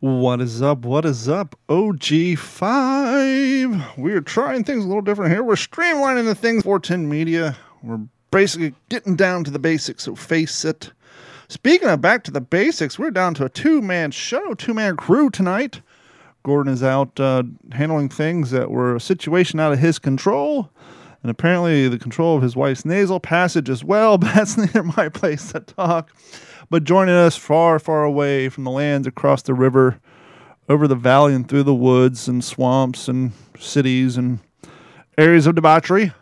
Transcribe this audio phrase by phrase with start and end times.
[0.00, 0.84] What is up?
[0.84, 1.58] What is up?
[1.68, 3.98] OG5.
[3.98, 5.42] We're trying things a little different here.
[5.42, 6.62] We're streamlining the things.
[6.62, 7.56] 410 Media.
[7.82, 8.00] We're
[8.30, 10.92] basically getting down to the basics, so face it.
[11.48, 14.96] Speaking of back to the basics, we're down to a two man show, two man
[14.96, 15.80] crew tonight.
[16.44, 20.70] Gordon is out uh, handling things that were a situation out of his control,
[21.22, 25.08] and apparently the control of his wife's nasal passage as well, but that's neither my
[25.08, 26.10] place to talk.
[26.72, 30.00] But joining us far, far away from the lands across the river,
[30.70, 34.38] over the valley and through the woods and swamps and cities and
[35.18, 36.12] areas of debauchery,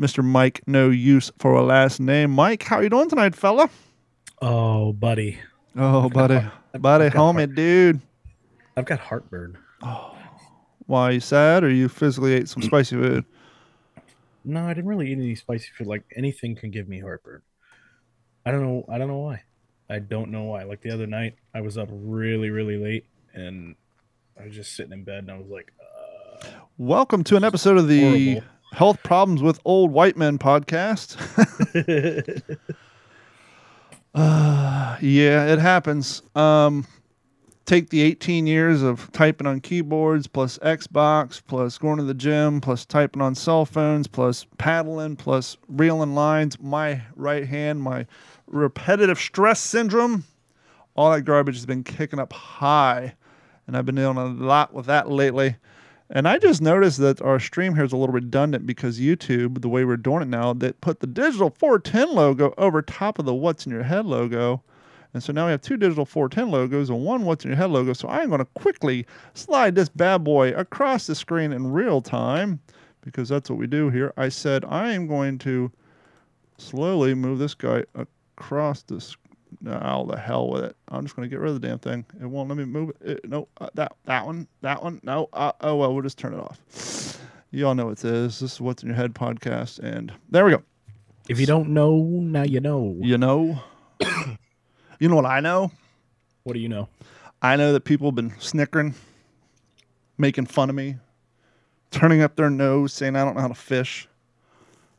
[0.00, 0.22] Mr.
[0.22, 2.30] Mike, no use for a last name.
[2.30, 3.68] Mike, how you doing tonight, fella?
[4.40, 5.40] Oh, buddy.
[5.74, 8.00] Oh, buddy, I've buddy, homie, dude.
[8.76, 9.58] I've got heartburn.
[9.82, 10.16] Oh.
[10.86, 13.24] Why you sad or you physically ate some spicy food?
[14.44, 15.88] No, I didn't really eat any spicy food.
[15.88, 17.42] Like anything can give me heartburn.
[18.44, 18.84] I don't know.
[18.88, 19.42] I don't know why.
[19.88, 20.64] I don't know why.
[20.64, 23.76] Like the other night, I was up really, really late, and
[24.40, 27.78] I was just sitting in bed, and I was like, uh, Welcome to an episode
[27.78, 28.00] of the
[28.34, 28.46] Horrible.
[28.72, 31.16] Health Problems with Old White Men podcast.
[34.14, 36.22] Uh, yeah, it happens.
[36.34, 36.86] Um,
[37.66, 42.62] take the 18 years of typing on keyboards, plus Xbox, plus going to the gym,
[42.62, 46.58] plus typing on cell phones, plus paddling, plus reeling lines.
[46.58, 48.06] My right hand, my
[48.46, 50.24] repetitive stress syndrome,
[50.94, 53.14] all that garbage has been kicking up high.
[53.66, 55.56] And I've been dealing a lot with that lately.
[56.08, 59.68] And I just noticed that our stream here is a little redundant because YouTube, the
[59.68, 63.34] way we're doing it now, that put the digital 410 logo over top of the
[63.34, 64.62] What's in Your Head logo.
[65.14, 67.70] And so now we have two digital 410 logos and one What's in Your Head
[67.70, 67.92] logo.
[67.92, 69.04] So I'm going to quickly
[69.34, 72.60] slide this bad boy across the screen in real time
[73.00, 74.12] because that's what we do here.
[74.16, 75.72] I said I am going to
[76.58, 77.84] slowly move this guy
[78.38, 79.16] across this.
[79.60, 80.76] Now the hell with it.
[80.88, 82.04] I'm just going to get rid of the damn thing.
[82.20, 83.08] It won't let me move it.
[83.08, 85.00] it no, uh, that that one, that one.
[85.02, 85.28] No.
[85.32, 87.18] Uh, oh well, we'll just turn it off.
[87.50, 88.40] You all know what this is.
[88.40, 90.62] This is what's in your head podcast, and there we go.
[91.28, 92.96] if you don't know, now you know.
[93.00, 93.60] You know,
[94.98, 95.70] you know what I know.
[96.42, 96.88] What do you know?
[97.40, 98.94] I know that people have been snickering,
[100.18, 100.96] making fun of me,
[101.90, 104.08] turning up their nose, saying I don't know how to fish.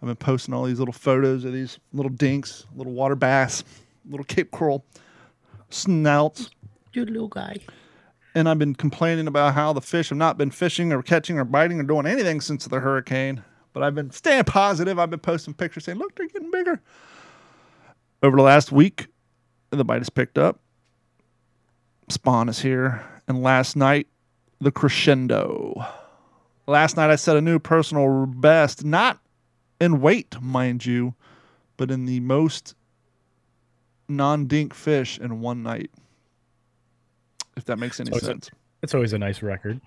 [0.02, 3.64] I've been posting all these little photos of these little dinks, little water bass,
[4.10, 4.86] little Cape Coral
[5.70, 6.52] snouts.
[6.94, 7.58] Good little guy.
[8.36, 11.44] And I've been complaining about how the fish have not been fishing or catching or
[11.44, 13.44] biting or doing anything since the hurricane.
[13.74, 15.00] But I've been staying positive.
[15.00, 16.82] I've been posting pictures saying, look, they're getting bigger.
[18.22, 19.08] Over the last week,
[19.72, 20.60] the bite has picked up.
[22.10, 23.04] Spawn is here.
[23.28, 24.08] And last night,
[24.62, 25.86] the crescendo.
[26.68, 29.20] Last night, I set a new personal best, not
[29.80, 31.14] in weight, mind you,
[31.78, 32.76] but in the most
[34.08, 35.92] non dink fish in one night.
[37.56, 38.50] If that makes any So is it- sense.
[38.84, 39.82] It's always a nice record.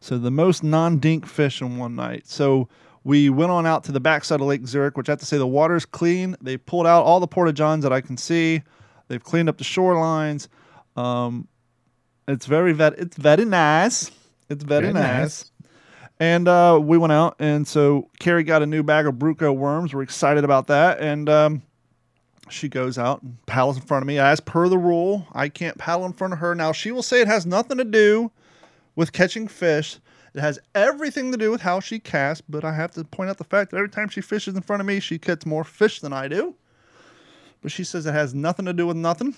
[0.00, 2.26] So the most non-dink fish in one night.
[2.26, 2.68] So
[3.04, 5.38] we went on out to the backside of Lake Zurich, which I have to say
[5.38, 6.36] the water's clean.
[6.40, 8.62] They pulled out all the porta johns that I can see.
[9.08, 10.48] They've cleaned up the shorelines.
[10.96, 11.46] Um,
[12.26, 12.98] it's very vet.
[12.98, 14.10] It's very nice.
[14.50, 15.50] It's very, Very nice.
[16.20, 19.94] And uh, we went out, and so Carrie got a new bag of Bruco worms.
[19.94, 21.62] We're excited about that, and um,
[22.50, 24.18] she goes out and paddles in front of me.
[24.18, 26.54] As per the rule, I can't paddle in front of her.
[26.56, 28.32] Now she will say it has nothing to do
[28.96, 29.98] with catching fish.
[30.34, 33.38] It has everything to do with how she casts, but I have to point out
[33.38, 36.00] the fact that every time she fishes in front of me, she gets more fish
[36.00, 36.54] than I do.
[37.62, 39.34] But she says it has nothing to do with nothing.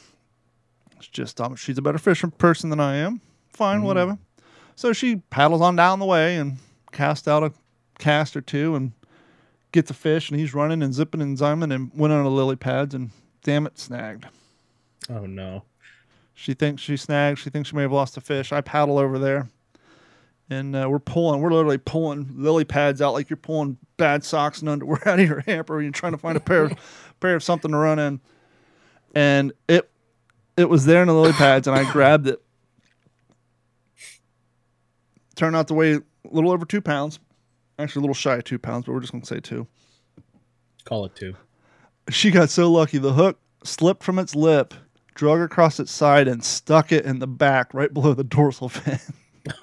[0.97, 3.21] It's just um, she's a better fishing person than I am.
[3.49, 4.19] Fine, whatever.
[4.77, 6.59] So she paddles on down the way and
[6.93, 7.53] casts out a
[7.99, 8.93] cast or two and
[9.73, 12.57] get the fish, and he's running and zipping and ziming and went on the lily
[12.57, 13.11] pads and
[13.43, 14.27] damn it, snagged.
[15.09, 15.65] Oh no.
[16.35, 17.39] She thinks she snagged.
[17.39, 18.53] She thinks she may have lost a fish.
[18.53, 19.49] I paddle over there,
[20.49, 21.41] and uh, we're pulling.
[21.41, 25.29] We're literally pulling lily pads out like you're pulling bad socks and underwear out of
[25.29, 25.77] your hamper.
[25.77, 26.71] And you're trying to find a pair,
[27.21, 28.21] pair of something to run in,
[29.15, 29.91] and it,
[30.57, 32.43] it was there in the lily pads, and I grabbed it.
[35.37, 37.19] Turned out the weigh a little over two pounds,
[37.79, 39.67] actually a little shy of two pounds, but we're just gonna say two.
[40.85, 41.35] Call it two.
[42.09, 42.99] She got so lucky.
[42.99, 44.75] The hook slipped from its lip,
[45.15, 48.99] drug across its side, and stuck it in the back right below the dorsal fin.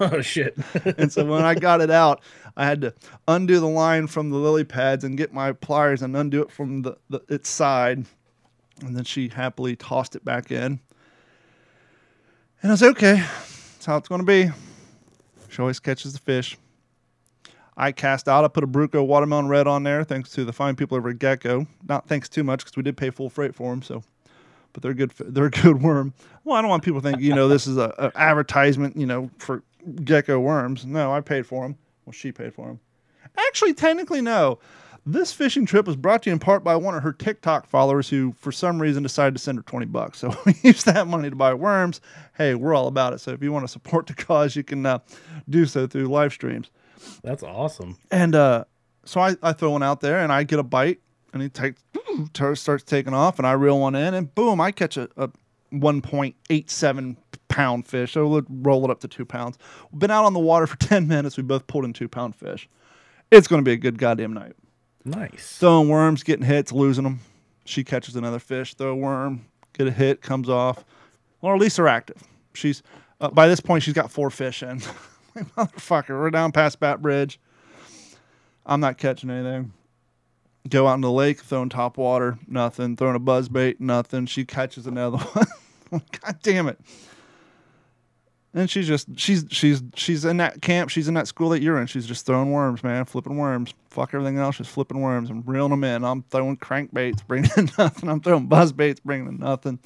[0.00, 0.56] Oh shit.
[0.98, 2.20] and so when I got it out,
[2.56, 2.94] I had to
[3.28, 6.82] undo the line from the lily pads and get my pliers and undo it from
[6.82, 8.04] the, the its side.
[8.80, 10.80] And then she happily tossed it back in.
[12.60, 13.14] And I was okay.
[13.14, 14.50] That's how it's going to be.
[15.58, 16.56] Always catches the fish.
[17.76, 18.44] I cast out.
[18.44, 21.18] I put a Bruco watermelon red on there, thanks to the fine people over at
[21.18, 21.66] Gecko.
[21.88, 23.82] Not thanks too much because we did pay full freight for them.
[23.82, 24.02] So,
[24.72, 25.10] but but they're good.
[25.34, 26.12] They're a good worm.
[26.44, 29.06] Well, I don't want people to think you know this is a, a advertisement you
[29.06, 29.62] know for
[30.04, 30.84] gecko worms.
[30.84, 31.76] No, I paid for them.
[32.04, 32.80] Well, she paid for them.
[33.48, 34.58] Actually, technically, no.
[35.10, 38.10] This fishing trip was brought to you in part by one of her TikTok followers
[38.10, 40.18] who, for some reason, decided to send her 20 bucks.
[40.28, 42.02] So we used that money to buy worms.
[42.36, 43.20] Hey, we're all about it.
[43.20, 44.98] So if you want to support the cause, you can uh,
[45.48, 46.70] do so through live streams.
[47.22, 47.96] That's awesome.
[48.10, 48.64] And uh,
[49.06, 51.00] so I, I throw one out there and I get a bite
[51.32, 51.82] and he takes
[52.54, 55.30] starts taking off and I reel one in and boom, I catch a, a
[55.72, 57.16] 1.87
[57.48, 58.12] pound fish.
[58.12, 59.56] So we'll roll it up to two pounds.
[59.90, 61.38] We've been out on the water for 10 minutes.
[61.38, 62.68] We both pulled in two pound fish.
[63.30, 64.52] It's going to be a good goddamn night.
[65.04, 65.56] Nice.
[65.58, 67.20] Throwing worms, getting hits, losing them.
[67.64, 70.84] She catches another fish, throw a worm, get a hit, comes off.
[71.40, 72.22] Or at least they're active.
[72.54, 72.82] She's
[73.20, 74.80] uh, by this point she's got four fish in.
[75.36, 77.38] motherfucker, we're down past Bat Bridge.
[78.66, 79.72] I'm not catching anything.
[80.68, 82.96] Go out in the lake, throwing top water, nothing.
[82.96, 84.26] Throwing a buzz bait, nothing.
[84.26, 85.18] She catches another
[85.90, 86.02] one.
[86.20, 86.78] God damn it.
[88.54, 90.90] And she's just she's she's she's in that camp.
[90.90, 91.86] She's in that school that you're in.
[91.86, 93.74] She's just throwing worms, man, flipping worms.
[93.90, 96.02] Fuck everything else, just flipping worms and reeling them in.
[96.02, 98.08] I'm throwing crankbaits, bringing nothing.
[98.08, 99.78] I'm throwing buzz baits, bringing nothing.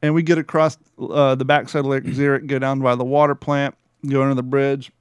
[0.00, 3.34] And we get across uh, the backside of Lake Zurich, go down by the water
[3.34, 3.74] plant,
[4.06, 4.92] go under the bridge.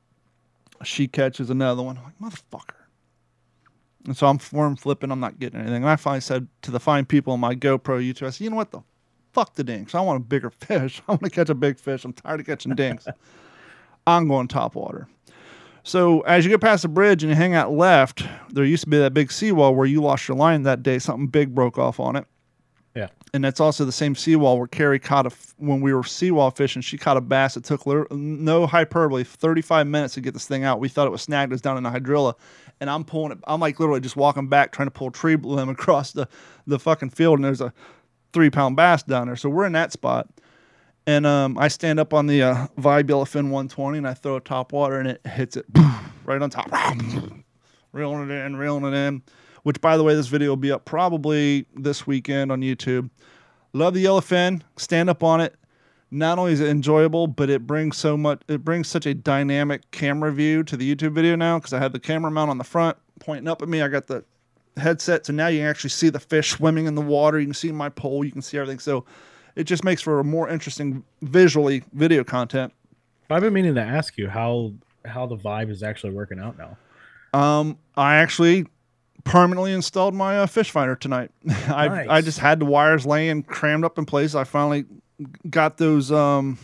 [0.83, 1.97] She catches another one.
[1.97, 2.85] I'm like motherfucker.
[4.05, 5.11] And so I'm worm flipping.
[5.11, 5.83] I'm not getting anything.
[5.83, 8.49] And I finally said to the fine people on my GoPro YouTube, I said, you
[8.49, 8.81] know what the
[9.35, 9.93] fuck the dinks.
[9.93, 11.01] I want a bigger fish.
[11.07, 12.05] I want to catch a big fish.
[12.05, 13.05] I'm tired of catching dinks.
[14.07, 15.07] I'm going top water.
[15.83, 18.89] So as you get past the bridge and you hang out left, there used to
[18.89, 20.97] be that big seawall where you lost your line that day.
[20.97, 22.25] Something big broke off on it.
[22.95, 23.09] Yeah.
[23.33, 26.81] And that's also the same seawall where Carrie caught a when we were seawall fishing.
[26.81, 27.57] She caught a bass.
[27.57, 30.79] It took no hyperbole, 35 minutes to get this thing out.
[30.79, 31.51] We thought it was snagged.
[31.51, 32.35] It was down in the hydrilla,
[32.79, 33.39] and I'm pulling it.
[33.45, 36.27] I'm like literally just walking back trying to pull a tree limb across the
[36.65, 37.73] the fucking field, and there's a
[38.35, 39.37] three pound bass down there.
[39.37, 40.27] So we're in that spot.
[41.07, 44.41] And um, I stand up on the uh, Vibe Yellowfin 120 and I throw a
[44.41, 45.65] top water and it hits it
[46.25, 46.69] right on top.
[47.93, 49.23] reeling it in, reeling it in.
[49.63, 53.09] Which, by the way, this video will be up probably this weekend on YouTube.
[53.73, 54.61] Love the yellowfin.
[54.77, 55.55] Stand up on it.
[56.11, 58.41] Not only is it enjoyable, but it brings so much.
[58.47, 61.93] It brings such a dynamic camera view to the YouTube video now because I have
[61.93, 63.81] the camera mount on the front pointing up at me.
[63.81, 64.23] I got the
[64.77, 67.39] headset, so now you can actually see the fish swimming in the water.
[67.39, 68.23] You can see my pole.
[68.23, 68.79] You can see everything.
[68.79, 69.05] So
[69.55, 72.73] it just makes for a more interesting visually video content.
[73.29, 74.73] I've been meaning to ask you how
[75.05, 76.77] how the vibe is actually working out now.
[77.33, 78.65] Um, I actually
[79.23, 81.31] permanently installed my uh, fish finder tonight.
[81.67, 84.35] I I just had the wires laying crammed up in place.
[84.35, 84.85] I finally
[85.49, 86.57] got those um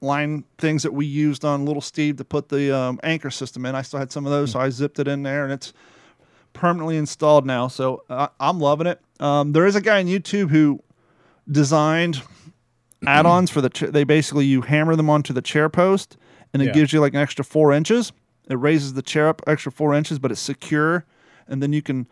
[0.00, 3.74] line things that we used on Little Steve to put the um, anchor system in.
[3.74, 5.72] I still had some of those, so I zipped it in there, and it's
[6.52, 7.68] permanently installed now.
[7.68, 9.00] So uh, I'm loving it.
[9.20, 10.82] Um, there is a guy on YouTube who
[11.50, 12.22] designed
[13.06, 13.70] add-ons for the.
[13.70, 16.16] Ch- they basically you hammer them onto the chair post,
[16.52, 16.72] and it Yeah.
[16.72, 18.12] gives you like an extra four inches.
[18.48, 21.04] It raises the chair up extra four inches, but it's secure,
[21.46, 22.08] and then you can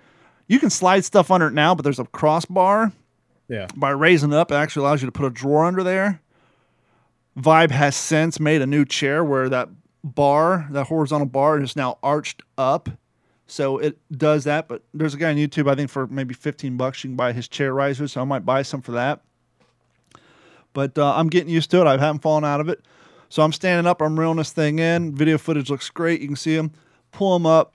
[0.46, 1.74] you can slide stuff under it now.
[1.74, 2.92] But there's a crossbar
[3.48, 3.66] Yeah.
[3.76, 4.50] by raising it up.
[4.52, 6.20] It actually allows you to put a drawer under there.
[7.38, 9.68] Vibe has since made a new chair where that
[10.02, 12.88] bar, that horizontal bar, is now arched up.
[13.48, 14.68] So it does that.
[14.68, 17.32] But there's a guy on YouTube, I think for maybe 15 bucks, you can buy
[17.32, 18.12] his chair risers.
[18.12, 19.20] So I might buy some for that.
[20.74, 21.86] But uh, I'm getting used to it.
[21.86, 22.84] I haven't fallen out of it.
[23.30, 24.00] So I'm standing up.
[24.00, 25.14] I'm reeling this thing in.
[25.14, 26.20] Video footage looks great.
[26.20, 26.72] You can see him.
[27.10, 27.72] Pull him up.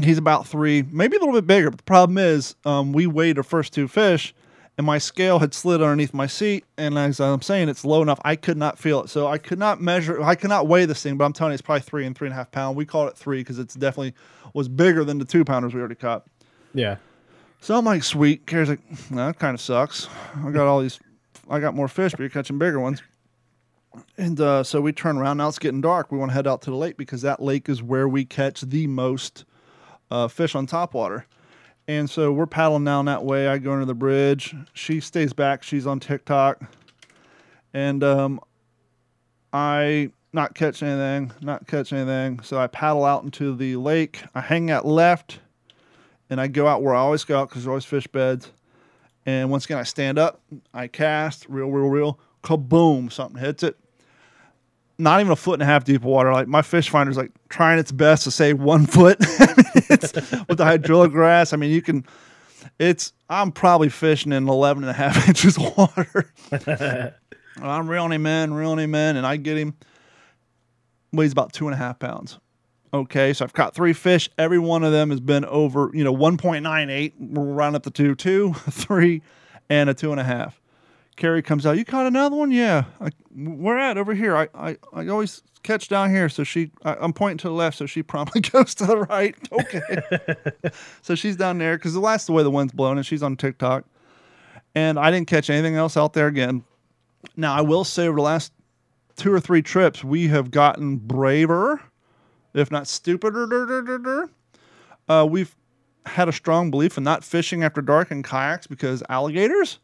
[0.00, 1.70] He's about three, maybe a little bit bigger.
[1.70, 4.34] But the problem is, um, we weighed our first two fish,
[4.78, 6.64] and my scale had slid underneath my seat.
[6.76, 9.08] And as I'm saying, it's low enough, I could not feel it.
[9.08, 11.16] So I could not measure, I could not weigh this thing.
[11.16, 12.76] But I'm telling you, it's probably three and three and a half pound.
[12.76, 14.14] We call it three because it's definitely
[14.52, 16.26] was bigger than the two pounders we already caught.
[16.74, 16.96] Yeah.
[17.60, 18.46] So I'm like, sweet.
[18.46, 20.08] Carrie's like, no, that kind of sucks.
[20.44, 21.00] I got all these,
[21.48, 23.02] I got more fish, but you're catching bigger ones.
[24.18, 25.38] And uh, so we turn around.
[25.38, 26.12] Now it's getting dark.
[26.12, 28.60] We want to head out to the lake because that lake is where we catch
[28.60, 29.46] the most
[30.10, 31.24] uh, fish on topwater.
[31.88, 33.46] And so we're paddling down that way.
[33.46, 34.54] I go under the bridge.
[34.72, 35.62] She stays back.
[35.62, 36.60] She's on TikTok.
[37.72, 38.40] And um,
[39.52, 42.40] I not catch anything, not catch anything.
[42.42, 44.22] So I paddle out into the lake.
[44.34, 45.40] I hang out left
[46.28, 48.50] and I go out where I always go out because there's always fish beds.
[49.24, 50.40] And once again, I stand up,
[50.72, 53.76] I cast, real, real, real, kaboom, something hits it.
[54.98, 56.32] Not even a foot and a half deep of water.
[56.32, 59.28] Like my fish finder's like trying its best to say one foot with
[60.58, 61.52] the hydrilla grass.
[61.52, 62.04] I mean, you can,
[62.78, 66.32] it's, I'm probably fishing in 11 and a half inches of water.
[67.62, 69.76] I'm reeling him in, reeling him in, and I get him.
[71.12, 72.38] Weighs about two and a half pounds.
[72.92, 74.28] Okay, so I've caught three fish.
[74.38, 77.12] Every one of them has been over, you know, 1.98.
[77.18, 79.22] We're rounding up to two, two, three.
[79.68, 80.60] and a two and a half.
[81.16, 81.78] Carrie comes out.
[81.78, 82.50] You caught another one?
[82.50, 82.84] Yeah.
[83.00, 84.36] I, we're at over here.
[84.36, 86.28] I, I, I always catch down here.
[86.28, 87.78] So she, I, I'm pointing to the left.
[87.78, 89.34] So she promptly goes to the right.
[89.52, 90.70] Okay.
[91.02, 93.84] so she's down there because that's the way the wind's blowing, and she's on TikTok.
[94.74, 96.62] And I didn't catch anything else out there again.
[97.36, 98.52] Now I will say over the last
[99.16, 101.80] two or three trips, we have gotten braver,
[102.52, 104.28] if not stupider.
[105.08, 105.56] Uh, we've
[106.04, 109.78] had a strong belief in not fishing after dark in kayaks because alligators.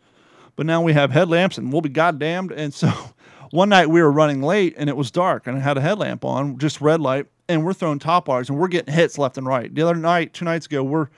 [0.56, 2.52] But now we have headlamps and we'll be goddamned.
[2.52, 2.92] And so
[3.50, 6.24] one night we were running late and it was dark and I had a headlamp
[6.24, 9.46] on, just red light, and we're throwing top waters and we're getting hits left and
[9.46, 9.74] right.
[9.74, 11.08] The other night, two nights ago, we're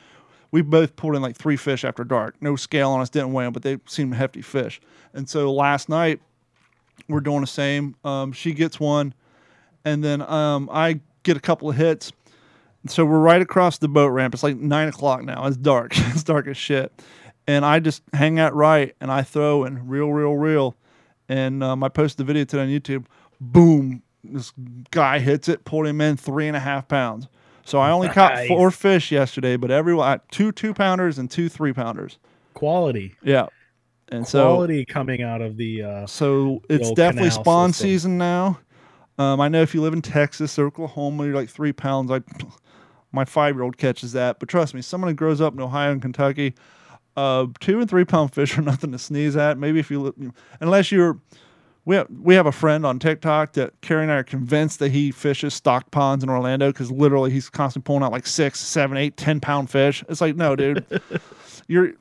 [0.51, 2.37] we both pulled in like three fish after dark.
[2.41, 4.81] No scale on us, didn't weigh them, but they seemed hefty fish.
[5.13, 6.21] And so last night
[7.09, 7.97] we're doing the same.
[8.05, 9.15] Um, she gets one,
[9.85, 12.13] and then um, I get a couple of hits.
[12.87, 14.33] So we're right across the boat ramp.
[14.33, 15.45] It's like nine o'clock now.
[15.47, 15.93] It's dark.
[15.97, 16.93] it's dark as shit.
[17.47, 20.77] And I just hang out right and I throw and reel, reel, reel.
[21.29, 23.07] And um, I posted the video today on YouTube.
[23.41, 24.03] Boom.
[24.23, 24.53] This
[24.91, 27.29] guy hits it, pulled him in three and a half pounds.
[27.67, 31.49] So I only caught four fish yesterday, but every I- two two pounders and two
[31.49, 32.19] three pounders.
[32.55, 33.15] Quality.
[33.23, 33.47] Yeah.
[34.09, 37.89] And so Quality coming out of the uh so it's old definitely spawn system.
[37.89, 38.59] season now.
[39.19, 42.11] Um, I know if you live in Texas or Oklahoma, you're like three pounds.
[42.11, 42.21] I,
[43.13, 45.93] my five year old catches that, but trust me, someone who grows up in Ohio
[45.93, 46.55] and Kentucky,
[47.17, 49.59] uh, two and three pound fish are nothing to sneeze at.
[49.59, 50.31] Maybe if you, li-
[50.61, 51.19] unless you're,
[51.85, 54.91] we have, we have a friend on TikTok that Carrie and I are convinced that
[54.91, 58.97] he fishes stock ponds in Orlando because literally he's constantly pulling out like six, seven,
[58.97, 60.03] eight, ten pound fish.
[60.09, 60.85] It's like, no, dude,
[61.69, 61.93] you're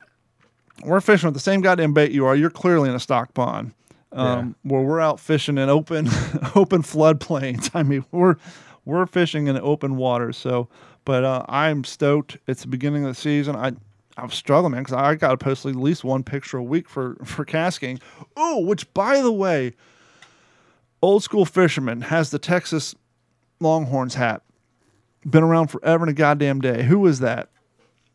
[0.84, 2.34] we're fishing with the same goddamn bait you are.
[2.34, 3.72] You're clearly in a stock pond.
[4.12, 6.06] Um, Where we're out fishing in open,
[6.54, 7.70] open floodplains.
[7.74, 8.36] I mean, we're
[8.84, 10.32] we're fishing in open water.
[10.32, 10.68] So,
[11.04, 12.38] but uh, I'm stoked.
[12.46, 13.56] It's the beginning of the season.
[13.56, 13.72] I
[14.16, 17.16] I'm struggling, man, because I got to post at least one picture a week for
[17.24, 18.00] for Cast King.
[18.36, 19.72] Oh, which by the way,
[21.02, 22.94] old school fisherman has the Texas
[23.60, 24.42] Longhorns hat.
[25.26, 26.82] Been around forever and a goddamn day.
[26.82, 27.48] Who was that?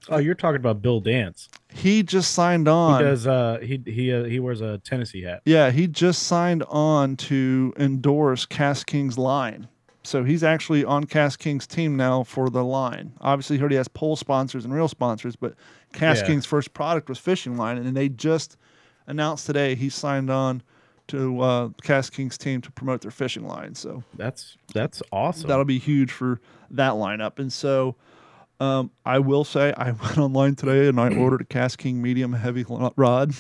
[0.08, 1.50] Oh, you're talking about Bill Dance.
[1.72, 3.00] He just signed on.
[3.00, 5.41] He does uh he he uh, he wears a Tennessee hat.
[5.46, 9.68] Yeah, he just signed on to endorse Cast King's line.
[10.03, 13.13] So he's actually on Cast King's team now for the line.
[13.20, 15.53] Obviously, he already has pole sponsors and real sponsors, but
[15.93, 16.27] Cass Yeah.
[16.27, 18.58] King's first product was Fishing Line, and they just
[19.08, 20.62] announced today he signed on
[21.08, 23.74] to uh, Cast King's team to promote their fishing line.
[23.74, 25.48] So That's that's awesome.
[25.48, 27.39] that'll be huge for that lineup.
[27.39, 27.96] And so
[28.60, 32.34] um, I will say I went online today and I ordered a Cast King medium
[32.34, 32.63] heavy
[32.96, 33.34] rod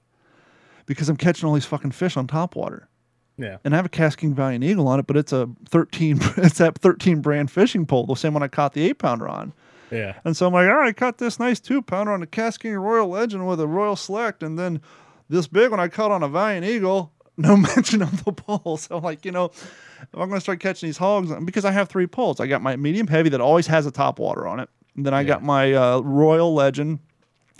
[0.86, 2.88] because I'm catching all these fucking fish on top water.
[3.36, 3.58] yeah.
[3.64, 6.18] And I have a Cast King Valiant Eagle on it, but it's a 13.
[6.38, 9.52] It's that 13 brand fishing pole, the same one I caught the eight pounder on.
[9.90, 10.18] Yeah.
[10.24, 12.76] And so I'm like, all right, I caught this nice two pounder on a King
[12.76, 14.80] Royal Legend with a Royal Select, and then
[15.28, 17.12] this big one I caught on a Valiant Eagle.
[17.36, 18.76] No mention of the pole.
[18.76, 21.70] So I'm like, you know, if I'm going to start catching these hogs, because I
[21.70, 22.40] have three poles.
[22.40, 24.68] I got my medium heavy that always has a top water on it.
[24.96, 26.98] And then I got my uh, Royal Legend.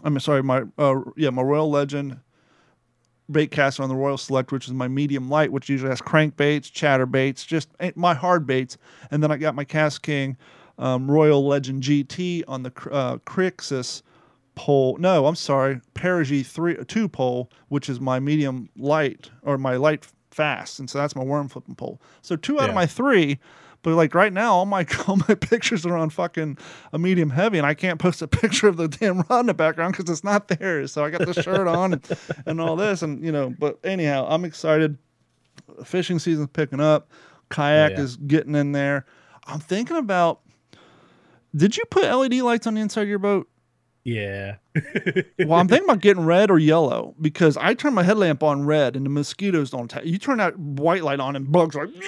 [0.04, 2.18] I'm sorry, my uh, yeah, my Royal Legend
[3.30, 6.70] bait caster on the Royal Select, which is my medium light, which usually has crankbaits,
[6.70, 8.76] chatterbaits, just my hard baits.
[9.10, 10.36] And then I got my Cast King
[10.80, 14.02] um, Royal Legend GT on the uh, Crixus
[14.56, 14.96] pole.
[14.98, 20.06] No, I'm sorry, Perigee three two pole, which is my medium light or my light
[20.30, 22.00] fast, and so that's my worm flipping pole.
[22.22, 23.38] So two out of my three.
[23.82, 26.58] But like right now, all my all my pictures are on fucking
[26.92, 29.54] a medium heavy, and I can't post a picture of the damn rod in the
[29.54, 30.86] background because it's not there.
[30.86, 32.08] So I got the shirt on and,
[32.46, 33.54] and all this, and you know.
[33.58, 34.98] But anyhow, I'm excited.
[35.84, 37.10] Fishing season's picking up.
[37.50, 38.00] Kayak yeah.
[38.00, 39.04] is getting in there.
[39.46, 40.40] I'm thinking about.
[41.54, 43.48] Did you put LED lights on the inside of your boat?
[44.04, 44.56] Yeah.
[45.38, 48.94] Well, I'm thinking about getting red or yellow because I turn my headlamp on red
[48.94, 49.86] and the mosquitoes don't.
[49.92, 50.04] attack.
[50.04, 52.02] you turn that white light on and bugs are like.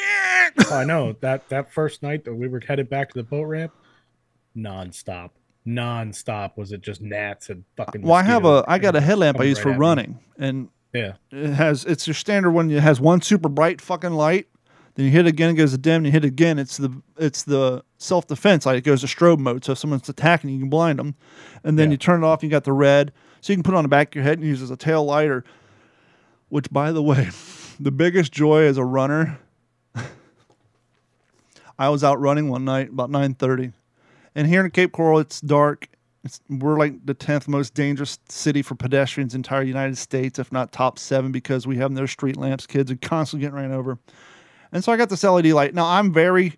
[0.71, 3.45] Oh, I know that that first night that we were headed back to the boat
[3.45, 3.73] ramp,
[4.57, 5.31] nonstop,
[5.67, 6.57] nonstop.
[6.57, 8.03] Was it just gnats and fucking?
[8.03, 9.81] Well, I have a I got a headlamp I use right for at me.
[9.81, 12.71] running, and Yeah, it has it's your standard one.
[12.71, 14.47] It has one super bright fucking light.
[14.95, 15.99] Then you hit it again, it goes to dim.
[15.99, 18.77] And you hit it again, it's the it's the self defense light.
[18.77, 21.15] It goes to strobe mode, so if someone's attacking, you can blind them.
[21.65, 21.93] And then Yeah.
[21.93, 22.41] you turn it off.
[22.41, 24.25] and You got the red, so you can put it on the back of your
[24.25, 25.29] head and use it as a tail light.
[25.29, 25.45] Or,
[26.51, 27.29] which, by the way,
[27.81, 29.39] the biggest joy as a runner.
[31.79, 33.73] I was out running one night about nine thirty,
[34.35, 35.89] and here in Cape Coral, it's dark.
[36.25, 40.39] It's, we're like the tenth most dangerous city for pedestrians in the entire United States,
[40.39, 42.65] if not top seven, because we have no street lamps.
[42.67, 43.99] Kids are constantly getting ran over,
[44.73, 45.75] and so I got this LED light.
[45.75, 46.55] Now I'm very,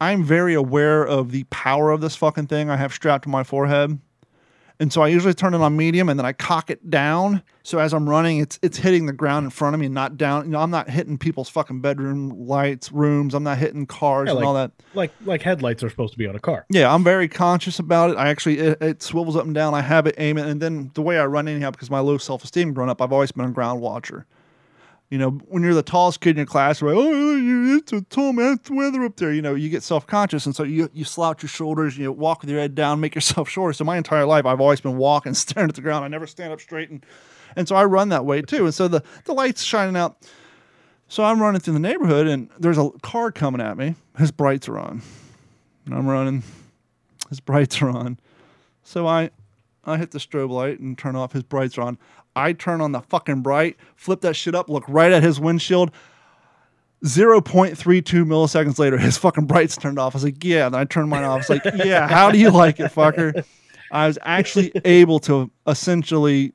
[0.00, 3.44] I'm very aware of the power of this fucking thing I have strapped to my
[3.44, 3.98] forehead,
[4.80, 7.42] And so I usually turn it on medium and then I cock it down.
[7.62, 10.46] So as I'm running, it's it's hitting the ground in front of me, not down.
[10.46, 13.34] You know, I'm not hitting people's fucking bedroom lights, rooms.
[13.34, 14.72] I'm not hitting cars Yeah, and all that.
[14.92, 16.66] Like like headlights are supposed to be on a car.
[16.68, 18.16] Yeah, I'm very conscious about it.
[18.16, 19.72] I actually it, it swivels up and down.
[19.74, 22.42] I have it aiming, and then the way I run anyhow, because my low self
[22.44, 24.26] esteem growing up, I've always been a ground watcher.
[25.14, 28.32] You know, when you're the tallest kid in your class, like, oh, it's a tall
[28.32, 29.32] man, weather up there.
[29.32, 32.40] You know, you get self conscious, and so you you slouch your shoulders, you walk
[32.40, 33.72] with your head down, make yourself shorter.
[33.74, 36.04] So my entire life, I've always been walking, staring at the ground.
[36.04, 37.06] I never stand up straight, and
[37.54, 38.64] and so I run that way too.
[38.64, 40.16] And so the the lights shining out.
[41.06, 43.94] So I'm running through the neighborhood, and there's a car coming at me.
[44.18, 45.00] His brights are on.
[45.86, 46.42] And I'm running.
[47.28, 48.18] His brights are on.
[48.82, 49.30] So I
[49.84, 51.34] I hit the strobe light and turn off.
[51.34, 51.98] His brights are on.
[52.36, 55.90] I turn on the fucking bright, flip that shit up, look right at his windshield.
[57.04, 60.14] 0.32 milliseconds later, his fucking brights turned off.
[60.14, 60.66] I was like, yeah.
[60.66, 61.34] And I turned mine off.
[61.34, 63.44] I was like, yeah, how do you like it, fucker?
[63.90, 66.52] I was actually able to essentially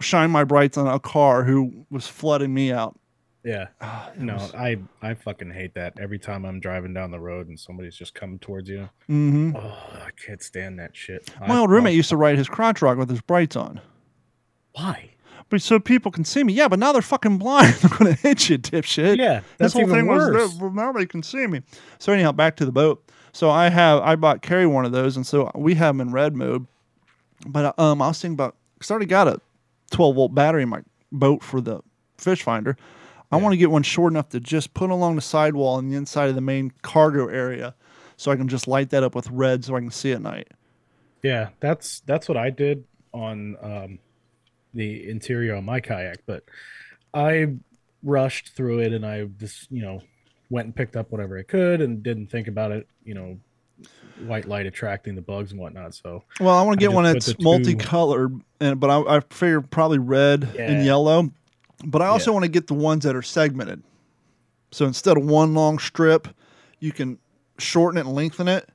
[0.00, 2.98] shine my brights on a car who was flooding me out.
[3.44, 3.68] Yeah.
[3.80, 5.94] Ah, No, was- I I fucking hate that.
[6.00, 8.88] Every time I'm driving down the road and somebody's just coming towards you.
[9.08, 9.54] Mhm.
[9.54, 11.30] Oh, I can't stand that shit.
[11.40, 13.80] My I- old roommate used to ride his crotch rock with his brights on.
[14.72, 15.09] Why?
[15.50, 16.52] But so people can see me.
[16.52, 17.74] Yeah, but now they're fucking blind.
[17.80, 19.16] They're gonna hit you, dipshit.
[19.18, 20.56] Yeah, this whole thing worse.
[20.58, 21.62] was now they can see me.
[21.98, 23.04] So anyhow, back to the boat.
[23.32, 26.12] So I have I bought carry one of those, and so we have them in
[26.12, 26.66] red mode.
[27.46, 29.40] But um, I was thinking about because I already got a
[29.90, 31.80] 12 volt battery in my boat for the
[32.16, 32.76] fish finder.
[33.32, 33.42] I Yeah.
[33.42, 36.28] want to get one short enough to just put along the sidewall on the inside
[36.28, 37.74] of the main cargo area,
[38.16, 40.48] so I can just light that up with red so I can see at night.
[41.24, 43.98] Yeah, that's that's what I did on um,
[44.74, 46.44] the interior on my kayak, but
[47.14, 47.54] I
[48.02, 50.00] rushed through it and I just you know
[50.48, 52.86] went and picked up whatever I could and didn't think about it.
[53.04, 53.38] You know,
[54.16, 55.94] white light attracting the bugs and whatnot.
[55.94, 59.60] So Well, I want to get one that's two- multicolored, and but I, I figure
[59.60, 61.30] probably red and yellow.
[61.84, 62.34] But I also Yeah.
[62.34, 63.82] want to get the ones that are segmented.
[64.72, 66.28] So instead of one long strip,
[66.78, 67.18] you can
[67.58, 68.68] shorten it and lengthen it.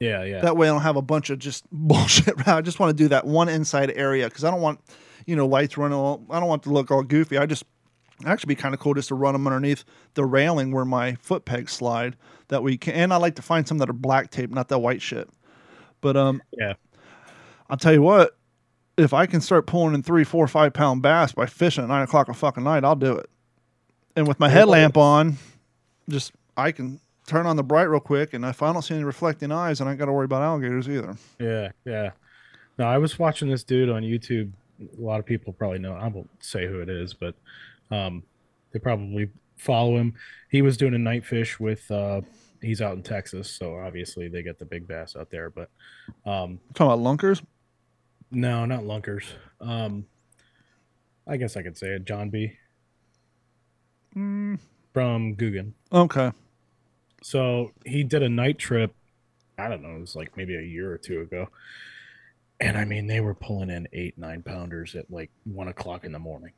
[0.00, 2.46] Yeah, yeah, That way, I don't have a bunch of just bullshit.
[2.46, 4.80] I just want to do that one inside area because I don't want,
[5.26, 5.98] you know, lights running.
[5.98, 7.38] All, I don't want to look all goofy.
[7.38, 7.64] I just
[8.24, 9.84] actually be kind of cool just to run them underneath
[10.14, 12.16] the railing where my foot pegs slide.
[12.48, 14.78] That we can, and I like to find some that are black tape, not that
[14.78, 15.28] white shit.
[16.00, 16.74] But um, yeah.
[17.68, 18.38] I'll tell you what,
[18.96, 22.02] if I can start pulling in three, four, five pound bass by fishing at nine
[22.02, 23.28] o'clock a fucking night, I'll do it.
[24.16, 25.36] And with my headlamp on,
[26.08, 29.04] just I can turn on the bright real quick, and if I don't see any
[29.04, 31.16] reflecting eyes, then I got to worry about alligators either.
[31.38, 32.10] Yeah, yeah.
[32.78, 34.50] No, I was watching this dude on YouTube.
[34.80, 35.92] A lot of people probably know.
[35.92, 37.34] I won't say who it is, but
[37.90, 38.22] um,
[38.72, 40.14] they probably follow him.
[40.50, 41.88] He was doing a night fish with.
[41.90, 42.22] Uh,
[42.62, 45.50] he's out in Texas, so obviously they get the big bass out there.
[45.50, 45.70] But
[46.24, 47.42] um, talking about lunkers.
[48.30, 49.24] no, not lunkers.
[49.60, 50.06] Um,
[51.26, 52.04] I guess I could say it.
[52.04, 52.52] John B.
[54.16, 54.58] Mm,
[54.94, 55.72] from Googan.
[55.92, 56.32] okay.
[57.22, 58.94] So he did a night trip.
[59.58, 59.96] I don't know.
[59.96, 61.48] It was like maybe a year or two ago.
[62.60, 66.12] And I mean, they were pulling in eight, nine pounders at like one o'clock in
[66.12, 66.52] the morning.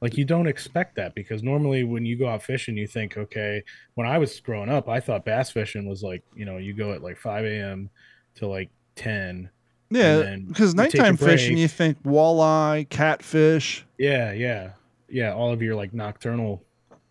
[0.00, 3.62] Like you don't expect that because normally when you go out fishing, you think, okay,
[3.94, 6.92] when I was growing up, I thought bass fishing was like, you know, you go
[6.92, 7.90] at like 5 a.m.
[8.36, 9.48] to like 10.
[9.90, 13.86] Yeah, because nighttime fishing, you think walleye, catfish.
[13.96, 14.72] Yeah, yeah,
[15.08, 15.32] yeah.
[15.32, 16.62] All of your like nocturnal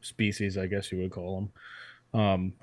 [0.01, 1.51] species, I guess you would call them.
[2.13, 2.53] Um,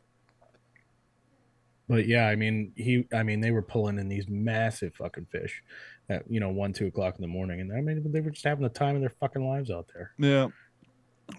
[1.89, 5.63] but yeah, I mean, he, I mean, they were pulling in these massive fucking fish
[6.09, 8.45] at you know one, two o'clock in the morning, and I mean, they were just
[8.45, 10.13] having the time of their fucking lives out there.
[10.19, 10.49] Yeah,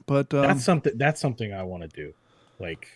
[0.06, 0.98] but um, that's something.
[0.98, 2.14] That's something I want to do,
[2.60, 2.88] like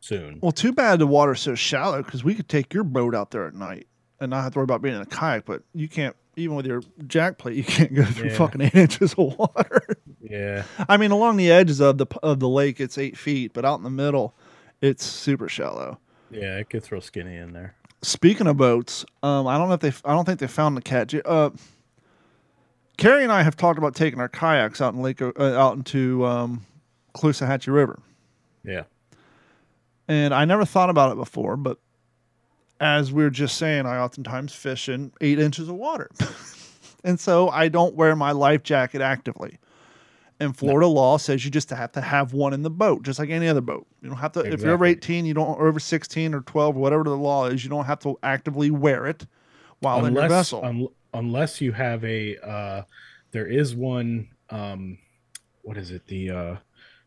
[0.00, 0.40] soon.
[0.42, 3.46] well, too bad the water's so shallow because we could take your boat out there
[3.46, 3.86] at night
[4.20, 5.46] and not have to worry about being in a kayak.
[5.46, 8.36] But you can't, even with your jack plate, you can't go through Yeah.
[8.36, 9.82] fucking eight inches of water.
[10.20, 13.64] Yeah, I mean, along the edges of the of the lake, it's eight feet, but
[13.64, 14.34] out in the middle,
[14.80, 15.98] it's super shallow.
[16.30, 17.74] yeah, it gets real skinny in there.
[18.02, 20.82] Speaking of boats, um, I don't know if they, I don't think they found the
[20.82, 21.12] cat.
[21.24, 21.50] Uh,
[22.96, 26.24] Carrie and I have talked about taking our kayaks out in Lake, uh, out into
[26.24, 26.64] um,
[27.14, 28.00] Caloosahatchee River,
[28.64, 28.84] Yeah,
[30.08, 31.56] and I never thought about it before.
[31.56, 31.78] But
[32.82, 36.10] as we were just saying, I oftentimes fish in eight inches of water,
[37.04, 39.58] and so I don't wear my life jacket actively.
[40.40, 43.30] And Florida law says you just have to have one in the boat, just like
[43.30, 43.86] any other boat.
[44.00, 44.40] You don't have to.
[44.40, 47.62] If you're over 18, you don't, or over 16 or 12, whatever the law is,
[47.62, 49.24] you don't have to actively wear it
[49.78, 50.64] while in your unless vessel.
[50.64, 52.82] un- unless you have a, uh,
[53.30, 54.28] there is one.
[54.50, 54.98] Um,
[55.62, 56.04] what is it?
[56.08, 56.56] The uh,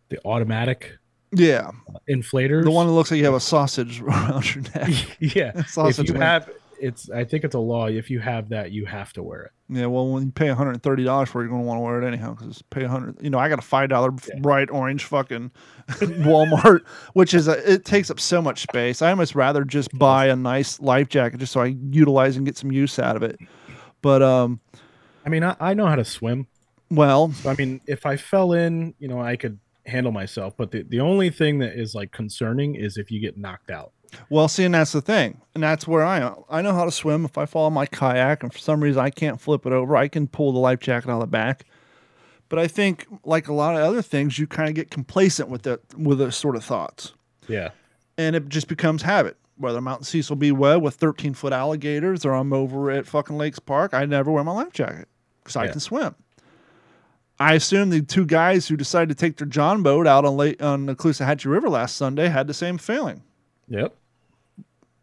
[0.07, 0.97] the automatic
[1.36, 1.71] yeah,
[2.10, 2.63] inflators.
[2.63, 4.89] the one that looks like you have a sausage around your neck.
[5.19, 5.62] yeah.
[5.67, 6.10] sausage.
[6.10, 7.88] if you have it's I think it's a law.
[7.88, 9.52] If you have that, you have to wear it.
[9.69, 11.67] Yeah, well, when you pay one hundred and thirty dollars for it, you're going to
[11.67, 13.17] want to wear it anyhow because pay hundred.
[13.21, 14.39] You know, I got a five dollar Yeah.
[14.41, 15.52] bright orange fucking
[15.89, 19.02] Walmart, which is a, it takes up so much space.
[19.02, 22.58] I almost rather just buy a nice life jacket just so I utilize and get
[22.58, 23.39] some use out of it.
[24.02, 24.60] But um,
[25.26, 26.48] I mean, I, I know how to swim.
[26.91, 30.56] well, So I mean, if I fell in, you know, I could handle myself.
[30.58, 33.91] But the, the only thing that is like concerning is if you get knocked out.
[34.30, 36.36] Well, see, and that's the thing, and that's where I am.
[36.50, 37.26] I know how to swim.
[37.26, 39.98] If I fall in my kayak, and for some reason I can't flip it over,
[39.98, 41.65] I can pull the life jacket out of the back.
[42.48, 45.67] But I think, like a lot of other things, you kind of get complacent with
[45.67, 47.13] it, with those sort of thoughts,
[47.48, 47.71] Yeah.
[48.17, 49.36] and it just becomes habit.
[49.58, 50.52] Whether I'm out in Cecil B.
[50.52, 54.43] Webb with 13 foot alligators, or I'm over at fucking Lakes Park, I never wear
[54.45, 55.08] my life jacket
[55.43, 56.15] because I can swim.
[57.39, 60.62] I assume the two guys who decided to take their John boat out on lake
[60.63, 63.21] on the Caloosahatchee River last Sunday had the same feeling
[63.67, 63.93] Yep.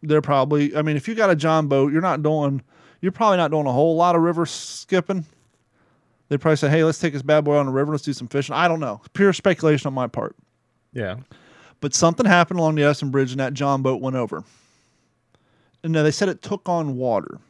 [0.02, 2.62] they're probably I mean, if you got a John boat, you're not doing
[3.00, 5.26] you're probably not doing a whole lot of river skipping.
[6.28, 8.28] They probably say, Hey, let's take this bad boy on the river, let's do some
[8.28, 8.54] fishing.
[8.54, 9.02] I don't know.
[9.12, 10.34] Pure speculation on my part.
[10.92, 11.16] Yeah.
[11.80, 14.44] But something happened along the Edison Bridge and that John boat went over.
[15.82, 17.40] And now they said it took on water.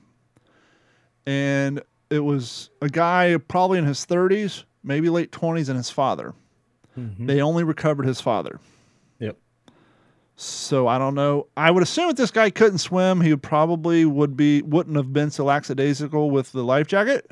[1.27, 6.35] And it was a guy probably in his thirties, maybe late twenties, and his father.
[6.99, 7.27] Mhm.
[7.27, 8.61] They only recovered his father.
[9.19, 9.37] Yep.
[10.37, 11.47] So I don't know.
[11.57, 15.13] I would assume if this guy couldn't swim, he would probably would be wouldn't have
[15.13, 17.27] been so lackadaisical with the life jacket.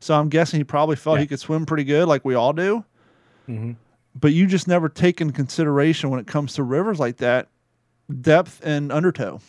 [0.00, 1.22] So I'm guessing he probably felt Yeah.
[1.22, 2.84] he could swim pretty good, like we all do.
[3.46, 3.72] hmm
[4.14, 7.48] But you just never take in consideration when it comes to rivers like that,
[8.20, 9.40] depth and undertow.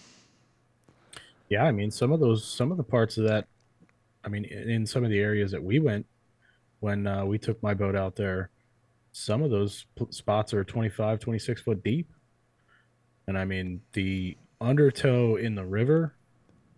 [1.50, 1.63] Yeah.
[1.63, 3.47] I mean, some of those, some of the parts of that,
[4.23, 6.06] I mean, in some of the areas that we went
[6.79, 8.49] when uh, we took my boat out there,
[9.11, 12.11] some of those p- spots are 25, 26 foot deep.
[13.27, 16.13] And I mean, the undertow in the river,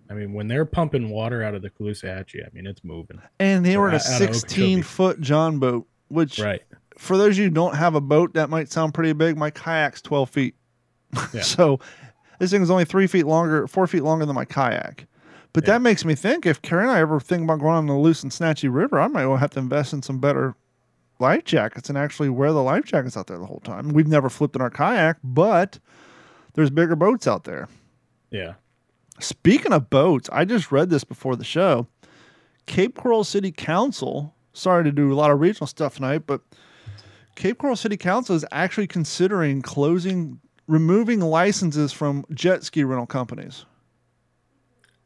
[0.10, 3.22] I mean, when they're pumping water out of the Caloosahatchee, I mean, it's moving.
[3.40, 6.62] And they Or were in a out- out of 16 foot John boat, which Right.
[6.98, 9.38] for those of you who don't have a boat, that might sound pretty big.
[9.38, 10.56] My kayak's 12 feet.
[11.34, 11.42] Yeah.
[11.42, 11.80] so
[12.40, 15.06] this thing is only three feet longer, four feet longer than my kayak.
[15.54, 15.74] But Yeah.
[15.74, 18.22] that makes me think if Karen and I ever think about going on the loose
[18.24, 20.56] and snatchy river, I might well have to invest in some better
[21.20, 23.90] life jackets and actually wear the life jackets out there the whole time.
[23.90, 25.80] We've never flipped in our kayak, but
[26.54, 27.68] there's bigger boats out there.
[28.32, 28.54] Yeah.
[29.20, 31.88] Speaking of boats, I just read this before the show.
[32.68, 36.42] Cape Coral City Council, sorry to do a lot of regional stuff tonight, but
[37.36, 43.66] Cape Coral City Council is actually considering closing, removing licenses from jet ski rental companies.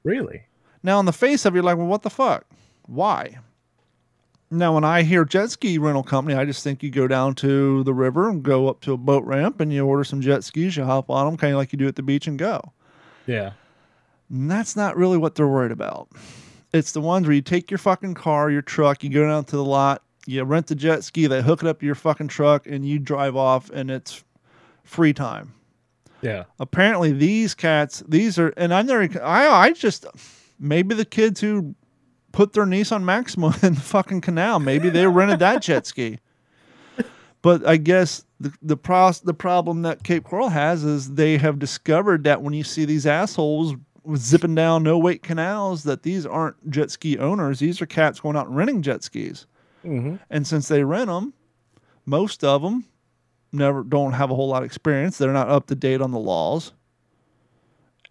[0.04, 0.44] Really?
[0.84, 2.46] Now, on the face of it, you're like, well, what the fuck?
[2.88, 3.39] Why?
[4.52, 7.84] Now, when I hear jet ski rental company, I just think you go down to
[7.84, 10.78] the river and go up to a boat ramp and you order some jet skis,
[10.78, 12.74] you hop on them, kind of like you do at the beach and go.
[13.26, 13.54] Yeah.
[14.30, 16.10] And that's not really what they're worried about.
[16.74, 19.56] It's the ones where you take your fucking car, your truck, you go down to
[19.56, 22.68] the lot, you rent the jet ski, they hook it up to your fucking truck,
[22.68, 24.24] and you drive off, and it's
[24.84, 25.54] free time.
[26.23, 26.43] Yeah.
[26.59, 29.07] Apparently, these cats, these are, and I'm there.
[29.21, 30.05] I, I just,
[30.59, 31.75] maybe the kids who
[32.31, 36.19] put their Nissan Maxima in the fucking canal, maybe they rented that jet ski.
[37.41, 41.59] But I guess the the pros, the problem that Cape Coral has is they have
[41.59, 43.75] discovered that when you see these assholes
[44.15, 47.59] zipping down no wake canals, that these aren't jet ski owners.
[47.59, 49.45] These are cats going out and renting jet skis.
[49.83, 50.15] Mm-hmm.
[50.29, 51.33] And since they rent them,
[52.05, 52.86] most of them
[53.54, 55.18] never don't have a whole lot of experience.
[55.18, 56.74] They're not up to date on the laws,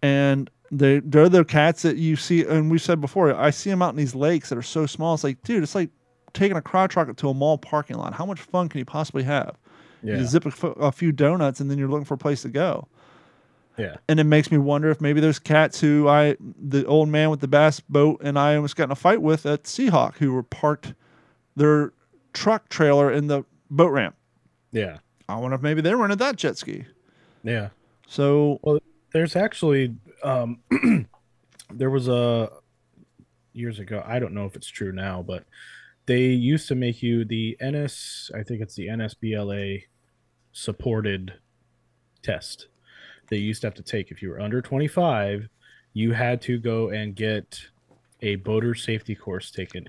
[0.01, 2.43] and they they're the cats that you see.
[2.45, 5.13] And we said before, I see them out in these lakes that are so small.
[5.13, 5.89] It's like, dude, it's like
[6.33, 8.13] taking a crotch rocket to a mall parking lot.
[8.13, 9.57] How much fun can you possibly have?
[10.01, 10.17] Yeah.
[10.17, 12.49] You zip a, f- a few donuts, and then you're looking for a place to
[12.49, 12.87] go.
[13.77, 13.95] Yeah.
[14.07, 17.39] And it makes me wonder if maybe those cats who I, the old man with
[17.39, 20.43] the bass boat, and I almost got in a fight with at Seahawk who were
[20.43, 20.93] parked
[21.55, 21.93] their
[22.33, 24.15] truck trailer in the boat ramp.
[24.71, 24.97] Yeah.
[25.27, 26.85] I wonder if maybe they rented that jet ski.
[27.43, 27.69] Yeah.
[28.07, 28.59] So
[29.11, 30.59] There's actually um
[31.73, 32.49] there was a
[33.53, 35.43] years ago, I don't know if it's true now, but
[36.05, 39.83] they used to make you the NS I think it's the NASBLA
[40.51, 41.33] supported
[42.21, 42.67] test.
[43.29, 45.47] They used to have to take if you were under 25,
[45.93, 47.61] you had to go and get
[48.21, 49.87] a boater safety course taken.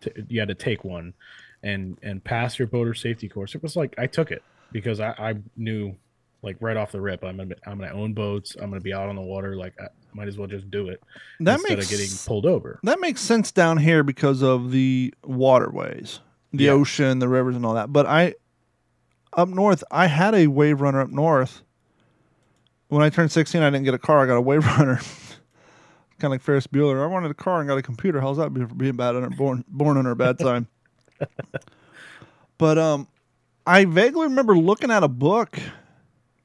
[0.00, 1.14] T- you had to take one
[1.62, 3.54] and and pass your boater safety course.
[3.54, 5.94] It was like I took it because I, I knew
[6.42, 8.56] like right off the rip I'm gonna I'm gonna own boats.
[8.60, 9.56] I'm gonna be out on the water.
[9.56, 11.02] Like I might as well just do it
[11.40, 12.78] that instead makes of getting pulled over.
[12.84, 16.20] that makes sense down here because of the waterways,
[16.52, 16.70] the Yeah.
[16.72, 17.92] ocean, the rivers, and all that.
[17.92, 18.34] But I
[19.32, 21.62] up north, I had a wave runner up north.
[22.88, 24.20] When I turned 16, I didn't get a car.
[24.22, 24.96] I got a wave runner.
[26.18, 27.02] Kind of like Ferris Bueller.
[27.02, 28.20] I wanted a car and got a computer.
[28.20, 30.68] How's that be- being bad under born born under a bad time?
[32.58, 33.06] but um,
[33.66, 35.58] I vaguely remember looking at a book,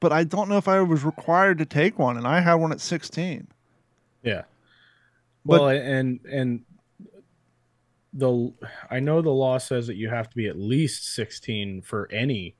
[0.00, 2.72] but I don't know if I was required to take one, and I had one
[2.72, 3.48] at sixteen.
[4.22, 4.42] Yeah.
[5.44, 6.60] But- Well, and and
[8.12, 8.52] the
[8.90, 12.56] I know the law says that you have to be at least 16 for any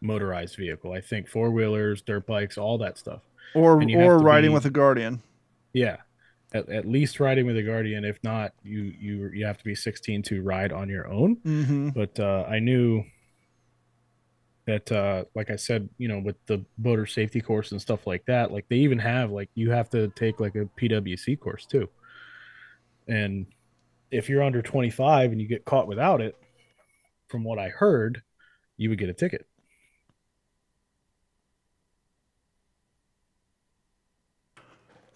[0.00, 0.92] motorized vehicle.
[0.92, 3.20] I think four wheelers, dirt bikes, all that stuff.
[3.54, 5.22] Or And you have or riding be- with a guardian.
[5.72, 5.98] Yeah.
[6.52, 8.04] At, at least riding with a guardian.
[8.04, 11.36] If not, you you you have to be 16 to ride on your own.
[11.36, 11.88] Mm-hmm.
[11.90, 13.04] But uh, I knew
[14.66, 18.24] that, uh, like I said, you know, with the motor safety course and stuff like
[18.26, 21.88] that, like they even have like you have to take like a PWC course too.
[23.08, 23.46] And
[24.10, 26.36] if you're under 25 and you get caught without it,
[27.28, 28.22] from what I heard,
[28.76, 29.46] you would get a ticket.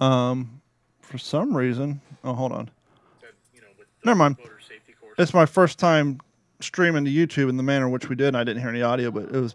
[0.01, 0.61] Um,
[1.01, 2.71] for some reason, oh hold on,
[4.05, 4.37] Never mind.
[5.19, 6.21] it's my first time
[6.61, 8.29] streaming to YouTube in the manner in which we did.
[8.29, 9.55] And I didn't hear any audio, but it was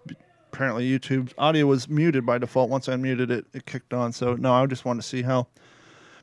[0.52, 2.70] apparently YouTube audio was muted by default.
[2.70, 4.12] Once I unmuted it, it kicked on.
[4.12, 5.48] So no, I just wanted to see how,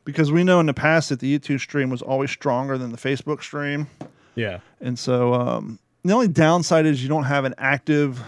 [0.04, 2.98] because we know in the past that the YouTube stream was always stronger than the
[2.98, 3.88] Facebook stream.
[4.34, 4.60] Yeah.
[4.80, 8.22] And so um, the only downside is you don't have an active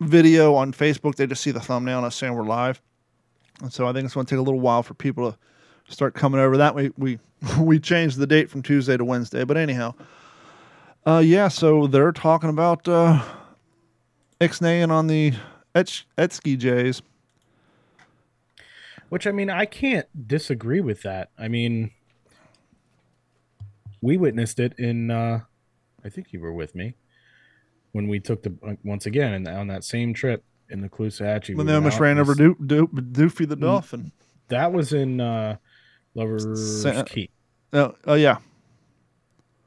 [0.00, 1.16] video on Facebook.
[1.16, 2.80] They just see the thumbnail and us saying we're live.
[3.62, 6.14] And so I think it's going to take a little while for people to start
[6.14, 6.56] coming over.
[6.56, 7.18] That way we
[7.60, 9.44] we changed the date from Tuesday to Wednesday.
[9.44, 9.94] But anyhow,
[11.06, 11.48] uh, yeah.
[11.48, 13.22] So they're talking about uh,
[14.40, 15.32] ixnaying on the
[15.74, 17.02] Etch- Etsky Jays.
[19.08, 21.30] Which I mean, I can't disagree with that.
[21.38, 21.92] I mean,
[24.00, 25.10] we witnessed it in.
[25.10, 25.40] uh
[26.04, 26.94] I think you were with me
[27.90, 31.56] when we took the uh, once again and on that same trip in the Caloosahatchee.
[31.56, 34.12] When we they almost ran over s- Do- Do- Doofy the Dolphin.
[34.48, 35.56] That was in uh
[36.14, 37.30] Lovers Sa- Key.
[37.72, 38.38] Oh, oh yeah.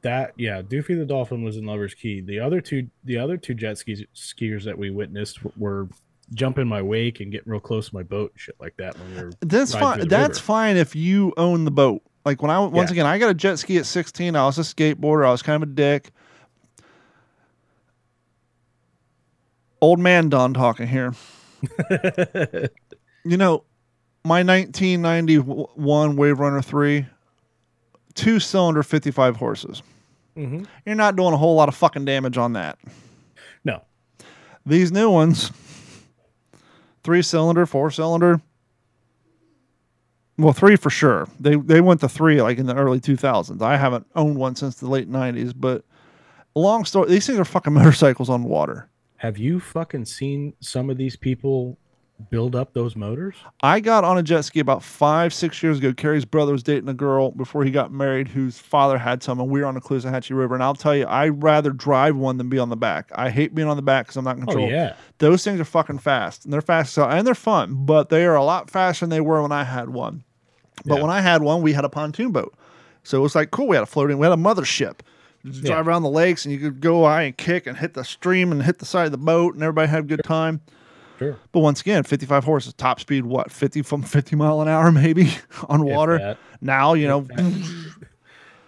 [0.02, 2.20] That yeah, Doofy the Dolphin was in Lovers Key.
[2.20, 5.88] The other two, the other two jet skis, skiers that we witnessed were
[6.32, 9.14] jumping my wake and getting real close to my boat and shit like that when
[9.14, 9.32] we were.
[9.40, 10.08] That's fine.
[10.08, 10.46] That's river.
[10.46, 12.02] fine if you own the boat.
[12.24, 12.94] Like when I once Yeah.
[12.94, 14.36] again, I got a jet ski at 16.
[14.36, 15.26] I was a skateboarder.
[15.26, 16.10] I was kind of a dick.
[19.80, 21.14] Old man Don talking here.
[23.22, 23.64] You know,
[24.24, 27.06] my 1991 Wave Runner 3,
[28.20, 29.82] two cylinder, 55 horses.
[30.36, 30.66] Mhm.
[30.86, 32.78] You're not doing a whole lot of fucking damage on that.
[33.64, 33.82] No,
[34.64, 35.50] These new ones,
[37.02, 38.40] three cylinder, four cylinder.
[40.38, 41.28] Well, three for sure.
[41.38, 43.60] They they went to three like in the early 2000s.
[43.62, 45.84] I haven't owned one since the late 90s, but
[46.54, 47.10] long story.
[47.10, 48.88] These things are fucking motorcycles on water.
[49.18, 51.76] have you fucking seen some of these people
[52.28, 53.34] build up those motors?
[53.62, 55.92] I got on a jet ski about five, six years ago.
[55.92, 59.48] Carrie's brother was dating a girl before he got married whose father had some, and
[59.48, 60.54] we were on the Caloosahatchee River.
[60.54, 63.10] And I'll tell you, I'd rather drive one than be on the back.
[63.14, 65.64] I hate being on the back because I'm not in Oh yeah, Those things are
[65.64, 69.04] fucking fast, and they're fast, so, and they're fun, but they are a lot faster
[69.04, 70.24] than they were when I had one.
[70.84, 71.02] But Yeah.
[71.02, 72.54] when I had one, we had a pontoon boat,
[73.02, 73.68] so it was like cool.
[73.68, 75.00] We had a floating, we had a mothership.
[75.42, 75.72] You just Yeah.
[75.72, 78.52] drive around the lakes, and you could go high and kick and hit the stream
[78.52, 80.60] and hit the side of the boat, and everybody had a good time.
[81.20, 81.36] Sure.
[81.52, 85.30] But once again, 55 horses, top speed, what 50 from 50 mile an hour maybe
[85.68, 86.36] on water.
[86.60, 87.26] Now you know,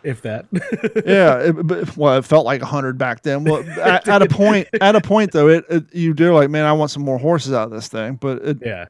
[0.04, 0.46] If that.
[1.06, 1.38] yeah.
[1.38, 3.44] It, but, well, it felt like 100 back then.
[3.44, 6.64] Well, at, at a point, at a point though, it, it you do like, man,
[6.64, 8.86] I want some more horses out of this thing, but it yeah.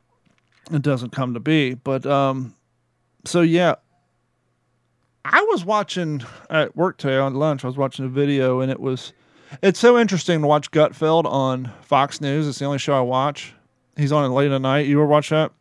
[0.70, 1.75] it doesn't come to be.
[1.75, 2.55] But um,
[3.25, 3.75] so yeah,
[5.25, 7.64] I was watching at work today on lunch.
[7.64, 9.12] I was watching a video, and it was
[9.62, 12.49] it's so interesting to watch Gutfeld on Fox News.
[12.49, 13.55] It's the only show I watch.
[13.97, 14.87] He's on it late at night.
[14.87, 15.53] You ever watch that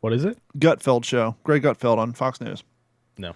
[0.00, 0.38] What is it?
[0.58, 1.36] Gutfeld show?
[1.44, 2.64] Greg Gutfeld on Fox News.
[3.16, 3.34] No.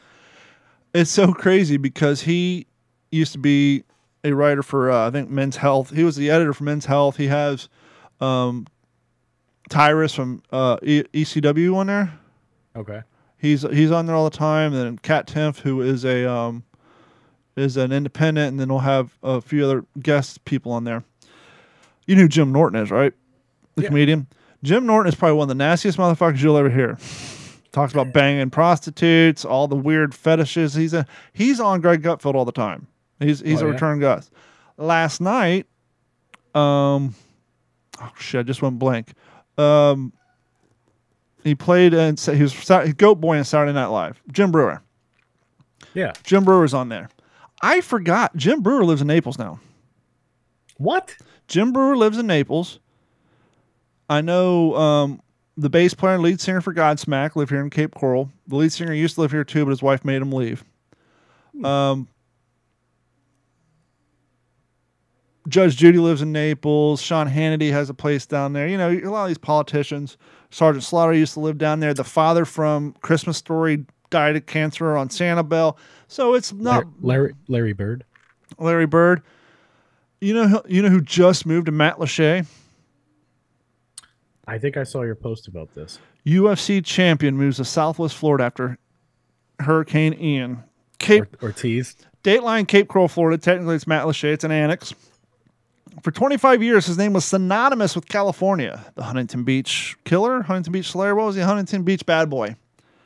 [0.95, 2.67] It's so crazy because he
[3.13, 3.85] used to be
[4.25, 5.91] a writer for uh, I think Men's Health.
[5.91, 7.17] He was the editor for Men's Health.
[7.17, 7.69] He has
[8.21, 8.67] um,
[9.71, 12.19] Tyrus from uh, e- ECW on there.
[12.75, 13.03] Okay.
[13.39, 14.73] He's he's on there all the time.
[14.75, 16.65] And then Kat Timpf, who is a um,
[17.59, 21.05] is an independent, and then we'll have a few other guest people on there.
[22.07, 23.13] You know who Jim Norton is, right?
[23.77, 23.89] The Yeah.
[23.89, 24.27] comedian.
[24.63, 26.99] Jim Norton is probably one of the nastiest motherfuckers you'll ever hear.
[27.71, 30.75] Talks about banging prostitutes, all the weird fetishes.
[30.75, 32.87] He's a he's on Greg Gutfeld all the time.
[33.21, 33.75] He's he's Oh, a yeah?
[33.75, 34.33] return guest.
[34.79, 35.67] Last night,
[36.55, 37.15] um,
[38.01, 39.13] oh shit, I just went blank.
[39.59, 40.13] Um,
[41.45, 42.55] he played and he was
[42.97, 44.21] Goat Boy on Saturday Night Live.
[44.33, 44.83] Jim Breuer.
[45.95, 46.13] Yeah.
[46.25, 47.09] Jim Breuer's on there.
[47.61, 48.37] I forgot.
[48.37, 49.61] Jim Breuer lives in Naples now.
[50.77, 51.17] What?
[51.49, 52.79] Jim Breuer lives in Naples.
[54.09, 55.21] I know um,
[55.57, 58.31] the bass player and lead singer for Godsmack live here in Cape Coral.
[58.47, 60.65] The lead singer used to live here too, but his wife made him leave.
[61.65, 62.09] Um,
[65.49, 67.03] Judge Judy lives in Naples.
[67.03, 68.69] Sean Hannity has a place down there.
[68.69, 70.17] You know, a lot of these politicians.
[70.51, 71.95] Sergeant Slaughter used to live down there.
[71.95, 75.77] The father from Christmas Story died of cancer on Sanibel.
[76.09, 78.05] So it's not Larry Larry Bird.
[78.59, 79.23] Larry Bird.
[80.21, 82.47] You know, who- you know who just moved to Matlacha?
[84.47, 85.99] I think I saw your post about this.
[86.27, 88.79] UFC champion moves to Southwest Florida after
[89.61, 90.65] Hurricane Ian.
[90.99, 91.95] Cape Ortiz.
[92.25, 93.39] Dateline, Cape Coral, Florida.
[93.39, 94.25] Technically, it's Matlacha.
[94.33, 94.95] It's an annex.
[96.03, 98.85] For 25 years, his name was synonymous with California.
[98.95, 101.15] The Huntington Beach Killer, Huntington Beach Slayer.
[101.15, 101.43] What was he?
[101.43, 102.57] Huntington Beach Bad Boy.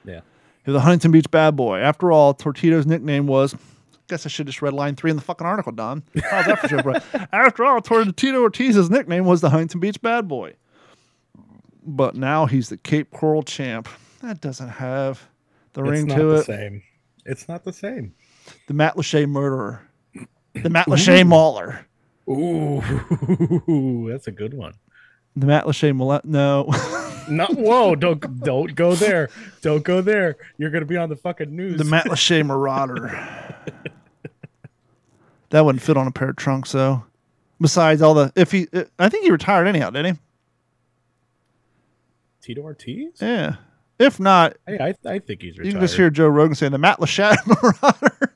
[0.05, 0.21] Yeah.
[0.65, 1.79] He was a Huntington Beach Bad Boy.
[1.79, 3.55] After all, Tortito's nickname was.
[3.55, 3.59] I
[4.09, 6.03] guess I should just read line three in the fucking article, Don.
[6.23, 6.95] How's that for sure, bro?
[7.33, 10.55] After all, Tortito Ortiz's nickname was the Huntington Beach Bad Boy.
[11.85, 13.89] But now he's the Cape Coral champ.
[14.23, 15.29] That doesn't have
[15.73, 16.15] the ring to it.
[16.15, 16.45] it's not to the it.
[16.45, 16.83] same.
[17.25, 18.15] It's not the same.
[18.69, 19.89] The Matlacha murderer.
[20.55, 21.87] The Matt Lachey mauler.
[22.29, 24.75] Ooh, that's a good one.
[25.37, 26.69] The Matlacha mole- No.
[27.29, 27.95] No, whoa!
[27.95, 29.31] Don't don't go there.
[29.61, 30.37] Don't go there.
[30.59, 31.79] You're gonna be on the fucking news.
[31.79, 33.17] the Matlacha marauder.
[35.51, 37.05] that wouldn't fit on a pair of trunks, though.
[37.61, 38.33] Besides all the.
[38.35, 38.67] if he,
[38.99, 40.21] I think he retired anyhow, didn't he?
[42.43, 43.13] Tito Ortiz.
[43.21, 43.55] Yeah.
[44.01, 45.67] If not, Hey, I I think he's retired.
[45.67, 48.32] you can just hear Joe Rogan saying the Matlacha marauder.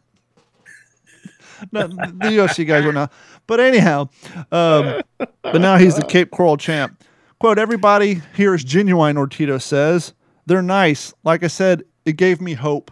[1.73, 3.09] No, the UFC guys will know.
[3.47, 4.09] But anyhow,
[4.53, 7.03] um, but now he's the Cape Coral champ.
[7.39, 10.15] Quote, everybody here is genuine, Ortito says.
[10.47, 11.13] They're nice.
[11.25, 12.91] Like I said, it gave me hope.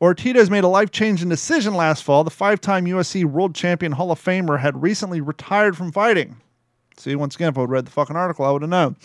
[0.00, 2.24] Ortito's made a life changing decision last fall.
[2.24, 6.36] The five time UFC world champion Hall of Famer had recently retired from fighting.
[6.96, 8.96] See, once again, if I would read the fucking article, I would have known.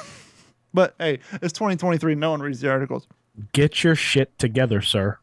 [0.74, 2.14] but hey, it's 2023.
[2.14, 3.06] No one reads the articles.
[3.52, 5.18] Get your shit together, sir.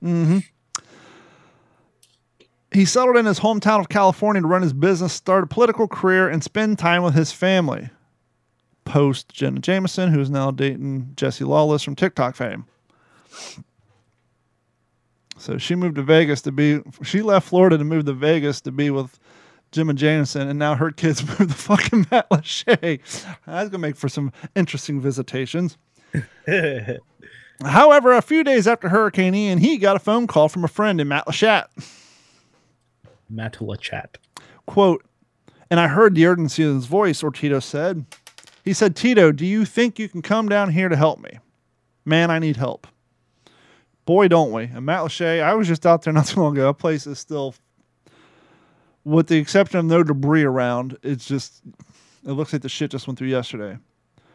[2.71, 6.27] He settled in his hometown of California to run his business, start a political career,
[6.27, 7.89] and spend time with his family.
[8.83, 12.65] Post Jenna Jameson, who is now dating Jessi Lawless from TikTok fame.
[15.37, 16.81] So she moved to Vegas to be.
[17.03, 19.19] She left Florida to move to Vegas to be with
[19.71, 22.99] Jim and Jameson, and now her kids moved to fucking Matlacha.
[23.45, 25.77] That's gonna make for some interesting visitations.
[27.63, 31.01] However, a few days after Hurricane Ian, he got a phone call from a friend
[31.01, 31.67] in Matlacha.
[33.33, 34.17] Matula chat.
[34.65, 35.05] quote,
[35.69, 38.05] and I heard the urgency in his voice, or Tito said.
[38.63, 41.39] He said, Tito, do you think you can come down here to help me?
[42.05, 42.87] Man, I need help.
[44.05, 44.63] Boy, don't we.
[44.63, 46.67] And Matlacha, I was just out there not too long ago.
[46.67, 47.53] That place is still,
[49.03, 51.61] with the exception of no debris around, it's just,
[52.25, 53.77] it looks like the shit just went through yesterday.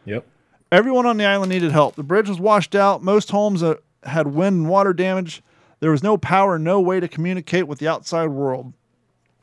[0.05, 0.25] Yep.
[0.71, 1.95] Everyone on the island needed help.
[1.95, 3.03] The bridge was washed out.
[3.03, 5.41] Most homes uh, had wind and water damage.
[5.79, 8.73] There was no power, no way to communicate with the outside world.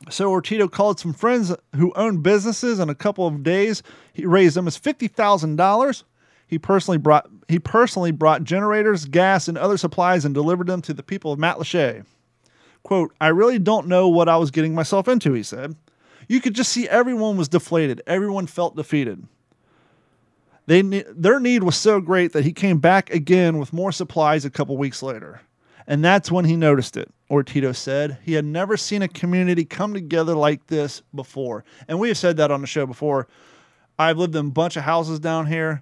[0.09, 2.79] So Ortito called some friends who owned businesses.
[2.79, 3.83] In a couple of days,
[4.13, 6.03] he raised them as fifty thousand dollars.
[6.47, 10.93] He personally brought he personally brought generators, gas, and other supplies and delivered them to
[10.93, 12.05] the people of Matlacha.
[12.83, 15.75] Quote, I really don't know what I was getting myself into, he said.
[16.27, 18.01] You could just see everyone was deflated.
[18.07, 19.27] Everyone felt defeated.
[20.65, 24.45] They ne- their need was so great that he came back again with more supplies
[24.45, 25.41] a couple weeks later.
[25.87, 28.17] And that's when he noticed it, Ortito said.
[28.23, 31.63] He had never seen a community come together like this before.
[31.87, 33.27] And we have said that on the show before.
[33.97, 35.81] I've lived in a bunch of houses down here.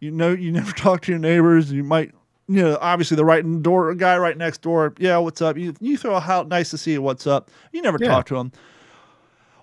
[0.00, 1.70] You know, you never talk to your neighbors.
[1.70, 2.12] You might,
[2.48, 4.94] you know, obviously the right door guy right next door.
[4.98, 5.56] Yeah, what's up?
[5.58, 7.02] You, you throw a how nice to see you.
[7.02, 7.50] What's up?
[7.72, 8.08] You never Yeah.
[8.08, 8.52] talk to them.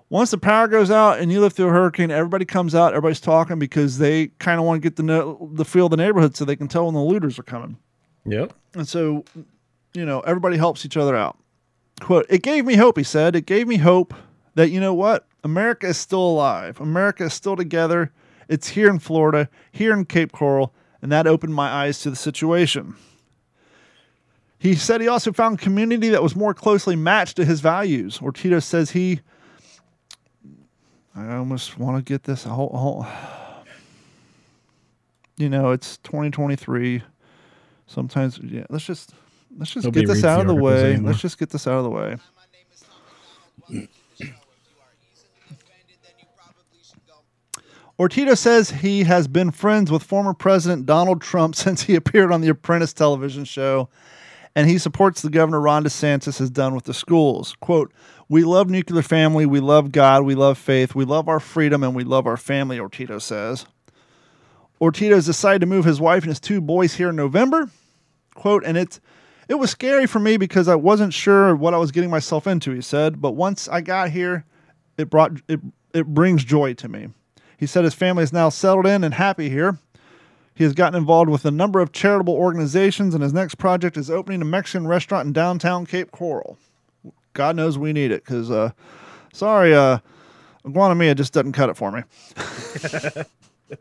[0.10, 2.90] Once the power goes out and you live through a hurricane, everybody comes out.
[2.94, 5.98] Everybody's talking because they kind of want to get the know, the feel of the
[5.98, 7.78] neighborhood so they can tell when the looters are coming.
[8.26, 8.54] Yep.
[8.76, 9.26] And so,
[9.94, 11.38] you know, everybody helps each other out.
[12.00, 13.36] Quote, it gave me hope, he said.
[13.36, 14.14] It gave me hope
[14.56, 15.28] that, you know what?
[15.44, 16.80] America is still alive.
[16.80, 18.12] America is still together.
[18.48, 22.16] It's here in Florida, here in Cape Coral, and that opened my eyes to the
[22.16, 22.96] situation.
[24.58, 28.20] He said he also found community that was more closely matched to his values.
[28.20, 29.20] Ortito says he.
[31.16, 32.44] I almost want to get this.
[32.44, 33.06] Whole, whole,
[35.38, 37.04] you know, it's 2023
[37.86, 39.14] sometimes yeah let's just
[39.58, 41.12] let's just Nobody get this out of the way anymore.
[41.12, 42.18] let's just get this out of the way
[48.00, 52.42] Ortito says he has been friends with former President Donald Trump since he appeared on
[52.42, 53.88] the Apprentice television show,
[54.56, 57.56] and he supports the Governor Ron DeSantis has done with the schools.
[57.60, 57.94] Quote,
[58.28, 61.96] We love nuclear family, we love God, we love faith, we love our freedom, and
[61.96, 63.68] we love our family, Ortito says.
[64.82, 67.70] Ortito has decided to move his wife and his two boys here in November.
[68.34, 69.00] Quote, and it's
[69.48, 72.72] it was scary for me because I wasn't sure what I was getting myself into,
[72.72, 74.46] he said, but once I got here,
[74.98, 75.60] it brought it
[75.94, 77.10] it brings joy to me.
[77.58, 79.78] He said his family is now settled in and happy here.
[80.56, 84.10] He has gotten involved with a number of charitable organizations, and his next project is
[84.10, 86.58] opening a Mexican restaurant in downtown Cape Coral.
[87.34, 88.72] God knows we need it, because, uh,
[89.34, 90.00] sorry, uh,
[90.66, 92.04] Guanamia just doesn't cut it for me.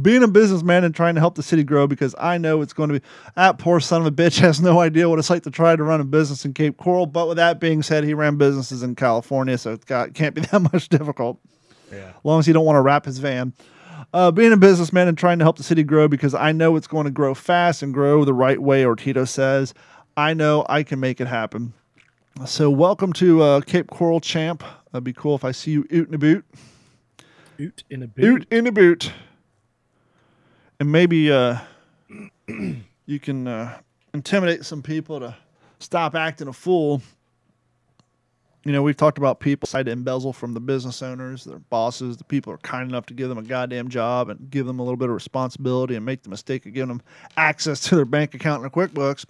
[0.00, 2.88] Being a businessman and trying to help the city grow because I know it's going
[2.88, 5.50] to be that poor son of a bitch has no idea what it's like to
[5.50, 7.06] try to run a business in Cape Coral.
[7.06, 10.40] But with that being said, he ran businesses in California, so it got, can't be
[10.52, 11.38] that much difficult.
[11.90, 12.08] Yeah.
[12.08, 13.52] As long as you don't want to wrap his van.
[14.14, 16.86] Uh, being a businessman and trying to help the city grow because I know it's
[16.86, 19.72] going to grow fast and grow the right way, Ortito says.
[20.16, 21.72] I know I can make it happen.
[22.46, 24.64] So, welcome to uh, Cape Coral Champ.
[24.90, 26.44] That'd be cool if I see you oot in a boot.
[27.60, 28.24] Oot in a boot.
[28.24, 29.12] Oot in a boot.
[30.82, 31.58] And maybe uh,
[33.06, 33.78] you can uh,
[34.14, 35.36] intimidate some people to
[35.78, 37.00] stop acting a fool.
[38.64, 42.16] You know, we've talked about people decide to embezzle from the business owners, their bosses,
[42.16, 44.82] the people are kind enough to give them a goddamn job and give them a
[44.82, 47.02] little bit of responsibility and make the mistake of giving them
[47.36, 49.24] access to their bank account and their QuickBooks.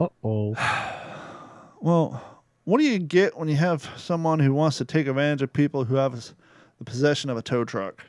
[0.00, 0.54] Uh oh.
[1.82, 5.52] Well, what do you get when you have someone who wants to take advantage of
[5.52, 6.14] people who have
[6.78, 8.02] the possession of a tow truck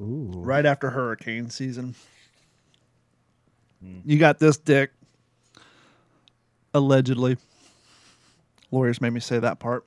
[0.00, 0.30] Ooh.
[0.34, 1.94] right after hurricane season?
[4.04, 4.92] You got this dick.
[6.74, 7.36] Allegedly.
[8.70, 9.84] Lawyers made me say that part.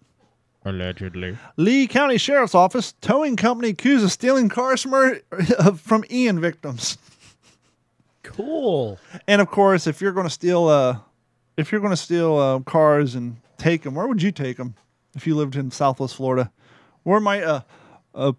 [0.66, 1.38] Allegedly.
[1.58, 5.22] Lee County Sheriff's Office towing company accused of stealing cars from, her,
[5.78, 6.98] from Ian victims.
[8.24, 8.98] Cool.
[9.28, 10.98] And of course, if you're going to steal, uh,
[11.58, 14.76] if you're going to steal uh, cars and take them, where would you take them?
[15.16, 16.52] If you lived in Southwest Florida,
[17.04, 17.66] where might a,
[18.16, 18.34] a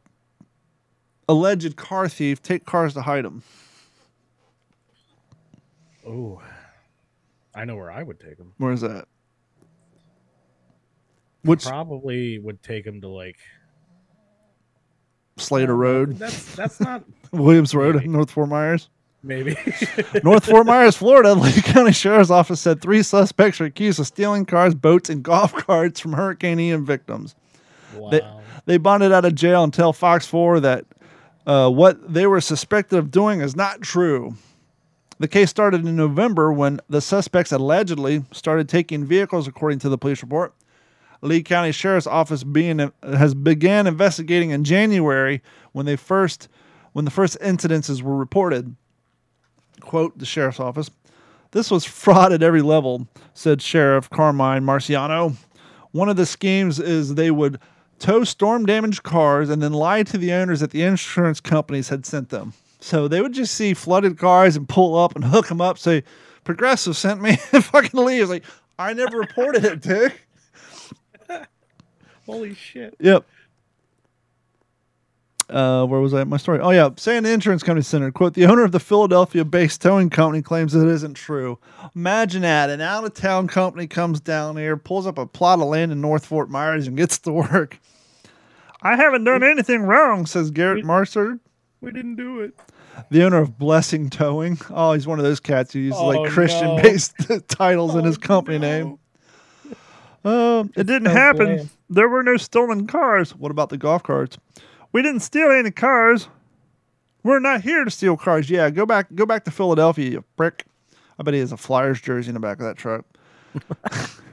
[1.29, 3.43] alleged car thief take cars to hide them?
[6.07, 6.43] Oh.
[7.55, 8.53] I know where I would take him.
[8.59, 9.07] Where is that?
[11.43, 13.37] Which Probably would take him to like
[15.37, 18.09] Slater Road, That's that's not Williams Road, Maybe.
[18.09, 18.89] North Fort Myers.
[19.23, 19.57] maybe.
[20.25, 24.47] North Fort Myers, Florida, Lee County Sheriff's Office said three suspects are accused of stealing
[24.47, 27.35] cars, boats, and golf carts from Hurricane Ian victims.
[27.97, 28.11] wow.
[28.11, 28.21] They,
[28.67, 30.87] they bonded out of jail and tell Fox 4 that
[31.47, 34.35] uh, what they were suspected of doing is not true.
[35.19, 39.99] The case started in November when the suspects allegedly started taking vehicles, according to the
[39.99, 40.55] police report.
[41.21, 45.43] Lee County Sheriff's Office being has began investigating in January
[45.73, 46.49] when they first
[46.93, 48.77] when the first incidences were reported.
[49.81, 50.91] Quote the sheriff's office.
[51.51, 55.35] This was fraud at every level, said Sheriff Carmine Marceno.
[55.93, 57.59] One of the schemes is they would
[58.05, 62.05] tow storm damaged cars and then lie to the owners that the insurance companies had
[62.05, 62.53] sent them.
[62.79, 66.05] So they would just see flooded cars and pull up and hook them up, say,
[66.45, 68.29] Progressive sent me and fucking leave.
[68.29, 68.45] Like,
[68.79, 70.29] I never reported it, Dick.
[72.27, 72.95] Holy shit.
[73.01, 73.25] Yep.
[75.49, 76.61] Uh, where was I at my story?
[76.61, 78.11] Oh yeah, saying the insurance company center.
[78.11, 81.59] Quote: The owner of the Philadelphia-based towing company claims it isn't true.
[81.95, 86.01] Imagine that an out-of-town company comes down here, pulls up a plot of land in
[86.01, 87.79] North Fort Myers, and gets to work.
[88.85, 91.39] I haven't done anything wrong, says Garrett Marcer,
[91.81, 92.55] We didn't do it.
[93.11, 94.59] the owner of Blessing Towing.
[94.71, 97.15] Oh, he's one of those cats who uses Oh, like Christian-based
[97.49, 98.69] titles in his Oh, company no.
[98.69, 98.99] name.
[100.25, 101.47] Um, it didn't so happen.
[101.57, 101.69] bland.
[101.91, 103.35] There were no stolen cars.
[103.37, 104.39] What about the golf carts?
[104.93, 106.29] We didn't steal any cars.
[107.23, 108.49] We're not here to steal cars.
[108.49, 110.65] Yeah, go back go back to Philadelphia, you prick.
[111.19, 113.05] I bet he has a Flyers jersey in the back of that truck.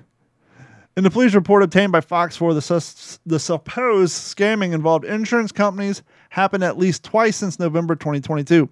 [0.97, 5.51] in the police report obtained by Fox 4, the, sus- the supposed scamming involved insurance
[5.51, 8.69] companies happened at least twice since November 2022.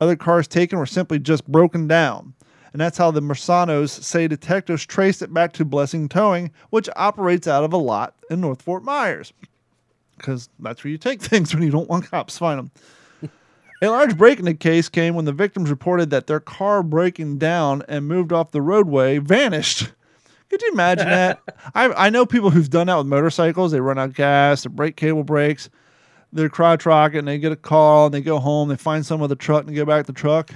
[0.00, 2.34] Other cars taken were simply just broken down.
[2.72, 7.46] And that's how the Mersanos say detectives traced it back to Blessing Towing, which operates
[7.46, 9.32] out of a lot in North Fort Myers.
[10.16, 13.30] Because that's where you take things when you don't want cops to find them.
[13.82, 17.38] a large break in the case came when the victims reported that their car breaking
[17.38, 19.92] down and moved off the roadway vanished.
[20.52, 21.40] Could you imagine that?
[21.74, 23.72] I, I know people who've done that with motorcycles.
[23.72, 25.70] They run out of gas, their brake cable breaks,
[26.30, 29.22] they're crotch rocket, and they get a call, and they go home, they find some
[29.22, 30.50] of the truck, and they go back to the truck.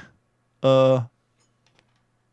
[0.62, 1.04] Uh,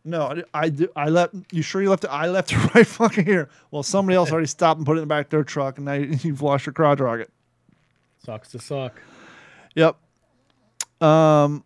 [0.04, 1.36] no, I, I, do- I left.
[1.54, 2.10] You sure you left it?
[2.10, 3.48] I left it right fucking here.
[3.72, 5.86] Well, somebody else already stopped and put it in the back of their truck, and
[5.86, 7.32] now you- you've lost your crotch rocket.
[8.26, 9.00] Sucks to suck.
[9.76, 9.96] Yep.
[11.00, 11.64] Um.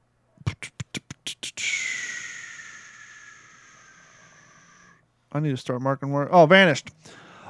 [5.32, 6.34] I need to start marking where.
[6.34, 6.90] Oh, vanished.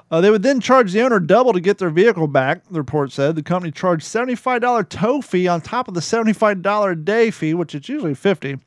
[0.10, 3.12] Uh, they would then charge the owner double to get their vehicle back, the report
[3.12, 3.36] said.
[3.36, 7.76] The company charged $75 tow fee on top of the $75 a day fee, which
[7.76, 8.60] is usually 50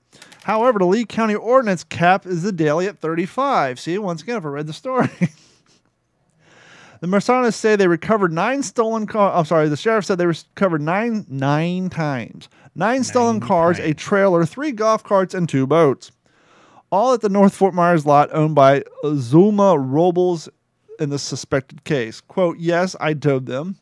[0.44, 4.44] However, the Lee County ordinance cap is the daily at 35 See, once again, if
[4.44, 5.08] I read the story.
[7.00, 9.32] the Marsanas say they recovered nine stolen cars.
[9.36, 12.48] I'm sorry, the sheriff said they recovered nine, nine times.
[12.74, 16.12] Nine, stolen cars, a trailer, three golf carts, and two boats.
[16.90, 20.48] All at the North Fort Myers lot owned by Zulma Robles
[20.98, 22.20] in the suspected case.
[22.20, 23.76] Quote, yes, I towed them.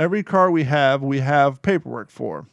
[0.00, 2.46] Every car we have, we have paperwork for.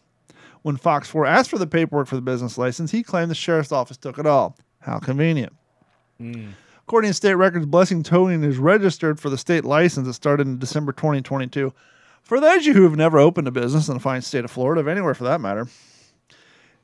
[0.62, 3.72] When Fox 4 asked for the paperwork for the business license, he claimed the sheriff's
[3.72, 4.56] office took it all.
[4.82, 5.54] How convenient.
[6.22, 6.52] Mm.
[6.84, 10.60] According to state records, Blessing Towing is registered for the state license that started in
[10.60, 11.74] December 2022.
[12.22, 14.52] For those of you who have never opened a business in the fine state of
[14.52, 15.68] Florida, anywhere for that matter,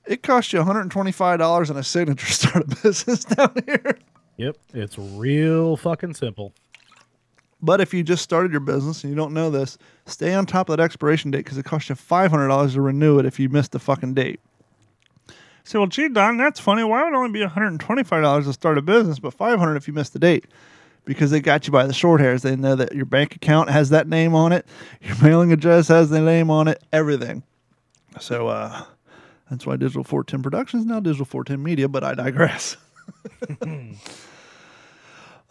[0.08, 3.98] it costs you $125 and a signature to start a business down here.
[4.38, 6.54] Yep, it's real fucking simple.
[7.62, 10.70] But if you just started your business and you don't know this, stay on top
[10.70, 13.72] of that expiration date because it costs you $500 to renew it if you missed
[13.72, 14.40] the fucking date.
[15.64, 16.84] Say, well, gee, Don, that's funny.
[16.84, 20.14] Why would it only be $125 to start a business, but $500 if you missed
[20.14, 20.46] the date?
[21.06, 22.44] Because they got you by the short hairs.
[22.44, 24.68] They know that your bank account has that name on it,
[25.02, 27.42] your mailing address has the name on it, everything.
[28.20, 28.86] So uh,
[29.50, 32.78] that's why Digital 410 Productions now Digital 410 Media, but I digress.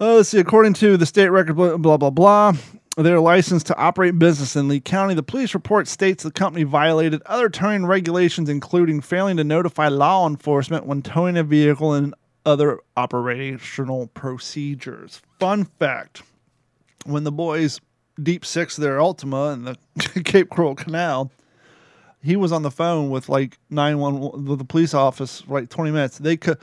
[0.01, 0.40] Uh, let's see.
[0.40, 2.53] According to the state record, blah, blah, blah, blah,
[2.97, 5.14] they're licensed to operate business in Lee County.
[5.14, 10.26] The police report states the company violated other towing regulations, including failing to notify law
[10.26, 12.12] enforcement when towing a vehicle and
[12.45, 15.22] other operational procedures.
[15.38, 16.22] Fun fact
[17.05, 17.80] when the boys
[18.20, 21.30] deep six their Altima in the Cape Coral Canal,
[22.25, 26.18] he was on the phone with like 911 with the police office like 20 minutes.
[26.18, 26.59] They could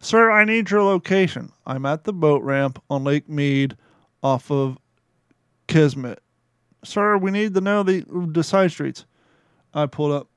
[0.00, 1.52] Sir, I need your location.
[1.66, 3.76] I'm at the boat ramp on Lake Mead
[4.22, 4.78] off of
[5.68, 6.20] Kismet.
[6.84, 9.04] Sir, we need to know the, the side streets.
[9.72, 10.28] I pulled up.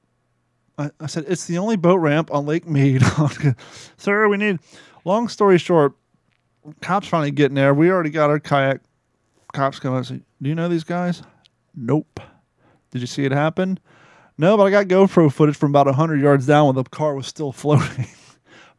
[0.77, 3.01] I, I said, It's the only boat ramp on Lake Mead.
[3.97, 4.59] Sir, we need.
[5.05, 5.93] Long story short,
[6.81, 7.73] cops finally getting there.
[7.73, 8.81] We already got our kayak.
[9.53, 11.23] Cops come up and say, Do you know these guys?
[11.75, 12.19] Nope.
[12.91, 13.79] Did you see it happen?
[14.39, 17.27] No, but I got GoPro footage from about 100 yards down when the car was
[17.27, 18.07] still floating.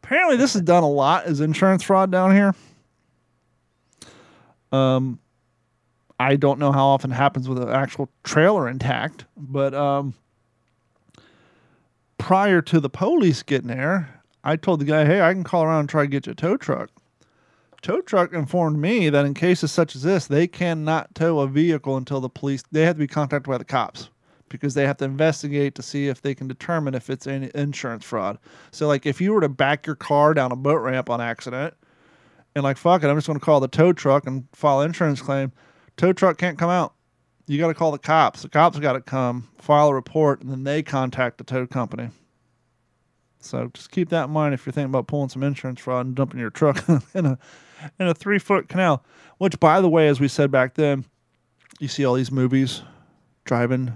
[0.03, 2.55] Apparently, this is done a lot as insurance fraud down here.
[4.71, 5.19] Um,
[6.19, 10.15] I don't know how often it happens with an actual trailer intact, but um,
[12.17, 15.81] prior to the police getting there, I told the guy, "Hey, I can call around
[15.81, 16.89] and try to get you a tow truck."
[17.83, 21.97] Tow truck informed me that in cases such as this, they cannot tow a vehicle
[21.97, 22.63] until the police.
[22.71, 24.09] They have to be contacted by the cops
[24.51, 28.05] because they have to investigate to see if they can determine if it's any insurance
[28.05, 28.37] fraud.
[28.71, 31.73] So, like, if you were to back your car down a boat ramp on accident,
[32.55, 35.21] and like, fuck it, I'm just going to call the tow truck and file insurance
[35.21, 35.51] claim.
[35.97, 36.93] Tow truck can't come out.
[37.47, 38.41] You got to call the cops.
[38.41, 42.09] The cops got to come, file a report, and then they contact the tow company.
[43.39, 46.15] So just keep that in mind if you're thinking about pulling some insurance fraud and
[46.15, 47.39] dumping your truck in a
[47.99, 49.03] in a three foot canal.
[49.37, 51.05] Which, by the way, as we said back then,
[51.79, 52.83] you see all these movies
[53.43, 53.95] driving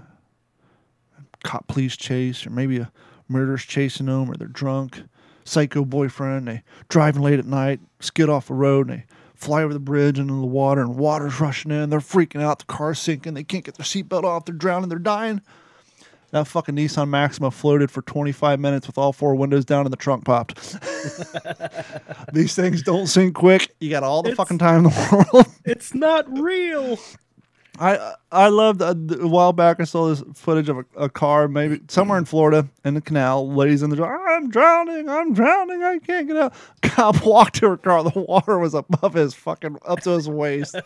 [1.46, 2.90] cop police chase, or maybe a
[3.28, 5.02] murderer's chasing them, or they're drunk,
[5.44, 9.72] psycho boyfriend, they driving late at night, skid off a road, and they fly over
[9.72, 11.90] the bridge into the water, and water's rushing in.
[11.90, 12.58] They're freaking out.
[12.60, 13.34] The car's sinking.
[13.34, 14.44] They can't get their seatbelt off.
[14.44, 14.88] They're drowning.
[14.88, 15.40] They're dying.
[16.32, 19.96] That fucking Nissan Maxima floated for 25 minutes with all four windows down and the
[19.96, 20.56] trunk popped.
[22.32, 23.74] These things don't sink quick.
[23.80, 25.46] You got all the It's- fucking time in the world.
[25.64, 26.98] It's not real.
[27.78, 29.80] I I loved uh, a while back.
[29.80, 33.50] I saw this footage of a, a car, maybe somewhere in Florida, in the canal.
[33.52, 34.28] Ladies in the door.
[34.28, 35.08] I'm drowning.
[35.08, 35.82] I'm drowning.
[35.82, 36.54] I can't get out.
[36.82, 38.02] Cop walked to her car.
[38.04, 40.76] The water was above his fucking up to his waist.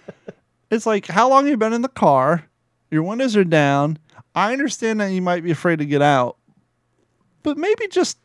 [0.70, 2.48] it's like, how long have you been in the car?
[2.90, 3.98] Your windows are down.
[4.34, 6.36] I understand that you might be afraid to get out,
[7.42, 8.18] but maybe just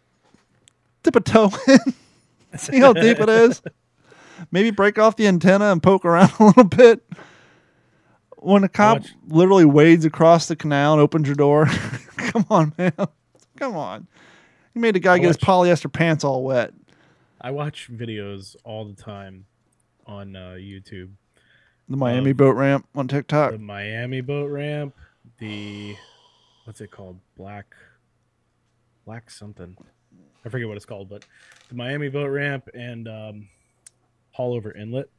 [1.04, 3.62] dip a toe in, see how deep it is.
[4.52, 7.02] Maybe break off the antenna and poke around a little bit
[8.42, 11.66] when a cop watch- literally wades across the canal and opens your door,
[12.18, 12.94] come on, man.
[13.58, 14.08] Come on.
[14.74, 16.74] You made a guy I get his polyester pants all wet.
[17.40, 19.46] I watch videos all the time
[20.08, 21.12] on uh, YouTube.
[21.88, 23.52] The Miami Of- boat ramp on TikTok.
[23.52, 24.96] The Miami boat ramp,
[25.38, 25.96] the
[26.66, 27.20] what's it called?
[27.38, 27.76] Black
[29.06, 29.78] black something.
[30.44, 31.24] I forget what it's called, but
[31.70, 33.48] the Miami boat ramp and um
[34.36, 35.10] Haulover Inlet.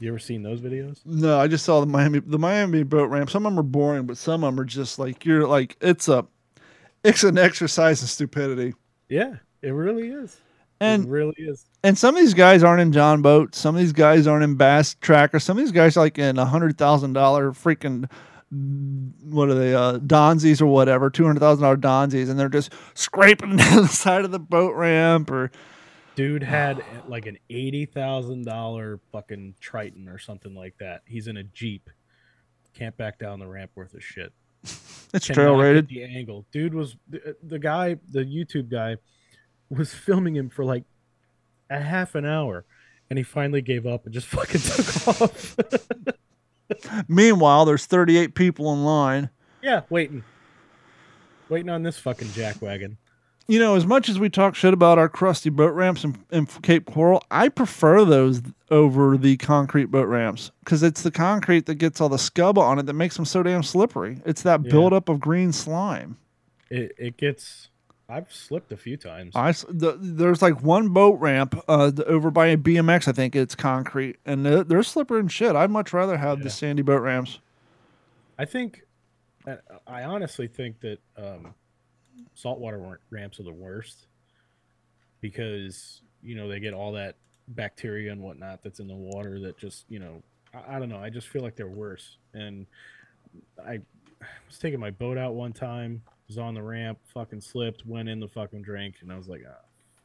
[0.00, 1.00] You ever seen those videos?
[1.04, 3.30] No, I just saw the Miami the Miami boat ramp.
[3.30, 6.08] Some of them are boring, but some of them are just like you're like it's
[6.08, 6.26] a
[7.04, 8.74] it's an exercise in stupidity.
[9.08, 10.36] Yeah, it really is.
[10.80, 11.64] And it really is.
[11.84, 13.58] and some of these guys aren't in John boats.
[13.58, 15.38] Some of these guys aren't in bass tracker.
[15.38, 18.10] Some of these guys are like in a hundred thousand dollar freaking
[18.50, 22.72] what are they uh Donzies or whatever, two hundred thousand dollar Donzies, and they're just
[22.94, 25.50] scraping down the side of the boat ramp or
[26.14, 31.02] Dude had eh, like an eighty thousand dollar fucking Triton or something like that.
[31.06, 31.90] He's in a Jeep.
[32.74, 34.32] Can't back down the ramp worth of shit.
[34.62, 35.88] it's Cannot trail rated.
[35.88, 38.96] The angle, dude was the, eh, the guy, the YouTube guy,
[39.68, 40.84] was filming him for like
[41.70, 42.64] a half an hour,
[43.10, 45.56] and he finally gave up and just fucking took off.
[47.08, 49.30] Meanwhile, there's thirty eight people in line.
[49.62, 50.24] yeah, waiting,
[51.48, 52.96] waiting on this fucking jackwagon.
[53.46, 56.46] You know, as much as we talk shit about our crusty boat ramps in, in
[56.46, 58.40] Cape Coral, I prefer those
[58.70, 62.78] over the concrete boat ramps because it's the concrete that gets all the scub on
[62.78, 64.20] it that makes them so damn slippery.
[64.24, 64.70] It's that Yeah.
[64.70, 66.16] buildup of green slime.
[66.70, 67.68] It it gets.
[68.08, 69.34] I've slipped a few times.
[69.34, 73.08] I the, there's like one boat ramp uh, over by a BMX.
[73.08, 75.56] I think it's concrete, and they're, they're slippery and shit.
[75.56, 76.44] I'd much rather have Yeah.
[76.44, 77.38] the sandy boat ramps.
[78.38, 78.82] I think,
[79.46, 81.54] I I honestly think that um,
[82.34, 84.06] saltwater ramps are the worst
[85.20, 87.16] because you know they get all that
[87.48, 90.22] bacteria and whatnot that's in the water that just you know
[90.54, 90.98] I, I don't know.
[90.98, 92.16] I just feel like they're worse.
[92.32, 92.66] And
[93.64, 93.80] I
[94.48, 98.20] was taking my boat out one time, was on the ramp, fucking slipped, went in
[98.20, 99.60] the fucking drink, and I was like, ah,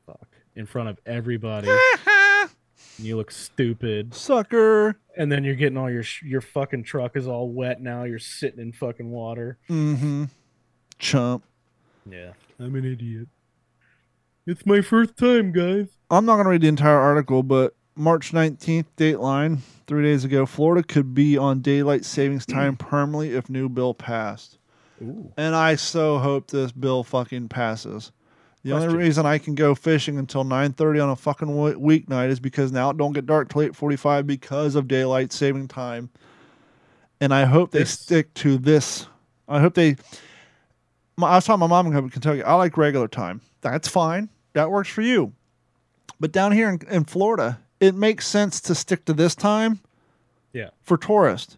[0.06, 1.70] fuck, in front of everybody.
[2.98, 4.98] you look stupid Sucker.
[5.18, 8.04] and then you're getting all your sh- your fucking truck is all wet now.
[8.04, 9.58] You're sitting in fucking water.
[9.70, 10.26] Mm-hmm.
[10.98, 11.44] Chump.
[12.12, 13.28] Yeah, I'm an idiot.
[14.46, 15.88] It's my first time, guys.
[16.10, 20.46] I'm not going to read the entire article, but March 19th, Dateline, three days ago,
[20.46, 24.58] Florida could be on daylight savings time permanently if new bill passed.
[25.02, 25.32] Ooh.
[25.38, 28.12] And I so hope this bill fucking passes.
[28.64, 32.42] The only reason I can go fishing until 9:30 on a fucking w- weeknight is
[32.42, 36.10] because now it don't get dark till 8:45 because of daylight saving time.
[37.22, 39.08] And I hope they This- stick to this.
[39.48, 39.96] I hope they.
[41.20, 42.42] My, I was talking to my mom in Kentucky.
[42.44, 43.42] I like regular time.
[43.60, 44.30] That's fine.
[44.54, 45.34] That works for you.
[46.18, 49.82] But down here in, in Florida, it makes sense to stick to this time
[50.54, 50.70] Yeah.
[50.82, 51.58] for tourists.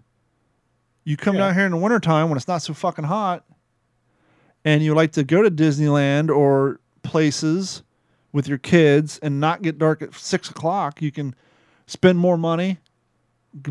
[1.03, 1.41] You come Yeah.
[1.47, 3.43] down here in the wintertime when it's not so fucking hot
[4.65, 7.83] and you like to go to Disneyland or places
[8.31, 11.35] with your kids and not get dark at six o'clock, you can
[11.85, 12.79] spend more money,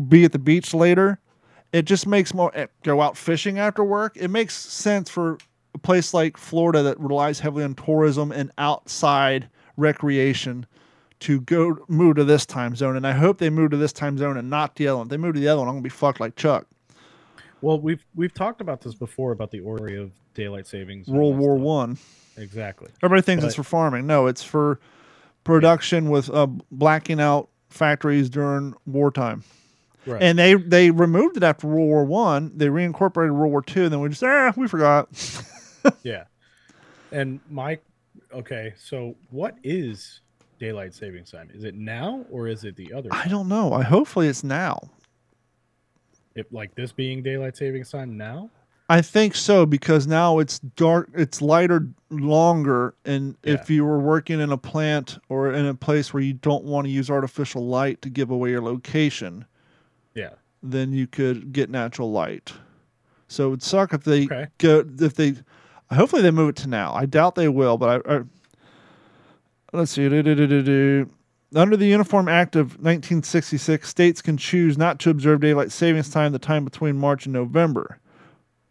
[0.07, 1.19] be at the beach later.
[1.73, 4.15] It just makes more eh, go out fishing after work.
[4.15, 5.37] It makes sense for
[5.73, 10.65] a place like Florida that relies heavily on tourism and outside recreation
[11.21, 12.97] to go move to this time zone.
[12.97, 15.07] And I hope they move to this time zone and not the other one.
[15.07, 16.67] If they move to the other one, I'm gonna be fucked like Chuck.
[17.61, 21.07] Well, we've we've talked about this before about the order of daylight savings.
[21.07, 21.65] World War stuff.
[21.65, 21.97] One.
[22.37, 22.89] Exactly.
[23.03, 24.07] Everybody thinks it's for farming.
[24.07, 24.79] No, it's for
[25.43, 29.43] production with uh, blacking out factories during wartime.
[30.05, 30.21] Right.
[30.21, 32.51] And they they removed it after World War One.
[32.55, 33.83] They reincorporated World War Two.
[33.83, 35.09] And then we just ah we forgot.
[36.03, 36.23] yeah.
[37.11, 37.79] And my
[38.33, 40.21] okay, so what is
[40.59, 41.49] daylight savings time?
[41.53, 43.09] Is it now or is it the other?
[43.11, 43.73] I don't know.
[43.73, 44.79] I hopefully it's now.
[46.35, 48.49] If like this being daylight savings time now?
[48.89, 54.41] I think so because now it's dark, it's lighter longer, and if you were working
[54.41, 58.01] in a plant or in a place where you don't want to use artificial light
[58.01, 59.45] to give away your location,
[60.13, 60.31] Yeah.
[60.61, 62.51] then you could get natural light.
[63.29, 64.47] So it would suck if they Okay.
[64.57, 65.35] go if they.
[65.91, 66.93] Hopefully they move it to now.
[66.93, 68.15] I doubt they will, but I.
[68.15, 68.21] I
[69.73, 70.07] let's see.
[70.07, 71.09] Do-do-do-do-do.
[71.53, 76.31] Under the Uniform Act of 1966, states can choose not to observe daylight savings time
[76.31, 77.99] the time between March and November.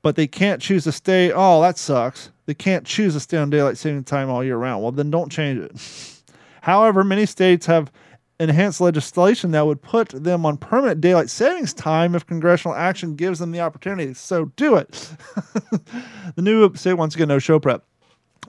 [0.03, 1.31] But they can't choose to stay.
[1.31, 2.31] Oh, that sucks.
[2.47, 4.83] They can't choose to stay on daylight saving time all year round.
[4.83, 6.23] Well, then don't change it.
[6.63, 7.93] However, many states have
[8.41, 13.39] enhanced legislation that would put them on permanent daylight savings time if congressional action gives
[13.39, 14.15] them the opportunity.
[14.15, 14.91] So do it.
[16.35, 17.85] the new state once again no show prep.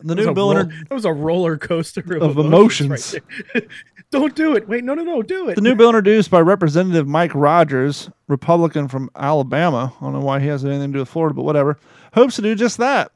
[0.04, 3.16] The new bill inter- that was a roller coaster of, Of emotions.
[3.54, 3.68] right.
[4.12, 4.68] Don't do it.
[4.68, 5.56] Wait, no, no, no, do it.
[5.56, 9.94] the new bill introduced by Representative Mike Rogers, Republican from Alabama.
[10.02, 11.78] I don't know why he has anything to do with Florida, but whatever.
[12.14, 13.12] Hopes to do just that.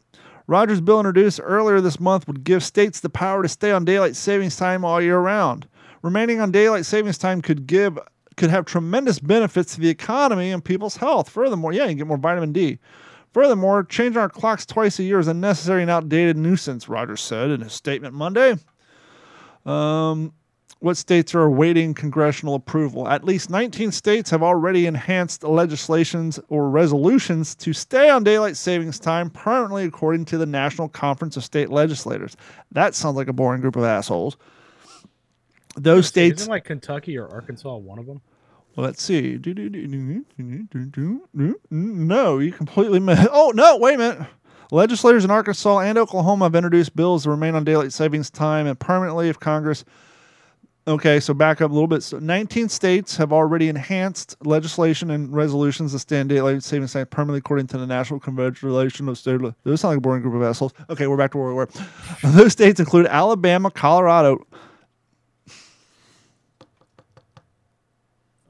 [0.47, 4.15] Rogers' bill introduced earlier this month would give states the power to stay on daylight
[4.15, 5.67] savings time all year round.
[6.05, 7.97] Remaining on daylight savings time could give
[8.37, 11.27] could have tremendous benefits to the economy and people's health.
[11.29, 12.77] Furthermore, yeah, you can get more vitamin D.
[13.33, 17.49] Furthermore, changing our clocks twice a year is a necessary and outdated nuisance, Rogers said
[17.49, 18.53] in his statement Monday.
[19.65, 20.31] Um,
[20.77, 23.07] what states are awaiting congressional approval?
[23.07, 28.99] At least 19 states have already enhanced legislations or resolutions to stay on daylight savings
[28.99, 32.37] time permanently, according to the National Conference of State Legislators.
[32.73, 34.37] That sounds like a boring group of assholes.
[35.75, 36.41] Those states.
[36.41, 38.21] isn't like Kentucky or Arkansas one of them?
[38.75, 39.39] Well, let's see.
[41.69, 43.27] No, you completely missed.
[43.31, 44.27] Oh, no, wait a minute.
[44.71, 48.79] Legislators in Arkansas and Oklahoma have introduced bills to remain on daylight savings time and
[48.79, 49.85] permanently if Congress.
[50.87, 52.03] Okay, so back up a little bit.
[52.03, 57.39] So 19 states have already enhanced legislation and resolutions to stand daylight savings time permanently
[57.39, 59.41] according to the National Convention of State.
[59.63, 60.73] Those sound like a boring group of assholes.
[60.89, 61.69] Okay, we're back to where we were.
[62.23, 64.45] Those states include Alabama, Colorado.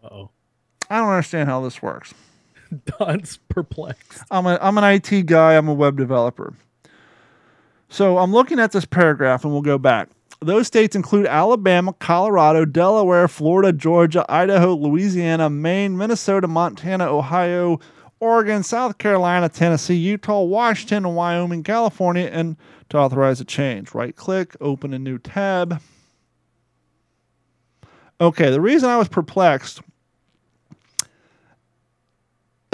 [0.03, 0.29] Uh oh.
[0.89, 2.13] I don't understand how this works.
[2.99, 4.23] Don's perplexed.
[4.31, 5.55] I'm a I'm an IT guy.
[5.55, 6.53] I'm a web developer.
[7.89, 10.09] So I'm looking at this paragraph, and we'll go back.
[10.41, 17.79] Those states include Alabama, Colorado, Delaware, Florida, Georgia, Idaho, Louisiana, Maine, Minnesota, Montana, Ohio,
[18.19, 22.57] Oregon, South Carolina, Tennessee, Utah, Washington, and Wyoming, California, and
[22.89, 23.93] to authorize a change.
[23.93, 25.81] Right click, open a new tab.
[28.19, 29.81] Okay, the reason I was perplexed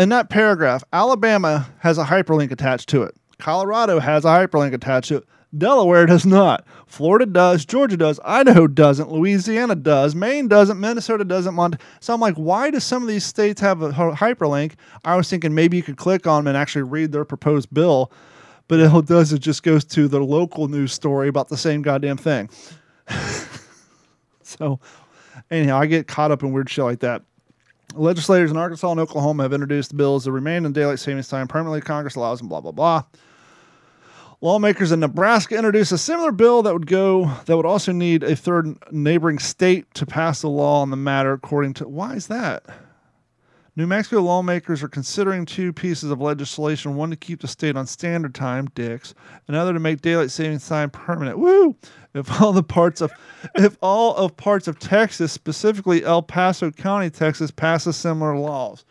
[0.01, 3.15] in that paragraph, Alabama has a hyperlink attached to it.
[3.37, 5.25] Colorado has a hyperlink attached to it.
[5.55, 6.65] Delaware does not.
[6.87, 7.65] Florida does.
[7.65, 8.19] Georgia does.
[8.23, 9.11] Idaho doesn't.
[9.11, 10.15] Louisiana does.
[10.15, 10.79] Maine doesn't.
[10.79, 11.53] Minnesota doesn't.
[11.53, 14.73] Mont- so I'm like, why do some of these states have a hyperlink?
[15.03, 18.11] I was thinking maybe you could click on them and actually read their proposed bill,
[18.69, 22.17] but it does is just goes to the local news story about the same goddamn
[22.17, 22.49] thing.
[24.41, 24.79] so
[25.51, 27.23] anyhow, I get caught up in weird shit like that.
[27.93, 31.81] Legislators in Arkansas and Oklahoma have introduced bills that remain in daylight savings time permanently.
[31.81, 33.03] Congress allows them, blah, blah, blah.
[34.43, 38.35] Lawmakers in Nebraska introduced a similar bill that would go that would also need a
[38.35, 42.63] third neighboring state to pass a law on the matter according to why is that?
[43.75, 47.85] New Mexico lawmakers are considering two pieces of legislation, one to keep the state on
[47.85, 49.13] standard time, dicks,
[49.47, 51.37] another to make daylight savings time permanent.
[51.37, 51.75] Woo!
[52.13, 53.11] If all the parts of
[53.55, 58.83] if all of parts of Texas, specifically El Paso County, Texas, passes similar laws.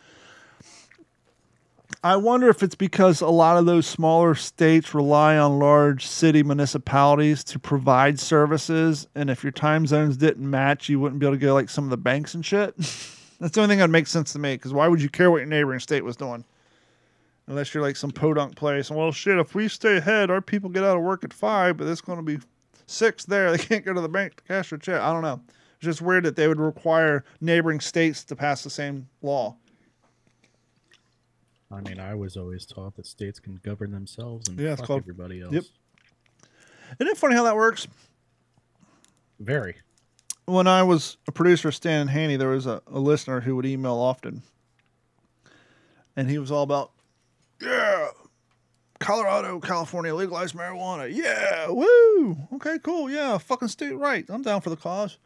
[2.03, 6.43] I wonder if it's because a lot of those smaller states rely on large city
[6.43, 11.37] municipalities to provide services, and if your time zones didn't match, you wouldn't be able
[11.37, 12.75] to go like some of the banks and shit.
[13.41, 14.55] That's the only thing that makes sense to me.
[14.55, 16.45] Because why would you care what your neighboring state was doing?
[17.47, 18.91] Unless you're like some podunk place.
[18.91, 21.77] and Well, shit, if we stay ahead, our people get out of work at five,
[21.79, 22.39] but it's going to be
[22.91, 23.53] six there.
[23.53, 25.01] They can't go to the bank to cash their check.
[25.01, 25.41] I don't know.
[25.49, 29.57] It's just weird that they would require neighboring states to pass the same law.
[31.73, 35.03] I mean, I was always taught that states can govern themselves and Yeah, fuck called-
[35.03, 35.53] everybody else.
[35.55, 35.65] Yep.
[36.99, 37.87] Isn't it funny how that works?
[39.39, 39.77] Very.
[40.47, 43.55] When I was a producer of Stan and Haney, there was a, a listener who
[43.55, 44.43] would email often.
[46.17, 46.91] And he was all about,
[47.63, 48.09] yeah,
[49.01, 51.13] Colorado, California legalized marijuana.
[51.13, 52.37] Yeah, woo.
[52.55, 53.11] Okay, cool.
[53.11, 54.25] Yeah, fucking state right.
[54.29, 55.19] I'm down for the cause.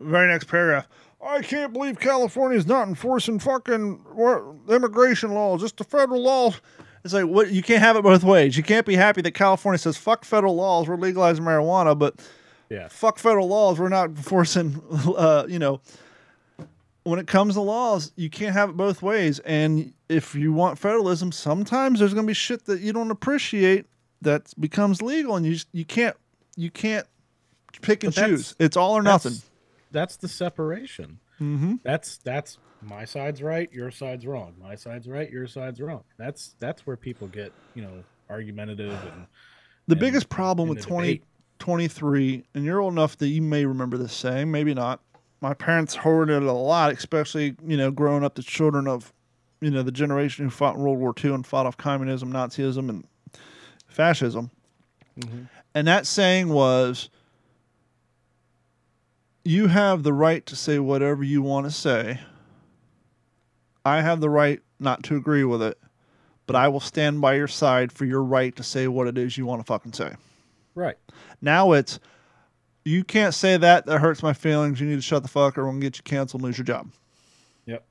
[0.00, 0.88] Very next paragraph.
[1.24, 4.04] I can't believe California's not enforcing fucking
[4.68, 5.60] immigration laws.
[5.60, 6.60] Just the federal laws.
[7.04, 8.56] It's like what you can't have it both ways.
[8.56, 12.14] You can't be happy that California says fuck federal laws, we're legalizing marijuana, but
[12.70, 12.86] Yeah.
[12.88, 14.80] fuck federal laws, we're not enforcing.
[15.16, 15.80] Uh, you know,
[17.04, 19.38] when it comes to laws, you can't have it both ways.
[19.40, 23.86] And if you want federalism, sometimes there's going to be shit that you don't appreciate
[24.22, 26.16] that becomes legal, and you just, you can't
[26.56, 27.06] you can't
[27.80, 28.54] pick and But choose.
[28.58, 29.34] It's all or nothing.
[29.90, 31.18] That's, the separation.
[31.40, 31.76] Mm-hmm.
[31.82, 34.54] That's that's my side's right, your side's wrong.
[34.60, 36.04] My side's right, your side's wrong.
[36.18, 39.26] That's that's where people get you know argumentative and
[39.88, 41.22] The and biggest problem with twenty
[41.58, 45.00] twenty three, 20, and you're old enough that you may remember this saying, maybe not.
[45.42, 49.12] My parents heard it a lot, especially, you know, growing up the children of,
[49.60, 52.88] you know, the generation who fought in World War II and fought off communism, Nazism,
[52.88, 53.04] and
[53.88, 54.52] fascism.
[55.18, 55.42] Mm-hmm.
[55.74, 57.10] And that saying was,
[59.44, 62.20] you have the right to say whatever you want to say.
[63.84, 65.76] I have the right not to agree with it,
[66.46, 69.36] but I will stand by your side for your right to say what it is
[69.36, 70.12] you want to fucking say.
[70.76, 70.96] right.
[71.40, 71.98] Now it's
[72.84, 73.86] you can't say that.
[73.86, 74.80] That hurts my feelings.
[74.80, 76.90] You need to shut the fuck or gonna get you canceled and lose your job.
[77.66, 77.84] Yep.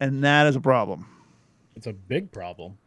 [0.00, 1.06] And that is a problem.
[1.74, 2.78] It's a big problem.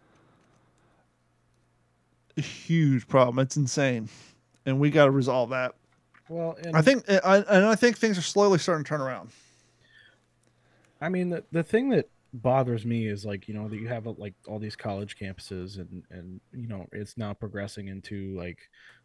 [2.38, 3.40] A huge problem.
[3.40, 4.10] It's insane.
[4.66, 5.76] And we got to resolve that.
[6.28, 9.32] Well, and I think, I, and I think things are slowly starting to turn around.
[11.02, 14.08] I mean, the, the thing that bothers me is like you know that you have
[14.08, 18.60] uh, like all these college campuses and and you know it's now progressing into like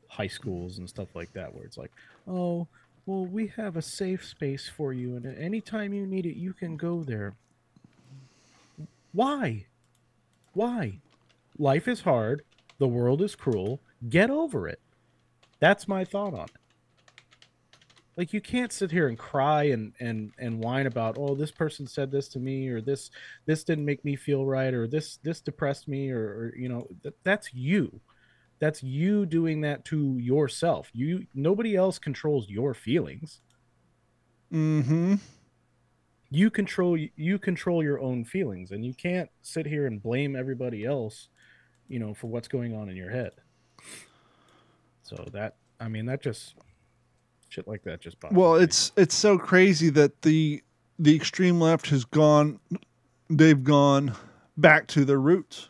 [0.09, 1.91] high schools and stuff like that where it's like
[2.26, 2.66] oh
[3.06, 6.76] well we have a safe space for you and anytime you need it you can
[6.76, 7.34] go there.
[9.12, 9.66] Why?
[10.54, 10.98] Why?
[11.58, 12.42] Life is hard.
[12.78, 13.80] The world is cruel.
[14.08, 14.80] Get over it.
[15.60, 16.56] That's my thought on it.
[18.16, 21.86] Like you can't sit here and cry and and and whine about oh this person
[21.86, 23.10] said this to me or this
[23.44, 26.86] this didn't make me feel right or this this depressed me or, or you know
[27.02, 28.00] that, that's you
[28.64, 33.40] that's you doing that to yourself you nobody else controls your feelings
[34.52, 35.16] Mm-hmm.
[36.30, 40.84] you control you control your own feelings and you can't sit here and blame everybody
[40.84, 41.28] else
[41.88, 43.32] you know for what's going on in your head
[45.02, 46.54] so that i mean that just
[47.50, 48.62] shit like that just Well, me.
[48.64, 50.62] it's it's so crazy that the
[50.98, 52.60] the extreme left has gone
[53.28, 54.14] they've gone
[54.56, 55.68] back to their roots.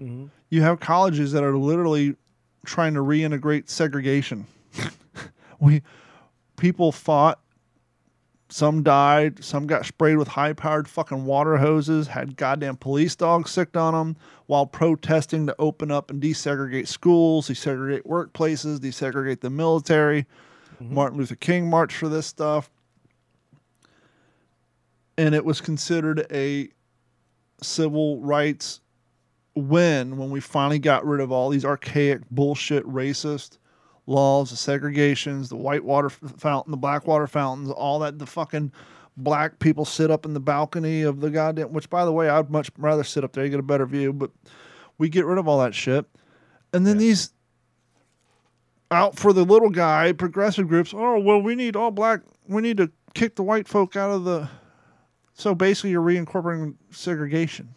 [0.00, 0.30] Mhm.
[0.50, 2.16] You have colleges that are literally
[2.64, 4.46] trying to reintegrate segregation.
[5.60, 5.82] we
[6.56, 7.40] people fought
[8.50, 13.76] some died, some got sprayed with high-powered fucking water hoses, had goddamn police dogs sicked
[13.76, 20.26] on them while protesting to open up and desegregate schools, desegregate workplaces, desegregate the military.
[20.80, 20.92] Mhm.
[20.92, 22.70] Martin Luther King marched for this stuff.
[25.18, 26.70] And it was considered a
[27.60, 28.80] civil rights
[29.58, 33.58] win when we finally got rid of all these archaic bullshit racist
[34.06, 38.72] laws, the segregations, the white water fountain, the black water fountains, all that the fucking
[39.16, 42.50] black people sit up in the balcony of the goddamn which by the way I'd
[42.50, 44.30] much rather sit up there, you get a better view, but
[44.96, 46.06] we get rid of all that shit.
[46.72, 47.00] And then Yeah.
[47.00, 47.32] these
[48.90, 52.76] out for the little guy, progressive groups, oh well we need all black we need
[52.78, 54.48] to kick the white folk out of the
[55.34, 57.74] so basically you're reincorporating segregation.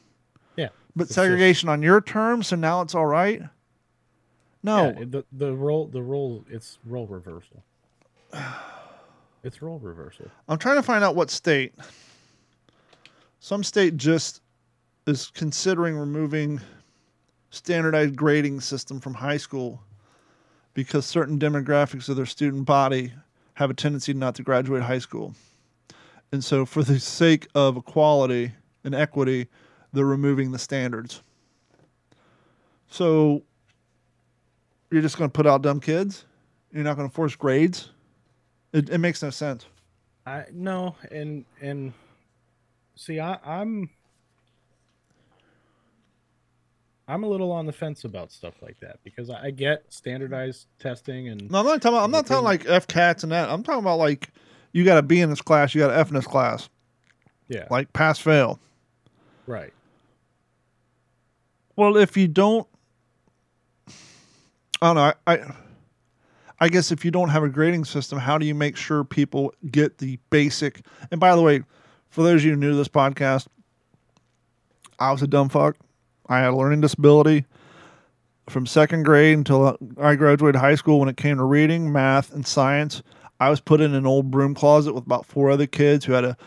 [0.96, 3.42] But it's just- segregation on your terms, so now it's all right?
[4.64, 4.94] No.
[4.98, 7.64] Yeah, the the role the role it's role reversal.
[9.44, 10.28] It's role reversal.
[10.48, 11.74] I'm trying to find out what state.
[13.40, 14.44] Some state just
[15.08, 16.62] is considering removing
[17.50, 19.82] standardized grading system from high school
[20.76, 23.14] because certain demographics of their student body
[23.56, 25.34] have a tendency not to graduate high school.
[26.32, 28.52] And so for the sake of equality
[28.84, 29.48] and equity,
[29.94, 31.22] they're removing the standards.
[32.88, 33.44] So
[34.92, 36.26] you're just going to put out dumb kids?
[36.72, 37.90] You're not going to force grades?
[38.74, 39.66] It, it makes no sense.
[40.26, 41.94] I no, and and
[42.96, 43.90] see, I, I'm
[47.08, 50.68] I'm a little on the fence about stuff like that because I, I get standardized
[50.80, 51.96] testing and No, I'm not talking.
[51.96, 53.50] About, I'm not talking like FCATs and that.
[53.50, 54.30] I'm talking about like
[54.74, 56.70] you got to B in this class, you got to F in this class,
[57.50, 58.60] yeah, like pass fail.
[59.48, 59.74] right.
[61.82, 62.68] Well, if you don't,
[64.84, 65.02] I don't know.
[65.02, 65.54] I, I
[66.60, 69.52] I guess if you don't have a grading system, how do you make sure people
[69.72, 70.86] get the basic?
[71.10, 71.64] And by the way,
[72.12, 73.48] for those of you new to this podcast,
[75.00, 75.76] I was a dumb fuck.
[76.30, 77.46] I had a learning disability
[78.48, 81.00] from second grade until I graduated high school.
[81.00, 83.02] When it came to reading, math, and science,
[83.40, 86.26] I was put in an old broom closet with about four other kids who had
[86.26, 86.38] a,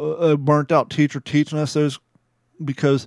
[0.00, 2.00] a burnt out teacher teaching us those
[2.64, 3.06] because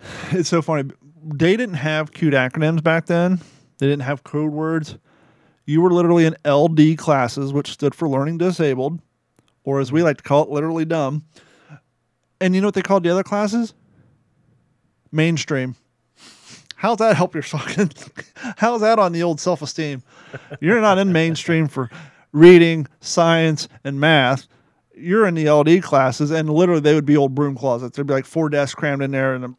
[0.30, 0.90] it's so funny.
[1.24, 3.40] They didn't have cute acronyms back then.
[3.78, 4.96] They didn't have code words.
[5.66, 9.00] You were literally in LD classes, which stood for learning disabled,
[9.64, 11.24] or as we like to call it, literally dumb.
[12.40, 13.74] And you know what they called the other classes?
[15.12, 15.76] Mainstream.
[16.76, 17.90] How's that help your fucking?
[18.56, 20.02] How's that on the old self esteem?
[20.60, 21.90] You're not in mainstream for
[22.32, 24.46] reading, science, and math.
[24.94, 27.96] You're in the LD classes, and literally they would be old broom closets.
[27.96, 29.56] There'd be like four desks crammed in there, and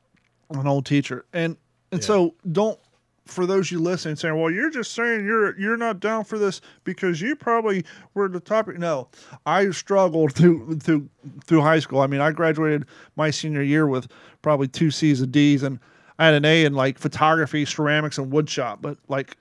[0.52, 1.26] an old teacher.
[1.34, 1.58] And
[1.92, 2.08] and Yeah.
[2.08, 2.80] so don't
[3.26, 6.62] for those you listening saying, "Well, you're just saying you're you're not down for this
[6.84, 7.86] because you probably
[8.16, 9.08] were the topic." No,
[9.46, 11.10] I struggled through through
[11.46, 12.02] through high school.
[12.02, 12.86] I mean, I graduated
[13.16, 14.08] my senior year with
[14.42, 15.80] probably two C's and D's, and
[16.18, 18.80] I had an A in like photography, ceramics, and woodshop.
[18.82, 19.36] But like,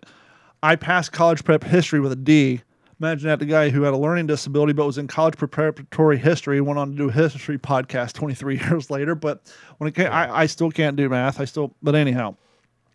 [0.63, 2.61] I passed college prep history with a D.
[3.01, 6.61] Imagine that the guy who had a learning disability but was in college preparatory history
[6.61, 9.15] went on to do a history podcast 23 years later.
[9.15, 9.43] But
[9.79, 11.41] when it came, I, I still can't do math.
[11.41, 12.35] I still, but anyhow,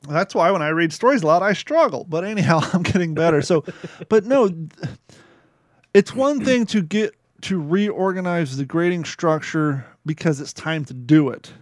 [0.09, 2.05] that's why when I read stories a lot, I struggle.
[2.07, 3.41] But anyhow, I'm getting better.
[3.41, 3.63] So,
[4.09, 4.49] but no,
[5.93, 11.29] it's one thing to get to reorganize the grading structure because it's time to do
[11.29, 11.53] it.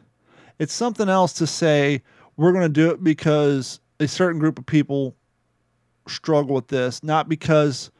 [0.58, 2.02] It's something else to say
[2.38, 5.16] we're going to do it because a certain group of people
[6.08, 7.92] struggle with this, not because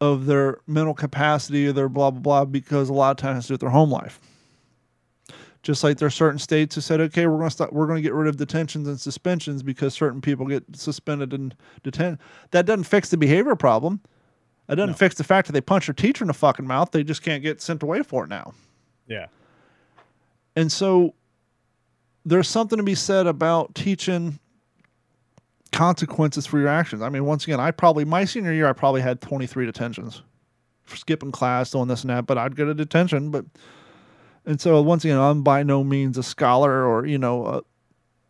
[0.00, 3.50] of their mental capacity or their blah blah blah, because a lot of times it's
[3.50, 4.20] with their home life.
[5.62, 7.96] Just like there are certain states who said, okay, we're going to stop, we're going
[7.96, 12.18] to get rid of detentions and suspensions because certain people get suspended and detained.
[12.52, 14.00] That doesn't fix the behavior problem.
[14.68, 14.96] That doesn't No.
[14.96, 16.92] fix the fact that they punch their teacher in the fucking mouth.
[16.92, 18.54] They just can't get sent away for it now.
[19.08, 19.26] Yeah.
[20.54, 21.14] And so
[22.24, 24.38] there's something to be said about teaching
[25.76, 27.02] consequences for your actions.
[27.02, 30.22] I mean, once again, I probably my senior year I probably had 23 detentions.
[30.84, 33.30] for skipping class, doing this and that, but I'd get a detention.
[33.30, 33.44] But
[34.46, 37.44] and so once again, I'm by no means a scholar or you know.
[37.44, 37.60] Uh,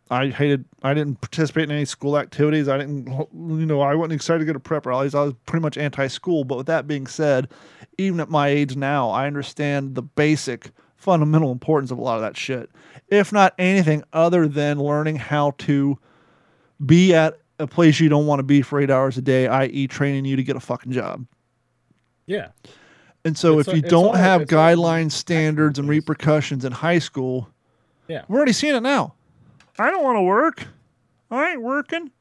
[0.09, 0.63] I hated.
[0.83, 2.69] I didn't participate in any school activities.
[2.69, 3.07] I didn't.
[3.33, 5.13] You know, I wasn't excited to go to prep rallies.
[5.13, 6.45] I was pretty much anti-school.
[6.45, 7.49] But with that being said,
[7.97, 12.21] even at my age now, I understand the basic, fundamental importance of a lot of
[12.21, 12.69] that shit.
[13.09, 15.99] If not anything other than learning how to
[16.85, 19.87] be at a place you don't want to be for eight hours a day, i.e.,
[19.87, 21.25] training you to get a fucking job.
[22.25, 22.49] Yeah.
[23.25, 27.49] And so, It's if you don't have guidelines, standards, and repercussions in high school,
[28.07, 28.23] Yeah.
[28.27, 29.13] we're already seeing it now.
[29.79, 30.65] I don't want to work.
[31.31, 32.11] I ain't working.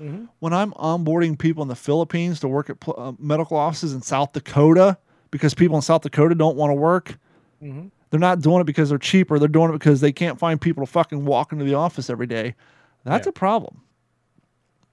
[0.00, 0.28] Mhm.
[0.40, 4.02] When I'm onboarding people in the Philippines to work at pl- uh, medical offices in
[4.02, 4.98] South Dakota
[5.30, 7.18] because people in South Dakota don't want to work,
[7.62, 7.90] Mhm.
[8.10, 9.38] they're not doing it because they're cheaper.
[9.38, 12.26] They're doing it because they can't find people to fucking walk into the office every
[12.26, 12.54] day.
[13.04, 13.30] That's Yeah.
[13.30, 13.80] a problem.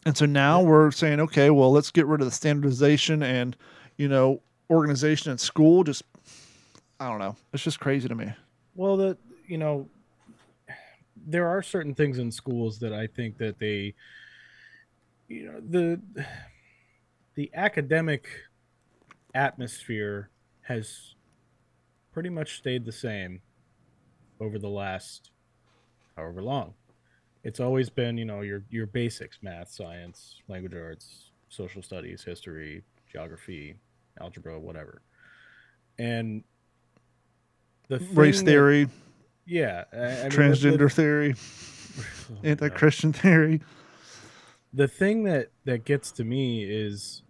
[0.06, 3.56] And so now we're saying, okay, well, let's get rid of the standardization and,
[3.98, 5.84] you know, organization at school.
[5.84, 6.04] Just,
[7.00, 7.36] I don't know.
[7.54, 8.34] It's just crazy to me.
[8.76, 9.88] Well, the you know,
[11.28, 13.94] there are certain things in schools that I think that they,
[15.28, 16.26] you know, the
[17.36, 18.28] the academic
[19.36, 20.30] atmosphere
[20.62, 21.16] has
[22.12, 23.42] pretty much stayed the same
[24.40, 25.32] over the last
[26.16, 26.74] however long.
[27.44, 32.84] It's always been, you know, your your basics, math, science, language arts, social studies, history,
[33.12, 33.76] geography,
[34.22, 35.02] algebra, whatever.
[36.00, 36.44] And
[37.90, 38.90] the Race thing that- theory,
[39.46, 41.36] yeah, I- I mean, the- transgender theory,
[42.32, 42.78] oh my anti God.
[42.78, 43.62] Christian theory.
[44.74, 47.24] The thing that that gets to me is,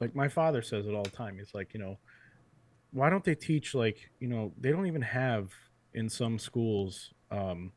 [0.00, 1.36] like my father says it all the time.
[1.38, 1.98] He's like, you know,
[2.92, 5.52] why don't they teach like, you know, they don't even have
[5.94, 7.12] in some schools.
[7.30, 7.72] um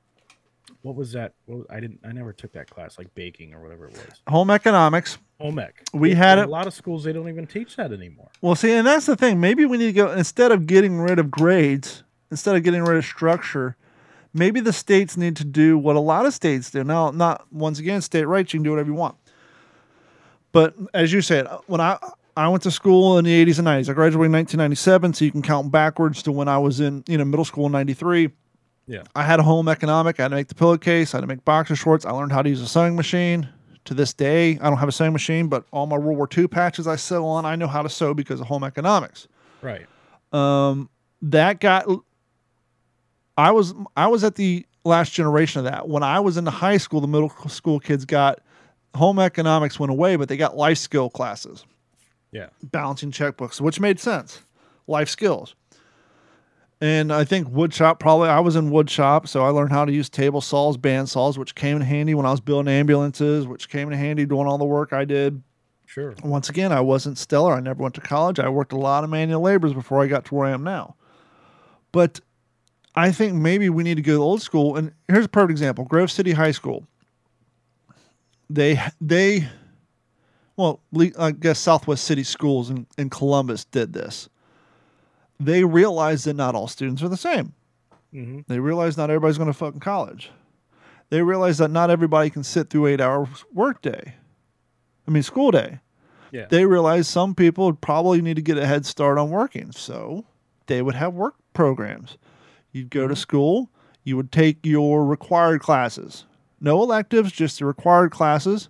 [0.81, 1.33] What was that?
[1.45, 1.99] What I didn't.
[2.03, 4.21] I never took that class, like baking or whatever it was.
[4.27, 5.17] Home economics.
[5.39, 5.83] Home ec.
[5.93, 8.29] We In- had it- A lot of schools they don't even teach that anymore.
[8.41, 9.39] Well, see, and that's the thing.
[9.39, 12.97] Maybe we need to go instead of getting rid of grades, instead of getting rid
[12.97, 13.75] of structure.
[14.33, 16.83] Maybe the states need to do what a lot of states do.
[16.83, 18.53] Now, not once again, state rights.
[18.53, 19.15] You can do whatever you want.
[20.51, 21.97] But as you said, uh, when I
[22.37, 25.31] I went to school in the 80s and 90s, I graduated in 1997, so you
[25.31, 28.29] can count backwards to when I was in you know middle school in 93.
[28.91, 29.03] Yeah.
[29.15, 30.19] I had a home economic.
[30.19, 31.13] I had to make the pillowcase.
[31.13, 32.05] I had to make boxer shorts.
[32.05, 33.47] I learned how to use a sewing machine.
[33.85, 36.47] To this day, I don't have a sewing machine, but all my World War II
[36.47, 39.27] patches I sew on, I know how to sew because of home economics
[39.61, 39.87] Right.
[40.33, 40.89] Um,
[41.23, 41.87] that got
[43.37, 45.87] I was I was at the last generation of that.
[45.87, 48.39] When I was in the high school, the middle school kids got
[48.95, 51.65] home economics went away, but they got life skill classes,
[52.31, 52.47] Yeah.
[52.61, 54.41] balancing checkbooks, which made sense.
[54.87, 55.55] Life skills.
[56.81, 59.85] And I think wood shop probably I was in wood shop, so I learned how
[59.85, 63.45] to use table saws, band saws, which came in handy when I was building ambulances,
[63.45, 65.43] which came in handy doing all the work I did
[65.85, 66.15] Sure.
[66.23, 67.53] once again, I wasn't stellar.
[67.53, 68.39] I never went to college.
[68.39, 70.95] I worked a lot of manual labors before I got to where I am now.
[71.91, 72.19] But
[72.95, 74.75] I think maybe we need to go to old school.
[74.75, 76.87] And here's a perfect example: Grove City High School.
[78.49, 79.47] They they,
[80.55, 80.81] well,
[81.19, 84.29] I guess Southwest City Schools in, in Columbus did this.
[85.45, 87.53] They realized that not all students are the same.
[88.11, 90.31] hmm They realize not everybody's going to fucking college.
[91.09, 94.15] They realize that not everybody can sit through eight hours workday.
[95.07, 95.79] I mean, school day.
[96.31, 96.45] Yeah.
[96.49, 99.71] They realize some people would probably need to get a head start on working.
[99.73, 100.25] So
[100.67, 102.17] they would have work programs.
[102.71, 103.69] You'd go to school,
[104.05, 106.25] you would take your required classes.
[106.61, 108.69] No electives, just the required classes.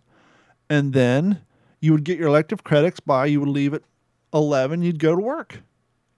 [0.69, 1.41] And then
[1.79, 3.83] you would get your elective credits by, you would leave at
[4.33, 5.59] 11, you'd go to work.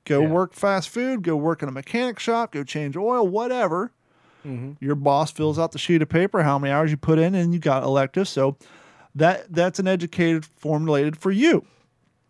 [0.06, 0.28] Go Yeah.
[0.28, 3.92] work fast food, go work in a mechanic shop, go change oil, whatever.
[4.44, 7.34] hmm Your boss fills out the sheet of paper, how many hours you put in,
[7.36, 8.30] and you got electives.
[8.30, 8.58] So
[9.16, 11.66] that that's an educated formulated for you.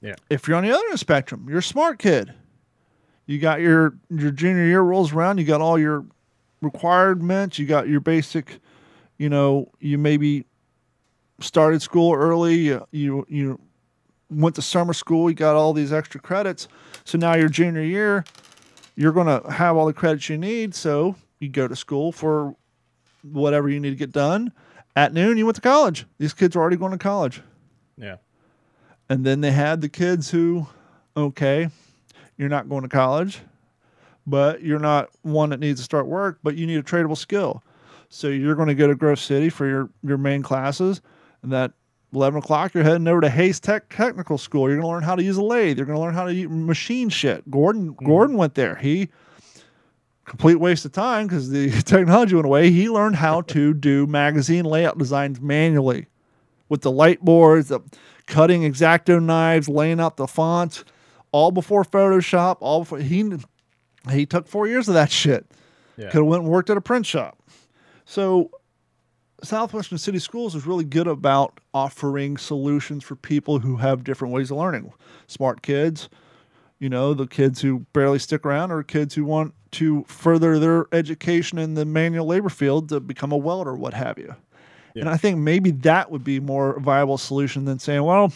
[0.01, 0.15] Yeah.
[0.29, 2.33] If you're on the other end of the spectrum, you're a smart kid.
[3.25, 6.05] You got your your junior year rolls around, you got all your
[6.61, 8.59] requirements, you got your basic,
[9.17, 10.45] you know, you maybe
[11.39, 13.59] started school early, you you, you
[14.35, 16.67] went to summer school, you got all these extra credits.
[17.03, 18.25] So now your junior year,
[18.95, 20.75] you're going to have all the credits you need.
[20.75, 22.55] So you go to school for
[23.23, 24.51] whatever you need to get done.
[24.95, 26.05] At noon, you went to college.
[26.19, 27.41] These kids are already going to college.
[27.97, 28.17] Yeah.
[29.09, 30.67] And then they had the kids who,
[31.17, 31.69] okay,
[32.37, 33.39] you're not going to college,
[34.25, 37.63] but you're not one that needs to start work, but you need a tradable skill.
[38.09, 41.01] So you're going to go to Grove City for your, your main classes.
[41.41, 41.73] And that
[42.13, 44.69] 11 o'clock, you're heading over to Hayes Tech Technical School.
[44.69, 45.77] You're going to learn how to use a lathe.
[45.77, 47.49] You're going to learn how to machine shit.
[47.49, 48.05] Gordon hmm.
[48.05, 48.75] Gordon went there.
[48.75, 49.09] He
[50.25, 52.71] complete waste of time because the technology went away.
[52.71, 56.07] He learned how to do magazine layout designs manually
[56.69, 57.81] with the light boards, the
[58.25, 60.83] cutting exacto knives, laying out the fonts,
[61.31, 63.33] all before Photoshop, all before he
[64.11, 65.45] he took four years of that shit.
[65.97, 66.09] Yeah.
[66.09, 67.37] Could have went and worked at a print shop.
[68.05, 68.51] So
[69.43, 74.51] Southwestern City Schools is really good about offering solutions for people who have different ways
[74.51, 74.91] of learning.
[75.27, 76.09] Smart kids,
[76.79, 80.85] you know, the kids who barely stick around or kids who want to further their
[80.93, 84.33] education in the manual labor field to become a welder, what have you.
[84.95, 88.31] And I think maybe that would be more viable solution than saying, well,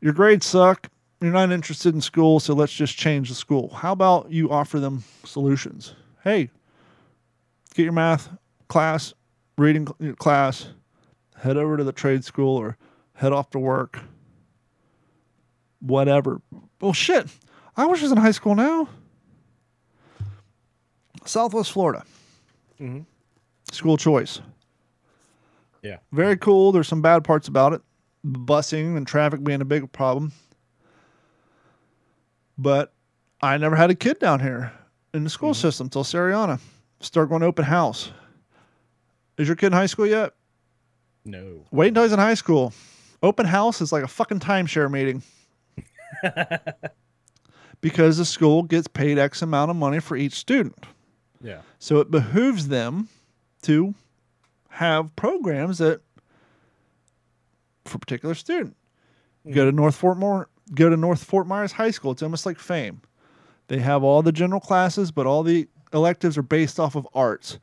[0.00, 0.88] your grades suck.
[1.20, 3.70] You're not interested in school, so let's just change the school.
[3.70, 5.94] How about you offer them solutions?
[6.22, 6.50] Hey,
[7.74, 8.28] get your math
[8.68, 9.14] class,
[9.58, 9.86] reading
[10.18, 10.68] class,
[11.36, 12.76] head over to the trade school or
[13.14, 14.00] head off to work.
[15.80, 16.40] Whatever.
[16.80, 17.26] Well, shit.
[17.76, 18.88] I wish I was in high school now.
[21.24, 22.04] Southwest Florida.
[22.80, 23.04] Mhm.
[23.70, 24.40] School choice.
[25.82, 25.98] Yeah.
[26.12, 26.72] Very cool.
[26.72, 27.82] There's some bad parts about it.
[28.26, 30.32] Busing and traffic being a big problem.
[32.56, 32.92] But
[33.40, 34.72] I never had a kid down here
[35.14, 36.60] in the school system till Sariana.
[37.00, 38.10] Start going to open house.
[39.38, 40.34] Is your kid in high school yet?
[41.24, 41.64] No.
[41.70, 42.72] Wait until he's in high school.
[43.22, 45.22] Open house is like a fucking timeshare meeting.
[47.80, 50.76] because the school gets paid X amount of money for each student.
[51.40, 51.60] Yeah.
[51.78, 53.08] So it behooves them
[53.62, 53.94] to
[54.70, 56.00] have programs that
[57.84, 58.76] for a particular student.
[59.46, 59.54] Mm.
[59.54, 62.12] Go to North Fort Moore, go to North Fort Myers High School.
[62.12, 63.00] It's almost like fame.
[63.68, 67.58] They have all the general classes, but all the electives are based off of arts.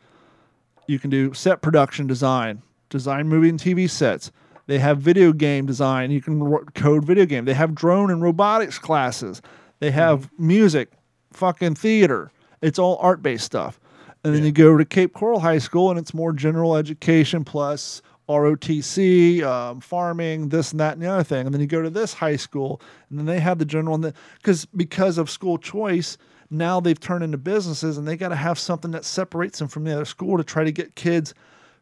[0.87, 4.31] You can do set production design, design movie and TV sets.
[4.67, 6.11] They have video game design.
[6.11, 7.45] You can ro- code video game.
[7.45, 9.41] They have drone and robotics classes.
[9.79, 10.91] They have music,
[11.33, 12.31] fucking theater.
[12.61, 13.79] It's all art based stuff.
[14.23, 14.47] And then Yeah.
[14.47, 19.79] you go to Cape Coral High School, and it's more general education plus ROTC, um,
[19.81, 21.45] farming, this and that and the other thing.
[21.45, 23.99] And then you go to this high school, and then they have the general.
[24.37, 26.17] Because because of school choice,
[26.49, 29.83] now they've turned into businesses, and they got to have something that separates them from
[29.83, 31.33] the other school to try to get kids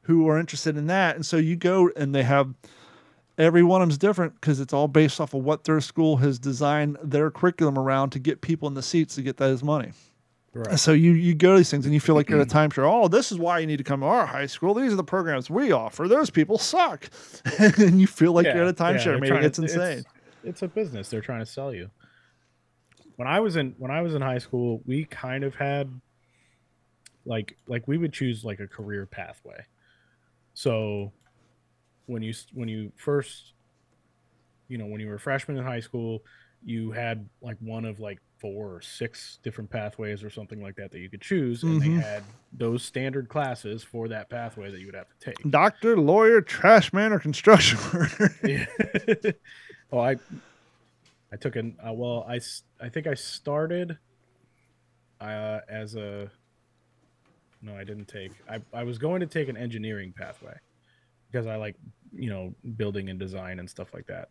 [0.04, 1.16] who are interested in that.
[1.16, 2.54] And so you go, and they have
[3.38, 6.38] every one of them's different because it's all based off of what their school has
[6.40, 9.92] designed their curriculum around to get people in the seats to get those money.
[10.54, 10.78] Right.
[10.78, 12.88] So you you go to these things and you feel like you're at a timeshare.
[12.88, 14.76] Oh, this is why you need to come to our high school.
[14.76, 16.08] These are the programs we offer.
[16.08, 17.10] Those people suck,
[17.60, 19.30] and you feel like you're at a timeshare they're meeting.
[19.30, 20.04] trying to- It's insane.
[20.44, 21.10] It's, a business.
[21.10, 21.90] They're trying to sell you.
[23.24, 25.90] When I was in when I was in high school, we kind of had
[27.26, 29.64] like like we would choose like a career pathway.
[30.54, 31.14] So
[32.06, 33.54] when you when you first
[34.68, 36.20] you know when you were a freshman in high school,
[36.66, 40.92] you had like one of like four or six different pathways or something like that
[40.92, 41.96] that you could choose, and Mhm.
[41.96, 45.50] they had those standard classes for that pathway that you would have to take.
[45.50, 48.36] Doctor, lawyer, trash man, or construction worker.
[48.44, 48.66] Yeah.
[49.94, 50.18] oh, I
[51.34, 52.40] I took an uh, well, I
[52.80, 53.98] I think I started
[55.20, 56.30] uh, as a
[57.62, 58.32] no, I didn't take.
[58.48, 60.56] I I was going to take an engineering pathway
[61.32, 61.76] because I like
[62.16, 64.30] you know building and design and stuff like that,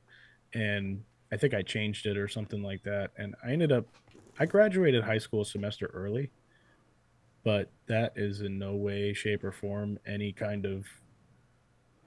[0.55, 3.85] and I think I changed it or something like that, and I ended up
[4.39, 6.31] I graduated high school a semester early,
[7.43, 10.87] but that is in no way, shape, or form any kind of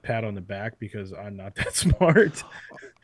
[0.06, 2.42] pat on the back because I'm not that smart.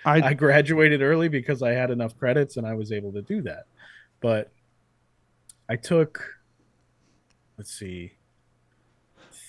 [0.04, 3.42] I, I graduated early because I had enough credits and I was able to do
[3.42, 3.64] that.
[4.20, 4.50] But
[5.68, 6.24] I took,
[7.58, 8.12] let's see,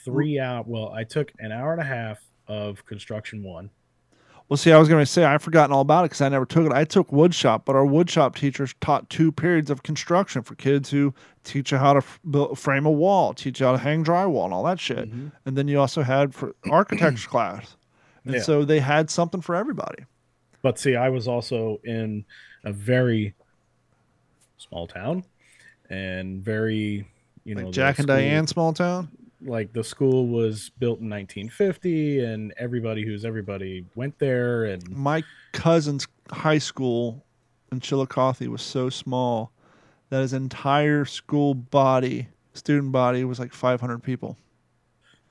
[0.04, 0.68] three out.
[0.68, 3.70] Well, I took an hour and a half of construction one.
[4.54, 6.46] Well, see, I was going to say I've forgotten all about it because I never
[6.46, 6.72] took it.
[6.72, 11.12] I took woodshop, but our woodshop teachers taught two periods of construction for kids who
[11.44, 14.46] teach you how to f- build, frame a wall, teach you how to hang drywall,
[14.46, 15.12] and all that shit.
[15.12, 15.32] Mhm.
[15.48, 17.78] And then you also had for architecture class,
[18.26, 18.42] and Yeah.
[18.44, 20.04] so they had something for everybody.
[20.62, 22.24] But see, I was also in
[22.64, 23.34] a very
[24.58, 25.24] small town
[25.90, 27.08] and very,
[27.44, 29.10] you know, Like the Jack and Diane, small town.
[29.46, 35.24] Like the school was built in 1950, and everybody who's everybody went there, and my
[35.52, 37.26] cousin's high school
[37.72, 39.52] in Chillicothe was so small
[40.10, 44.38] that his entire school body, student body, was like 500 people.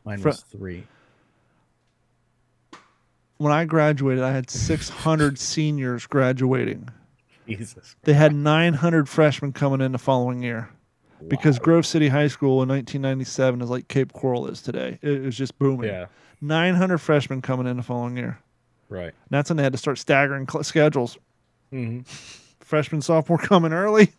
[0.04, 0.86] mine Fr- was three.
[3.38, 6.88] When I graduated, I had 600 seniors graduating.
[7.46, 7.96] Jesus.
[8.02, 10.70] They had 900 freshmen coming in the following year
[11.28, 11.64] because Wow.
[11.64, 14.98] Grove City High School in 1997 is like Cape Coral is today.
[15.02, 15.88] It was just booming.
[15.88, 16.06] Yeah,
[16.40, 18.38] 900 freshmen coming in the following year.
[18.88, 19.06] right.
[19.08, 21.18] And that's when they had to start staggering cl- schedules.
[21.70, 22.00] hmm
[22.60, 24.12] freshman, sophomore coming early,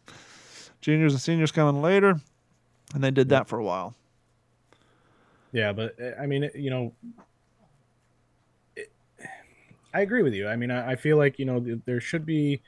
[0.80, 2.20] juniors and seniors coming later,
[2.94, 3.96] and they did that for a while.
[5.52, 6.94] Yeah, but uh, I mean, you know,
[8.76, 8.92] it,
[9.94, 10.48] I agree with you.
[10.48, 12.62] I mean, I, I feel like you know there should be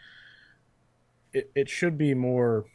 [1.34, 2.66] it, it should be more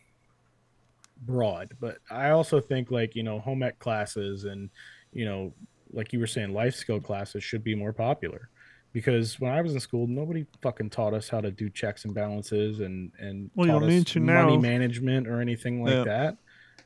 [1.20, 1.74] broad.
[1.80, 4.70] But I also think like you know home ec classes and
[5.12, 5.52] you know
[5.92, 8.48] like you were saying life skill classes should be more popular
[8.92, 12.14] because when I was in school, nobody fucking taught us how to do checks and
[12.14, 14.60] balances and and Well, taught us money now.
[14.62, 16.04] management or anything like Yeah.
[16.04, 16.36] that.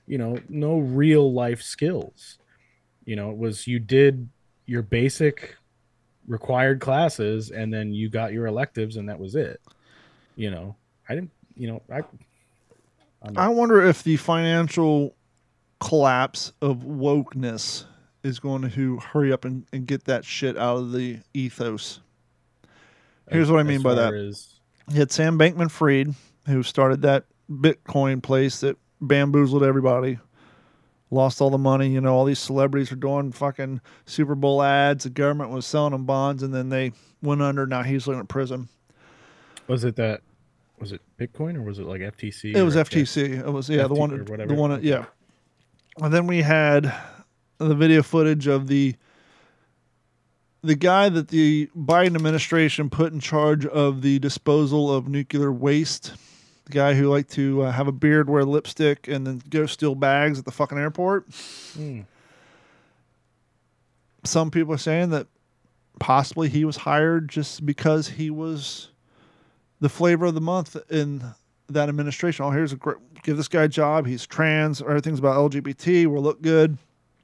[0.07, 2.39] You know, no real life skills.
[3.07, 4.29] You know, it was you did
[4.67, 5.57] your basic
[6.27, 9.61] required classes and then you got your electives and that was it.
[10.37, 10.77] You know,
[11.09, 11.31] I didn't.
[11.55, 12.03] You know, I.
[13.25, 15.15] I'm I wonder if the financial
[15.81, 17.85] collapse of wokeness
[18.23, 22.01] is going to hurry up and, and get that shit out of the ethos.
[23.31, 24.11] Here's what I mean by that.
[24.11, 24.55] far as-
[24.91, 26.15] You had Sam Bankman Fried,
[26.47, 30.19] who started that Bitcoin place that bamboozled everybody,
[31.11, 31.89] lost all the money.
[31.91, 35.05] You know, all these celebrities are doing fucking Super Bowl ads.
[35.05, 36.93] The government was selling them bonds, and then they
[37.23, 37.67] went under.
[37.67, 38.69] Now he's living in prison.
[39.67, 40.21] was it that?
[40.81, 42.55] Was it Bitcoin or was it like FTC?
[42.55, 43.47] It was or FTC.
[43.47, 45.07] It was yeah, the one, or the one, yeah.
[46.01, 46.93] And then we had
[47.59, 48.97] the video footage of the
[50.63, 56.15] the guy that the Biden administration put in charge of the disposal of nuclear waste.
[56.65, 59.95] The guy who liked to uh, have a beard, wear lipstick, and then go steal
[59.95, 61.27] bags at the fucking airport.
[61.75, 62.01] Hmm.
[64.25, 65.27] Some people are saying that
[66.01, 68.89] possibly he was hired just because he was
[69.85, 71.23] the flavor of the month in
[71.69, 72.47] that administration.
[72.47, 74.07] Oh, here's a great give this guy a job.
[74.07, 74.81] He's trans.
[74.81, 76.07] Everything's about LGBT.
[76.07, 76.79] We'll look good.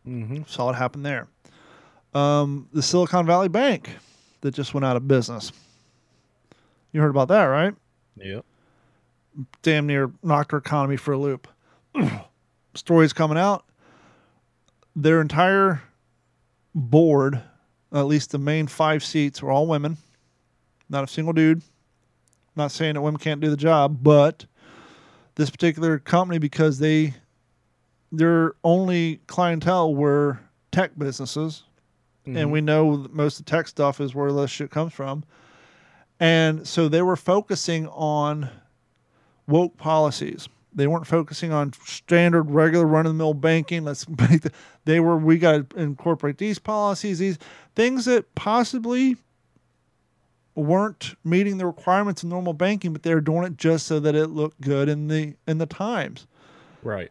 [0.06, 0.42] Mm-hmm.
[0.46, 1.26] Saw what happened there.
[2.12, 3.88] Um, the Silicon Valley Bank
[4.42, 5.52] that just went out of business.
[6.92, 7.74] You heard about that, right?
[8.18, 8.44] Yep.
[9.62, 11.48] Damn near knocked our economy for a loop.
[12.74, 13.64] Stories coming out.
[14.94, 15.80] Their entire
[16.74, 17.40] board,
[17.90, 19.96] at least the main five seats, were all women.
[20.90, 21.62] Not a single dude.
[22.56, 24.46] Not saying that women can't do the job, but
[25.36, 27.14] this particular company, because they
[28.12, 30.40] their only clientele were
[30.72, 31.62] tech businesses,
[32.26, 32.36] Mm-hmm.
[32.36, 35.24] and we know most of the tech stuff is where this shit comes from.
[36.18, 38.50] And so they were focusing on
[39.46, 40.46] woke policies.
[40.74, 43.84] They weren't focusing on standard, regular, run of the mill banking.
[43.84, 44.52] Let's make the,
[44.84, 45.16] they were.
[45.16, 47.38] We got to incorporate these policies, these
[47.74, 49.16] things that possibly
[50.54, 54.14] weren't meeting the requirements of normal banking, but they were doing it just so that
[54.14, 56.26] it looked good in the in the times.
[56.82, 57.10] Right.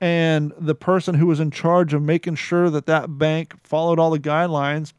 [0.00, 4.10] and the person who was in charge of making sure that that bank followed all
[4.10, 4.92] the guidelines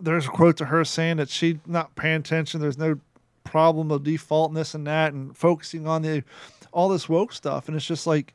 [0.00, 3.00] there's a quote to her saying that she's not paying attention there's no
[3.44, 6.22] problem of default and this and that and focusing on the
[6.72, 7.68] all this woke stuff.
[7.68, 8.34] And it's just like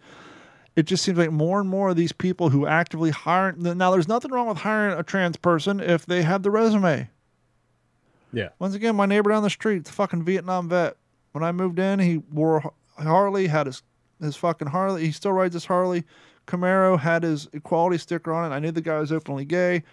[0.76, 4.07] it just seems like more and more of these people who actively hire now there's
[4.07, 7.10] nothing wrong with hiring a trans person if they have the resume
[8.34, 8.49] Yeah.
[8.60, 10.95] once again, my neighbor down the street, the fucking Vietnam vet.
[11.34, 13.84] When I moved in, he wore Harley, had his
[14.22, 15.06] his fucking Harley.
[15.06, 16.03] He still rides his Harley.
[16.48, 18.53] Camaro had his equality sticker on it.
[18.53, 19.84] I knew the guy was openly gay.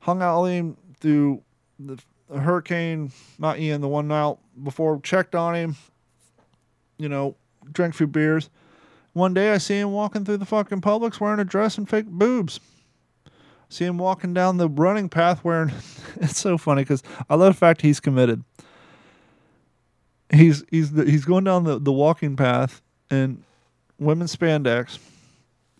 [0.00, 1.42] Hung out with him through
[1.78, 1.98] the,
[2.34, 5.00] hurricane, not Ian, the one out before.
[5.00, 5.76] Checked on him.
[6.98, 7.36] You know,
[7.72, 8.48] drank a few beers.
[9.12, 12.06] One day I see him walking through the fucking Publix wearing a dress and fake
[12.06, 12.60] boobs.
[13.72, 15.72] See him walking down the running path wearing.
[16.20, 18.44] it's so funny because I love the fact he's committed.
[20.30, 23.44] He's he's he's going down the, the walking path in
[23.98, 24.98] women's spandex,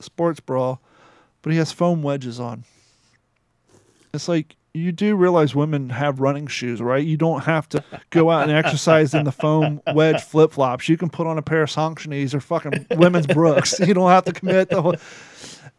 [0.00, 0.78] sports bra,
[1.42, 2.64] but he has foam wedges on.
[4.14, 7.04] It's like you do realize women have running shoes, right?
[7.04, 10.88] You don't have to go out and exercise in the foam wedge flip flops.
[10.88, 13.78] You can put on a pair of Saucony's or fucking women's Brooks.
[13.80, 14.96] You don't have to commit the whole.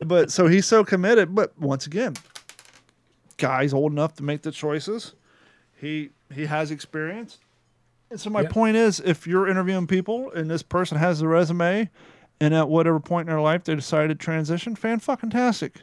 [0.07, 1.33] But so he's so committed.
[1.33, 2.15] But once again,
[3.37, 5.13] guy's old enough to make the choices.
[5.75, 7.39] He he has experience.
[8.09, 11.89] And so my point is, if you're interviewing people and this person has a resume,
[12.39, 15.81] and at whatever point in their life they decided to transition, fan fucking tastic.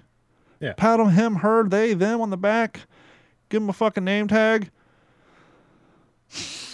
[0.60, 0.74] Yeah.
[0.76, 2.82] Pat them, him, her, they, them on the back.
[3.48, 4.70] Give them a fucking name tag.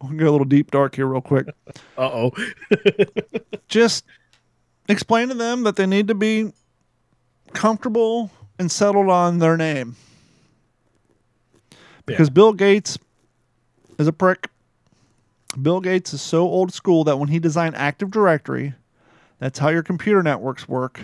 [0.00, 1.48] We'll get a little deep dark here real quick.
[1.96, 2.32] Uh oh.
[3.68, 4.04] just
[4.88, 6.52] explain to them that they need to be
[7.52, 9.96] comfortable and settled on their name.
[12.06, 12.98] Because Bill Gates
[13.98, 14.48] is a prick.
[15.60, 18.74] Bill Gates is so old school that when he designed Active Directory,
[19.38, 21.00] that's how your computer networks work.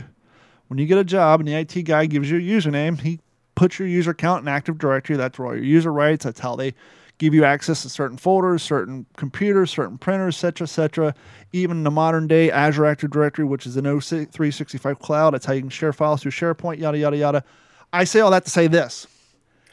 [0.69, 3.20] When you get a job and the IT guy gives you a username, he
[3.55, 5.16] puts your user account in Active Directory.
[5.16, 6.24] That's where all your user rights.
[6.24, 6.74] That's how they
[7.19, 11.15] give you access to certain folders, certain computers, certain printers, etc., etc.
[11.53, 15.53] Even in the modern day Azure Active Directory, which is an O365 cloud, that's how
[15.53, 17.45] you can share files through SharePoint, yada yada yada.
[17.93, 19.07] I say all that to say this: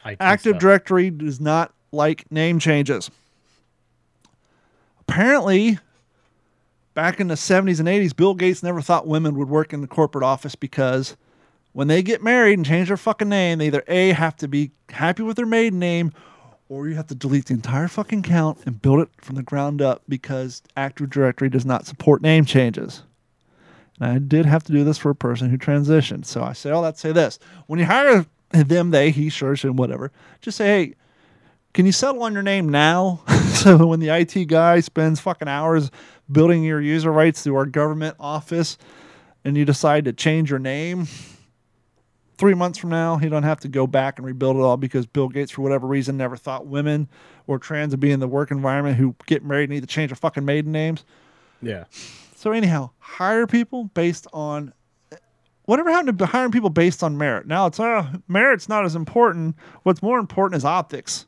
[0.06, 0.62] Active stuff.
[0.62, 3.10] Directory does not like name changes.
[5.08, 5.78] apparently
[6.94, 9.88] back in the 70s and 80s, Bill Gates never thought women would work in the
[9.88, 11.18] corporate office because
[11.74, 14.72] when they get married and change their fucking name, they either A, have to be
[14.90, 16.12] happy with their maiden name,
[16.72, 19.82] or you have to delete the entire fucking count and build it from the ground
[19.82, 23.04] up because Active Directory does not support name changes.
[24.00, 26.26] And I did have to do this for a person who transitioned.
[26.26, 27.40] So I say that to say this.
[27.68, 30.96] When you hire them, they, he, sure, should, whatever, just say, hey,
[31.74, 33.22] can you settle on your name now?
[33.54, 35.92] so when the IT guy spends fucking hours
[36.32, 38.78] building your user rights through our government office
[39.44, 41.10] and you decide to change your name,
[42.42, 45.06] three months from now, he don't have to go back and rebuild it all because
[45.06, 47.08] Bill Gates, for whatever reason, never thought women
[47.46, 50.10] or trans would be in the work environment who get married and need to change
[50.10, 51.06] their fucking maiden names.
[51.62, 51.84] Yeah.
[52.36, 54.74] So anyhow, hire people based on
[55.66, 57.46] whatever happened to hiring people based on merit.
[57.46, 59.56] Now it's uh, merit's not as important.
[59.84, 61.28] What's more important is optics.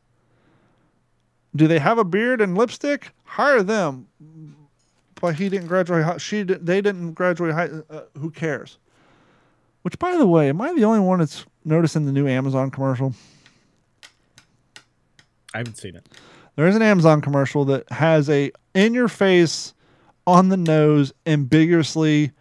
[1.56, 3.12] Do they have a beard and lipstick?
[3.24, 4.08] Hire them.
[5.22, 6.20] But he didn't graduate.
[6.20, 7.54] She did, they didn't graduate.
[7.54, 8.80] High, uh, who cares?
[9.84, 13.14] Which, by the way, am I the only one that's noticing the new Amazon commercial?
[15.54, 16.08] I haven't seen it.
[16.56, 19.74] There's an Amazon commercial that has a in your face,
[20.26, 22.32] on the nose, ambiguously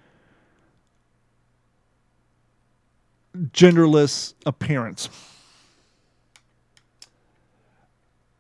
[3.37, 5.09] genderless appearance.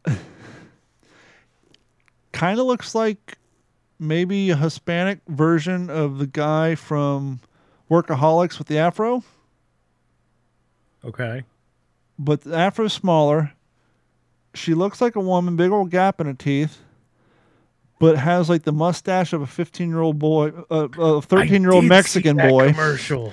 [2.32, 3.38] kind of looks like
[3.98, 7.40] maybe a Hispanic version of the guy from
[7.92, 9.22] Workaholics with the afro,
[11.04, 11.42] Okay.
[12.18, 13.52] but the afro's smaller.
[14.54, 16.78] She looks like a woman, big old gap in her teeth,
[17.98, 21.72] but has like the mustache of a 15 year old boy, uh, a 13 year
[21.72, 22.70] old Mexican boy.
[22.70, 23.32] commercial.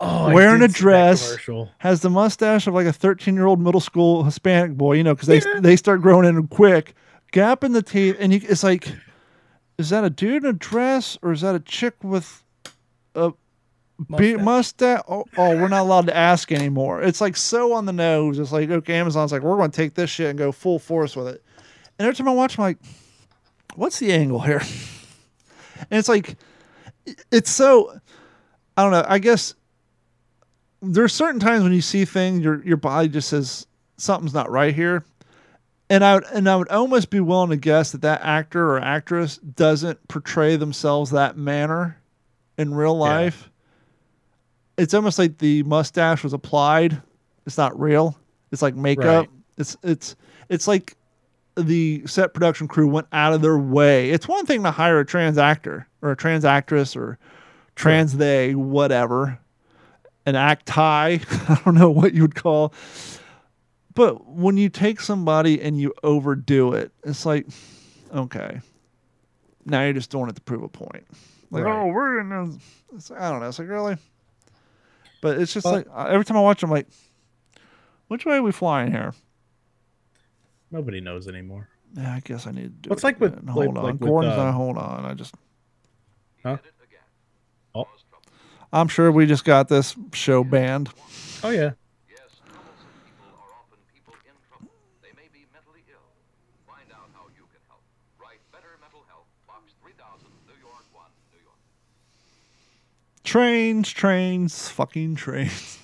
[0.00, 1.36] Oh, Wearing a dress.
[1.78, 5.14] has the mustache of like a 13 year old middle school Hispanic boy, you know,
[5.14, 5.60] because they Yeah.
[5.60, 6.94] they start growing in quick.
[7.32, 8.88] Gap in the teeth, and you, it's like,
[9.78, 12.42] is that a dude in a dress or is that a chick with
[13.14, 13.32] a
[14.08, 14.40] Mustache.
[14.40, 15.02] mustache?
[15.08, 17.02] Oh, oh, we're not allowed to ask anymore.
[17.02, 18.38] It's like so on the nose.
[18.38, 21.14] It's like okay, Amazon's like we're going to take this shit and go full force
[21.14, 21.42] with it.
[21.98, 22.78] And every time I watch, I'm like,
[23.76, 24.62] what's the angle here?
[25.90, 26.36] And it's like,
[27.30, 27.98] it's so,
[28.76, 29.04] I don't know.
[29.06, 29.54] I guess
[30.80, 33.66] there's certain times when you see things, your your body just says
[33.96, 35.04] something's not right here,
[35.90, 38.80] and I would and I would almost be willing to guess that that actor or
[38.80, 42.00] actress doesn't portray themselves that manner
[42.56, 42.98] in real
[43.44, 43.50] Yeah.
[44.76, 47.00] It's almost like the mustache was applied.
[47.46, 48.18] It's not real.
[48.50, 49.26] It's like makeup.
[49.26, 49.30] Right.
[49.58, 50.16] It's it's
[50.48, 50.96] it's like
[51.56, 54.10] the set production crew went out of their way.
[54.10, 57.18] It's one thing to hire a trans actor or a trans actress or
[57.76, 59.38] trans they whatever
[60.26, 61.20] an act tie.
[61.48, 62.72] I don't know what you would call.
[63.94, 67.46] But when you take somebody and you overdo it, it's like,
[68.12, 68.60] okay,
[69.66, 71.06] now you're just doing it to prove a point.
[71.52, 71.80] Like, Right.
[71.80, 72.60] oh, we're in.
[72.96, 73.46] It's, I don't know.
[73.48, 73.96] It's like really,
[75.24, 76.86] but it's just Well- like uh, every time I watch, I'm like,
[78.08, 79.12] which way are we flying here?
[80.70, 81.68] Nobody knows anymore.
[81.96, 82.90] Yeah, I guess I need to do.
[82.90, 83.46] What's it like with- again.
[83.46, 84.52] like- hold on, like with, Gordon's uh, not.
[84.54, 85.34] Hold on, I just.
[86.42, 86.58] Huh?
[87.74, 87.86] Oh.
[88.72, 90.90] I'm sure we just got this show banned.
[91.42, 91.72] Oh yeah.
[92.10, 94.74] Yes, troublesome people are often people in trouble.
[95.00, 96.04] They may be mentally ill.
[96.66, 97.80] Find out how you can help.
[98.20, 101.60] Write Better Mental Health, Box 3000, New York 1, New York.
[103.24, 105.78] Trains, trains, fucking trains.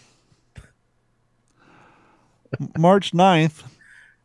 [2.79, 3.65] March 9th,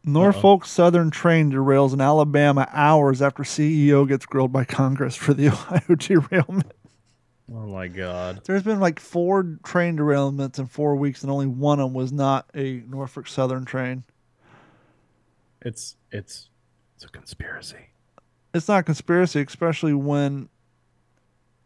[0.04, 5.48] Norfolk Southern train derails in Alabama hours after CEO gets grilled by Congress for the
[5.50, 6.72] Ohio derailment.
[7.52, 8.42] Oh my god.
[8.46, 12.12] There's been like four train derailments in four weeks, and only one of them was
[12.12, 14.04] not a Norfolk Southern train.
[15.62, 16.50] It's it's
[16.96, 17.90] it's a conspiracy.
[18.54, 20.50] It's not a conspiracy, especially when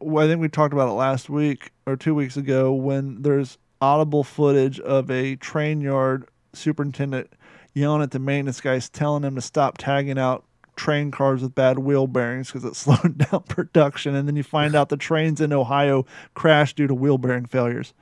[0.02, 4.24] I think we talked about it last week or two weeks ago when there's audible
[4.24, 7.32] footage of a train yard superintendent
[7.74, 10.46] yelling at the maintenance guys, telling them to stop tagging out
[10.76, 14.16] train cars with bad wheel bearings because it's slowing down production.
[14.16, 17.94] And then you find out the trains in Ohio crashed due to wheel bearing failures.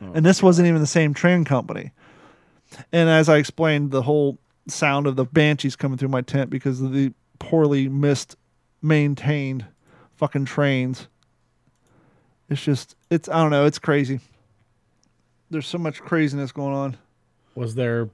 [0.00, 1.92] Oh, and this wasn't even the same train company.
[2.92, 4.38] And as I explained, the whole
[4.68, 8.36] sound of the banshees coming through my tent because of the poorly missed,
[8.82, 9.64] maintained
[10.16, 11.08] fucking trains.
[12.50, 14.20] It's just, it's, I don't know, it's crazy.
[15.50, 16.96] There's so much craziness going on.
[17.54, 18.08] Was their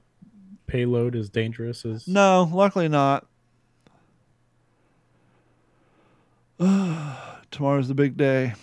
[0.67, 3.25] payload as dangerous as No, luckily not.
[7.51, 8.53] Tomorrow's the big day.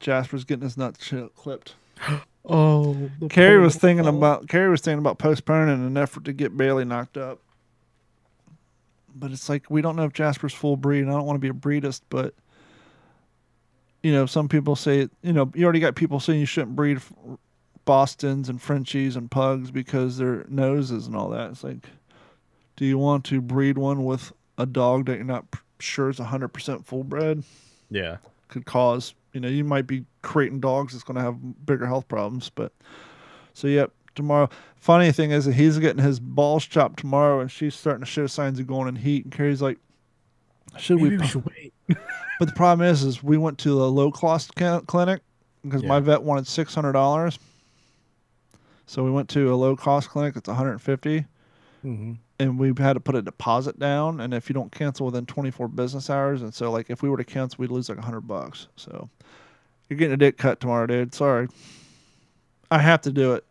[0.00, 1.74] Jasper's getting his nuts clipped.
[2.44, 6.84] Oh, Carrie was thinking about Carrie was thinking about postponing an effort to get Bailey
[6.84, 7.38] knocked up.
[9.14, 11.02] but it's like we don't know if Jasper's full breed.
[11.02, 12.34] And I don't want to be a breedist, but
[14.02, 17.00] you know, some people say you know you already got people saying you shouldn't breed
[17.84, 21.50] Boston's and Frenchies and pugs because their noses and all that.
[21.50, 21.88] It's like,
[22.76, 25.44] do you want to breed one with a dog that you're not
[25.80, 27.42] sure is 100% full bred?
[27.90, 28.18] Yeah.
[28.48, 32.06] Could cause, you know, you might be creating dogs that's going to have bigger health
[32.06, 32.50] problems.
[32.50, 32.72] But
[33.52, 34.48] so, yep, tomorrow.
[34.76, 38.26] Funny thing is that he's getting his balls chopped tomorrow and she's starting to show
[38.26, 39.24] signs of going in heat.
[39.24, 39.78] And Carrie's like,
[40.78, 41.18] should Maybe we?
[41.18, 41.74] we should wait.
[42.42, 45.20] but the problem is, is we went to a low cost clinic
[45.62, 47.38] because my vet wanted six hundred dollars.
[48.86, 50.34] So we went to a low cost clinic.
[50.34, 51.24] It's one hundred and fifty,
[51.84, 52.14] Mm-hmm.
[52.40, 54.18] and we had to put a deposit down.
[54.20, 57.08] And if you don't cancel within twenty four business hours, and so like if we
[57.08, 58.66] were to cancel, we'd lose like a hundred bucks.
[58.74, 59.08] So
[59.88, 61.14] you're getting a dick cut tomorrow, dude.
[61.14, 61.46] Sorry,
[62.72, 63.44] I have to do it.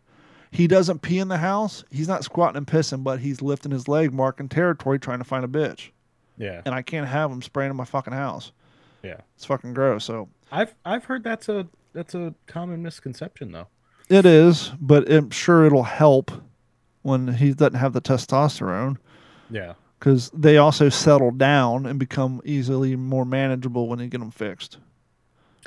[0.50, 1.82] He doesn't pee in the house.
[1.90, 5.46] He's not squatting and pissing, but he's lifting his leg, marking territory, trying to find
[5.46, 5.88] a bitch.
[6.36, 6.60] Yeah.
[6.66, 8.52] And I can't have him spraying in my fucking house.
[9.02, 9.16] Yeah.
[9.36, 10.04] It's fucking gross.
[10.04, 13.68] So I've I've heard that's a that's a common misconception though.
[14.08, 16.30] It is, but I'm sure it'll help
[17.02, 18.96] when he doesn't have the testosterone
[19.50, 19.74] Yeah.
[19.98, 24.78] because they also settle down and become easily more manageable when you get them fixed.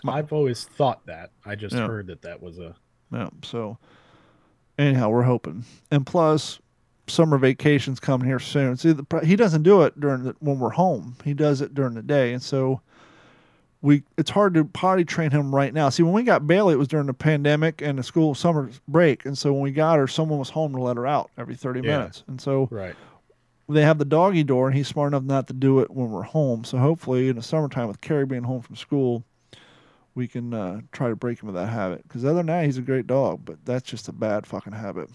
[0.08, 1.32] I've always thought that.
[1.46, 1.88] I just Yeah.
[1.88, 2.76] heard that that was a
[3.12, 3.30] Yeah.
[3.44, 3.78] So,
[4.78, 6.60] anyhow, we're hoping, and plus,
[7.08, 8.78] summer vacations coming here soon.
[8.78, 11.16] See, the, he doesn't do it during the, when we're home.
[11.24, 12.82] He does it during the day, and so
[13.86, 15.90] we it's hard to potty train him right now.
[15.90, 19.26] See, when we got Bailey, it was during the pandemic and the school summer break,
[19.26, 21.82] and so when we got her, someone was home to let her out every thirty
[21.82, 21.98] Yeah.
[22.00, 22.96] minutes, and so right.
[23.70, 26.24] they have the doggy door, and he's smart enough not to do it when we're
[26.24, 26.64] home.
[26.64, 29.24] So hopefully, in the summertime, with Carrie being home from school,
[30.16, 32.02] we can uh, try to break him of that habit.
[32.08, 35.10] Because other than that, he's a great dog, but that's just a bad fucking habit.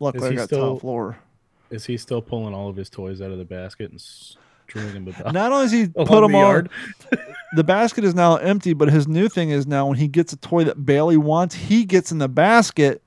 [0.00, 1.18] Luckily, I got still- top floor.
[1.70, 4.34] Is he still pulling all of his toys out of the basket and stringing them
[4.34, 4.43] about
[4.74, 6.70] Not only does he put them the on,
[7.56, 10.36] the basket is now empty, but his new thing is now when he gets a
[10.36, 13.02] toy that Bailey wants, he gets in the basket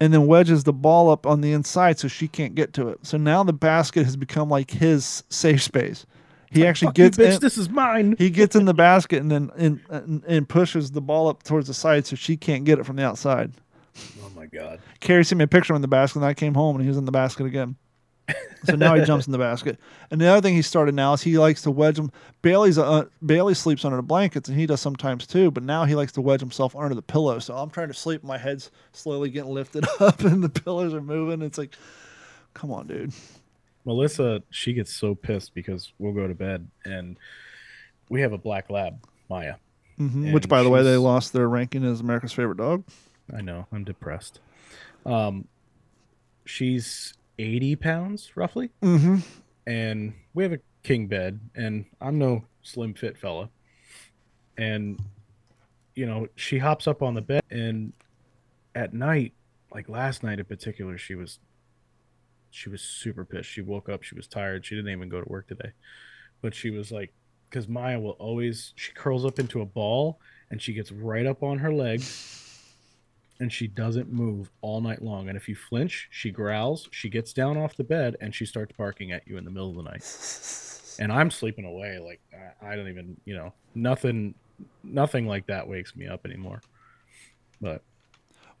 [0.00, 2.98] and then wedges the ball up on the inside so she can't get to it.
[3.02, 6.04] So now the basket has become like his safe space.
[6.50, 8.14] He actually Fuck you, gets bitch, in, this is mine.
[8.18, 11.66] he gets in the basket and then and, and, and pushes the ball up towards
[11.66, 13.52] the side so she can't get it from the outside.
[14.22, 14.80] Oh my god.
[15.00, 16.98] Carrie sent me a picture in the basket and I came home and he was
[16.98, 17.76] in the basket again.
[18.64, 19.78] So now he jumps in the basket.
[20.10, 22.10] And the other thing he started now is he likes to wedge him.
[22.42, 25.50] Bailey's uh, Bailey sleeps under the blankets and he does sometimes too.
[25.52, 27.38] But now he likes to wedge himself under the pillow.
[27.38, 28.24] So I'm trying to sleep.
[28.24, 31.42] My head's slowly getting lifted up and the pillows are moving.
[31.42, 31.76] It's like,
[32.54, 33.12] come on, dude.
[33.84, 37.16] Melissa, she gets so pissed because we'll go to bed and
[38.08, 38.98] we have a black lab,
[39.30, 39.54] Maya.
[39.96, 42.82] hmm Which, by the way, they lost their ranking as America's favorite dog.
[43.32, 44.40] I know, I'm depressed.
[45.04, 45.46] Um
[46.44, 48.70] she's 80 pounds roughly.
[48.82, 49.16] Mm-hmm.
[49.66, 53.50] and we have a king bed and i'm no slim fit fella
[54.56, 55.00] and
[55.96, 57.92] you know she hops up on the bed and
[58.74, 59.32] at night
[59.74, 61.40] like last night in particular she was
[62.50, 65.28] she was super pissed she woke up she was tired she didn't even go to
[65.28, 65.72] work today
[66.40, 67.12] but she was like
[67.50, 71.42] because maya will always she curls up into a ball and she gets right up
[71.42, 72.00] on her leg
[73.40, 75.28] and she doesn't move all night long.
[75.28, 78.72] And if you flinch, she growls, she gets down off the bed, and she starts
[78.76, 80.02] barking at you in the middle of the night.
[80.98, 84.34] And I'm sleeping away, like I- I don't even, you know, nothing,
[84.82, 86.62] nothing like that wakes me up anymore.
[87.60, 87.82] But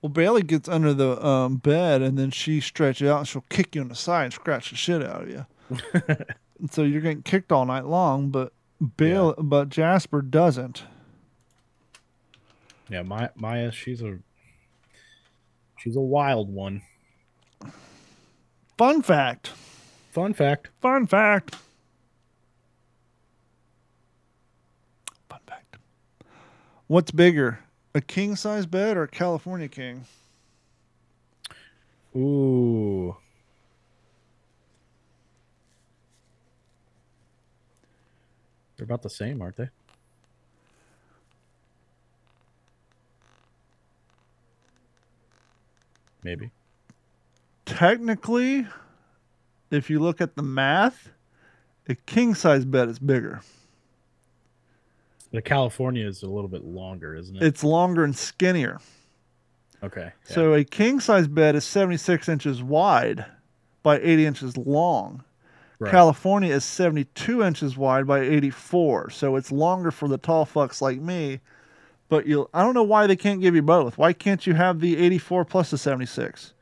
[0.02, 3.74] Well, Bailey gets under the um, bed and then she stretches out and she'll kick
[3.74, 5.46] you in the side and scratch the shit out of you.
[6.60, 8.52] and so you're getting kicked all night long, but
[8.98, 10.82] Bailey, but Jasper doesn't.
[12.90, 14.18] yeah, my Maya, she's a,
[15.76, 16.82] she's a wild one.
[18.76, 19.52] Fun fact.
[20.10, 21.56] Fun fact: Fun fact.
[25.28, 25.76] Fun fact.
[26.86, 27.60] What's bigger,
[27.94, 30.04] a king size bed or a California king?
[32.14, 33.16] Ooh.
[38.76, 39.68] They're about the same, aren't they?
[46.26, 46.50] Maybe.
[47.66, 48.66] Technically,
[49.70, 51.10] if you look at the math,
[51.88, 53.42] a king size bed is bigger.
[55.30, 57.42] The California is a little bit longer, isn't it?
[57.44, 58.80] It's longer and skinnier.
[59.84, 60.10] okay.
[60.28, 60.34] yeah.
[60.34, 63.24] So a king size bed is 76 inches wide
[63.84, 65.22] by 80 inches long.
[65.78, 65.92] Right.
[65.92, 69.10] California is 72 inches wide by 84.
[69.10, 71.38] So it's longer for the tall fucks like me.
[72.08, 73.98] But you I don't know why they can't give you both.
[73.98, 76.52] Why can't you have the 84 plus the 76?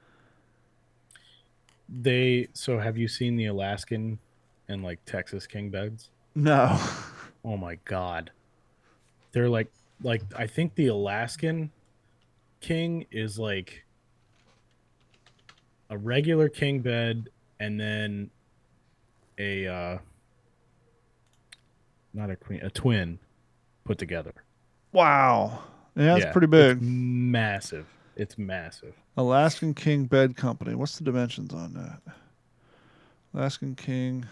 [1.89, 4.19] they so have you seen the Alaskan
[4.69, 6.11] and like Texas king beds?
[6.35, 6.79] No.
[7.47, 8.31] Oh my god.
[9.33, 9.71] They're like
[10.03, 11.71] like I think the Alaskan
[12.63, 13.85] king is like
[15.91, 17.29] a regular king bed
[17.61, 18.31] and then
[19.37, 19.99] a uh
[22.15, 23.19] not a queen, a twin
[23.85, 24.33] put together.
[24.95, 25.59] Wow.
[25.97, 26.83] Yeah, that's Yeah, pretty it's big.
[26.83, 27.87] massive.
[28.17, 28.95] It's massive.
[29.17, 30.75] Alaskan King Bed Company.
[30.75, 32.01] What's the dimensions on that?
[33.35, 34.25] Alaskan King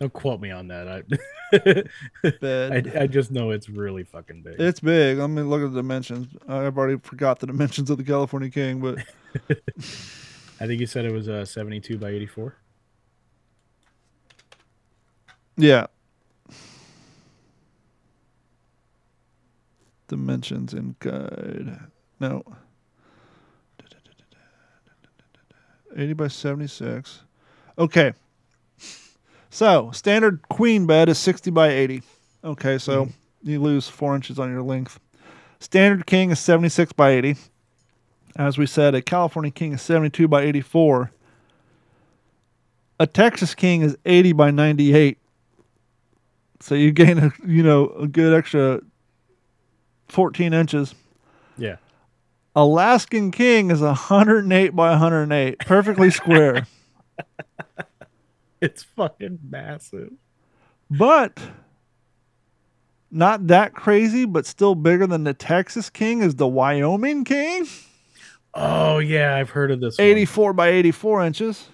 [0.00, 0.88] Don't quote me on that.
[0.88, 1.02] I
[2.40, 2.92] Bed.
[2.96, 4.60] I, I just know it's really fucking big.
[4.60, 5.18] It's big.
[5.18, 6.28] Let me look at the dimensions.
[6.48, 8.98] I've already forgot the dimensions of the California King, but
[10.60, 12.54] I think you said it was uh, 72 by 84.
[15.56, 15.86] yeah.
[20.08, 21.80] Dimensions in guide.
[22.20, 22.44] No.
[25.96, 27.20] 80 by 76.
[27.78, 28.12] Okay.
[29.50, 32.02] So, standard queen bed is 60 by 80.
[32.42, 33.10] Okay, so hmm.
[33.42, 34.98] you lose four inches on your length.
[35.60, 37.36] Standard king is 76 by 80.
[38.36, 41.12] As we said, a California king is 72 by 84.
[42.98, 45.18] A Texas king is 80 by 98.
[46.60, 48.80] So you gain a you know a good extra
[50.14, 50.94] 14 inches.
[51.58, 51.76] Yeah.
[52.56, 56.66] Alaskan king is 108 by 108, perfectly square.
[58.60, 60.12] It's fucking massive.
[60.90, 61.38] But
[63.10, 67.66] not that crazy, but still bigger than the Texas King is the Wyoming King.
[68.54, 69.98] Oh yeah, I've heard of this.
[69.98, 70.06] one.
[70.06, 71.68] 84 by 84 inches.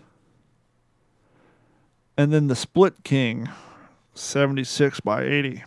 [2.16, 3.48] And then the Split King,
[4.14, 5.62] 76 by 80.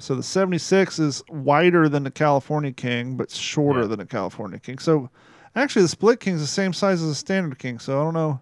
[0.00, 3.86] So the 76 is wider than the California King, but shorter Yeah.
[3.88, 4.78] than the California King.
[4.78, 5.10] So
[5.56, 7.80] actually, the Split King is the same size as the Standard King.
[7.80, 8.40] So I don't know.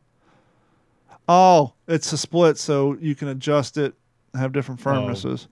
[1.28, 3.94] Oh, it's a split, so you can adjust it,
[4.34, 4.90] have different oh.
[4.90, 5.48] firmnesses.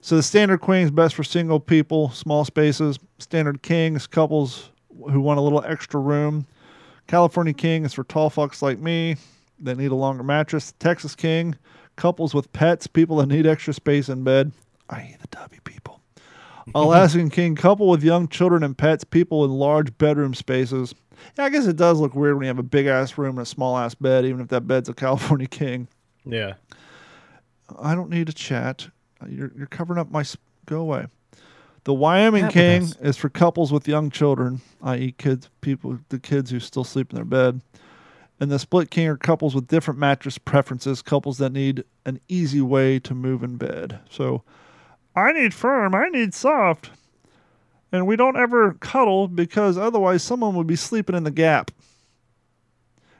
[0.00, 2.98] So the Standard Queen is best for single people, small spaces.
[3.18, 4.70] Standard King is couples
[5.10, 6.46] who want a little extra room.
[7.06, 9.16] California King is for tall fucks like me
[9.60, 10.72] that need a longer mattress.
[10.78, 11.56] Texas King,
[11.96, 14.52] couples with pets, people that need extra space in bed,
[14.92, 16.00] i.e., the W people.
[16.74, 20.94] Alaskan King, couple with young children and pets, people in large bedroom spaces.
[21.38, 23.46] Yeah, I guess it does look weird when you have a big ass room and
[23.46, 25.88] a small ass bed, even if that bed's a California King.
[26.24, 26.54] Yeah.
[27.80, 28.88] I don't need a chat.
[29.22, 30.20] Uh, you're, you're covering up my.
[30.20, 30.36] s-
[30.66, 31.06] Go away.
[31.84, 36.60] The Wyoming King is for couples with young children, i.e., kids, people, the kids who
[36.60, 37.60] still sleep in their bed.
[38.38, 42.60] And the Split King are couples with different mattress preferences, couples that need an easy
[42.60, 43.98] way to move in bed.
[44.08, 44.42] So,
[45.14, 46.90] I need firm, I need soft.
[47.90, 51.70] And we don't ever cuddle because otherwise someone would be sleeping in the gap.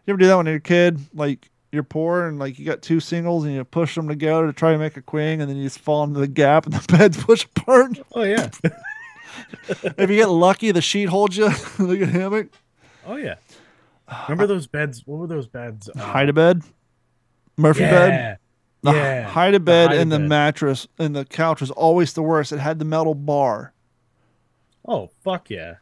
[0.06, 0.98] You ever do that when you're a kid?
[1.14, 4.52] Like, you're poor and like you got two singles and you push them together to
[4.52, 6.92] try to make a queen and then you just fall into the gap and the
[6.96, 7.98] beds push apart.
[8.14, 8.50] Oh yeah.
[9.68, 11.46] if you get lucky, the sheet holds you
[11.78, 12.48] like a hammock.
[13.06, 13.36] oh yeah.
[14.28, 15.06] Remember those beds?
[15.06, 15.88] What were those beds?
[15.88, 16.62] Uh, Hide a bed,
[17.56, 17.90] Murphy yeah.
[17.90, 18.38] bed.
[18.82, 19.22] The yeah.
[19.28, 20.28] hide a bed and the bed.
[20.28, 22.52] mattress and the couch was always the worst.
[22.52, 23.72] It had the metal bar.
[24.86, 25.76] Oh fuck yeah.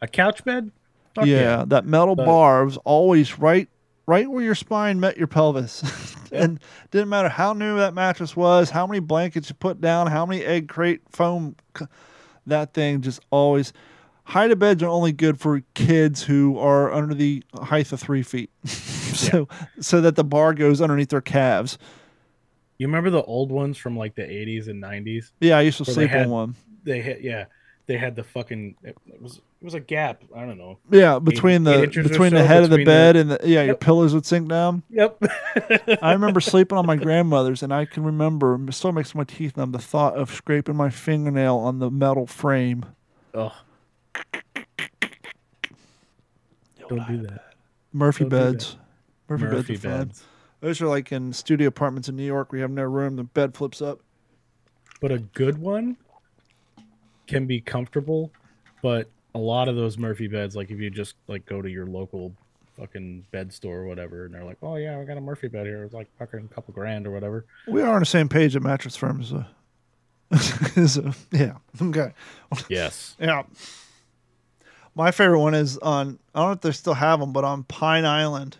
[0.00, 0.70] A couch bed?
[1.14, 3.68] Fuck yeah, that metal But- bar was always right
[4.06, 5.82] right where your spine met your pelvis.
[6.32, 10.26] and didn't matter how new that mattress was, how many blankets you put down, how
[10.26, 11.56] many egg crate foam
[12.46, 13.72] that thing just always
[14.24, 18.22] hide a beds are only good for kids who are under the height of three
[18.22, 18.50] feet.
[18.66, 19.48] so
[19.80, 21.78] so that the bar goes underneath their calves.
[22.78, 25.30] You remember the old ones from like the 80s and 90s?
[25.40, 26.54] Yeah, I used to sleep had- on one.
[26.84, 27.46] They had yeah,
[27.86, 30.22] they had the fucking it was it was a gap.
[30.36, 30.78] I don't know.
[30.90, 33.62] Yeah, between eight the between the so head of the bed the- and the yeah,
[33.64, 34.82] your pillows would sink down.
[34.90, 35.20] Yep.
[36.02, 39.56] I remember sleeping on my grandmother's, and I can remember it still makes my teeth
[39.56, 39.72] numb.
[39.72, 42.84] The thought of scraping my fingernail on the metal frame.
[43.34, 43.52] oh.
[46.88, 47.54] Don't do that.
[47.92, 48.52] Murphy Don't do that.
[48.52, 48.76] beds.
[49.28, 49.98] Murphy, Murphy beds are fun.
[50.06, 50.24] beds.
[50.60, 52.52] Those are like in studio apartments in New York.
[52.52, 53.16] We have no room.
[53.16, 54.00] The bed flips up.
[55.00, 55.96] But a good one
[57.26, 58.32] can be comfortable,
[58.82, 61.86] but a lot of those Murphy beds, like if you just like go to your
[61.86, 62.32] local
[62.78, 65.66] fucking bed store or whatever, and they're like, "Oh yeah, we got a Murphy bed
[65.66, 65.84] here.
[65.84, 68.62] It's like fucking a couple grand or whatever." We are on the same page at
[68.62, 69.20] Mattress Firm.
[69.20, 69.32] Is
[70.96, 71.56] a, yeah.
[71.80, 72.12] Okay.
[72.68, 73.16] Yes.
[73.20, 73.42] Yeah.
[74.94, 77.64] My favorite one is on, I don't know if they still have them, but on
[77.64, 78.56] Pine Island.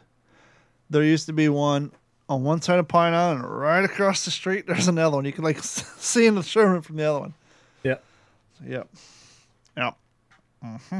[0.91, 1.93] There used to be one
[2.29, 5.25] on one side of Pine Island, right across the street, there's another one.
[5.25, 7.35] You can like see in the showroom from the other one.
[7.83, 7.97] Yeah.
[8.67, 8.89] Yep.
[9.77, 9.97] Yep.
[10.63, 10.99] hmm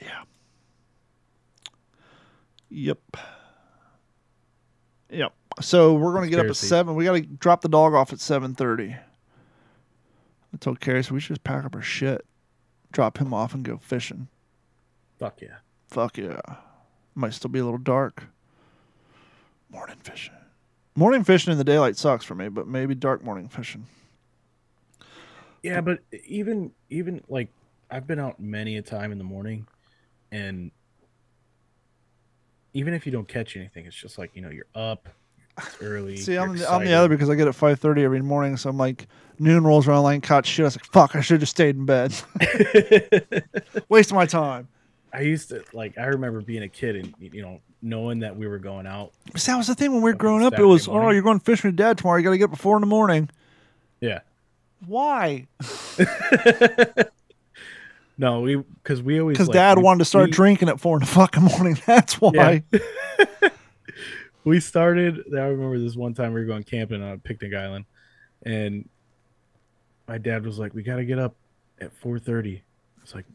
[0.00, 0.22] Yeah.
[2.70, 2.98] Yep.
[5.10, 5.32] Yep.
[5.60, 6.94] So we're gonna get up at seven.
[6.94, 8.94] We gotta drop the dog off at seven thirty.
[8.94, 12.24] I told Carrie, so we should just pack up our shit,
[12.92, 14.28] drop him off, and go fishing.
[15.18, 15.56] Fuck yeah.
[15.88, 16.40] Fuck yeah.
[17.14, 18.24] Might still be a little dark.
[19.70, 20.34] Morning fishing.
[20.94, 23.86] Morning fishing in the daylight sucks for me, but maybe dark morning fishing.
[25.62, 27.48] Yeah, but even even like
[27.90, 29.66] I've been out many a time in the morning,
[30.32, 30.70] and
[32.72, 35.08] even if you don't catch anything, it's just like you know you're up,
[35.58, 36.16] it's early.
[36.16, 38.70] See, I'm the, I'm the other because I get at five thirty every morning, so
[38.70, 39.06] I'm like
[39.38, 40.64] noon rolls around, like caught shit.
[40.64, 42.14] I was like, fuck, I should have just stayed in bed.
[43.88, 44.68] Wasting my time.
[45.18, 48.46] I used to like I remember being a kid and you know knowing that we
[48.46, 49.12] were going out.
[49.46, 50.56] That was the thing when we were growing up.
[50.58, 52.18] It was, oh, you're going fishing with dad tomorrow.
[52.18, 53.28] You got to get up at four in the morning.
[54.00, 54.20] Yeah.
[54.86, 55.48] Why?
[58.20, 60.80] No, we because we always Because like, dad we- wanted to start we- drinking at
[60.80, 61.78] four in the fucking morning.
[61.86, 62.64] That's why.
[64.44, 67.84] we started i remember this one time we were going camping on a picnic island
[68.46, 68.88] and
[70.06, 71.34] my dad was like we got to get up
[71.82, 72.62] at 4.30 i
[73.02, 73.26] was like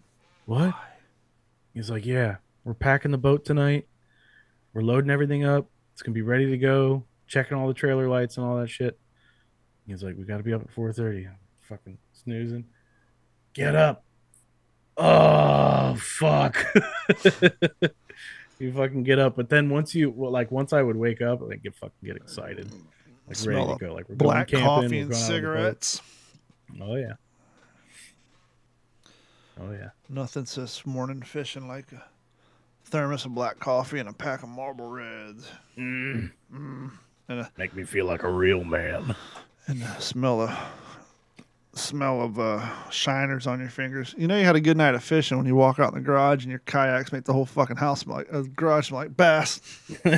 [0.48, 0.74] what
[1.74, 3.88] he's like yeah we're packing the boat tonight.
[4.74, 5.68] We're loading everything up.
[5.94, 8.98] It's gonna be ready to go checking all the trailer lights and all that shit.
[9.86, 12.66] He's like we got to be up at 4.30 I'm fucking snoozing.
[13.54, 14.06] Get up.
[14.98, 16.66] Oh fuck.
[18.60, 19.36] You fucking get up.
[19.36, 22.16] But then once you well, like once i would wake up i get fucking get
[22.16, 22.72] excited.
[23.28, 23.94] Like Smell ready to go.
[23.94, 25.84] Like we're Black going camping, coffee and going out on the boat.
[25.84, 26.02] cigarettes.
[26.82, 27.14] oh yeah
[29.62, 32.04] oh yeah Nothing says morning fishing like a
[32.86, 35.50] thermos of black coffee and a pack of Marlboro Reds.
[35.78, 36.32] Mm.
[36.54, 36.92] Mm.
[37.30, 39.16] And a, make me feel like a real man
[39.68, 40.58] and the smell of
[41.76, 44.14] smell of uh, shiners on your fingers.
[44.18, 46.06] You know you had a good night of fishing when you walk out in the
[46.06, 49.18] garage and your kayaks make the whole fucking house smell like uh, garage smell like
[49.18, 49.62] bass.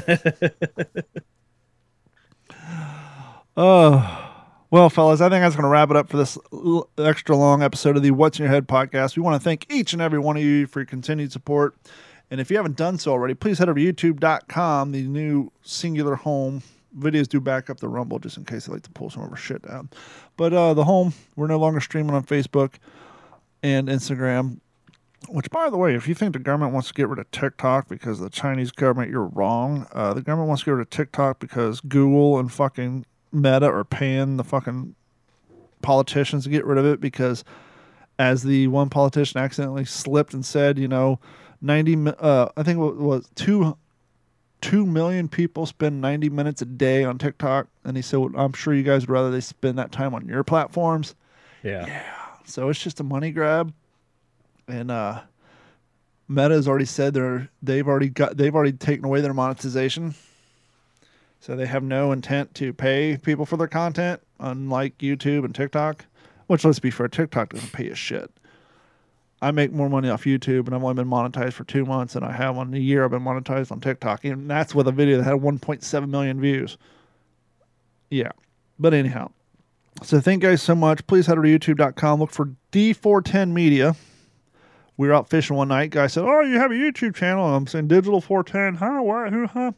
[3.57, 4.24] Oh,
[4.75, 7.63] well, fellas, I think that's going to wrap it up for this l- extra long
[7.63, 9.15] episode of the What's in Your Head podcast.
[9.15, 11.77] We want to thank each and every one of you for your continued support.
[12.29, 16.15] And if you haven't done so already, please head over to youtube.com, the new singular
[16.15, 16.61] home.
[16.99, 19.31] Videos do back up the Rumble just in case they like to pull some of
[19.31, 19.89] our shit down.
[20.35, 22.73] But uh, the home, we're no longer streaming on Facebook
[23.63, 24.59] and Instagram.
[25.29, 27.87] Which, by the way, if you think the government wants to get rid of TikTok
[27.87, 29.87] because the Chinese government, you're wrong.
[29.93, 33.83] Uh, the government wants to get rid of TikTok because Google and fucking Meta are
[33.83, 34.95] paying the fucking
[35.81, 37.43] politicians to get rid of it because,
[38.17, 41.19] as the one politician accidentally slipped and said, you know,
[41.61, 43.77] 90, uh, I think it was two,
[44.61, 47.67] 2 million people spend 90 minutes a day on TikTok.
[47.83, 50.27] And he said, well, I'm sure you guys would rather they spend that time on
[50.27, 51.15] your platforms.
[51.61, 52.03] yeah
[52.45, 53.73] So it's just a money grab.
[54.67, 55.21] And uh
[56.27, 60.15] Meta has already said they're they've already got they've already taken away their monetization.
[61.45, 66.05] So they have no intent to pay people for their content, unlike YouTube and TikTok.
[66.47, 68.31] Which let's be fair, TikTok doesn't pay a shit.
[69.43, 72.23] I make more money off YouTube and I've only been monetized for two months than
[72.23, 74.25] I have on a year I've been monetized on TikTok.
[74.25, 76.79] And that's with a video that had 1.7 million views.
[78.09, 78.31] Yeah.
[78.79, 79.29] But anyhow.
[80.01, 81.05] So thank you guys so much.
[81.05, 82.21] Please head over to youtube.com.
[82.21, 83.95] Look for D410 Media.
[84.97, 85.91] We were out fishing one night.
[85.91, 88.75] Guy said, "Oh, you have a YouTube channel." I'm saying Digital 410.
[88.75, 89.01] Huh?
[89.01, 89.33] What?
[89.33, 89.45] Who?
[89.47, 89.71] Huh?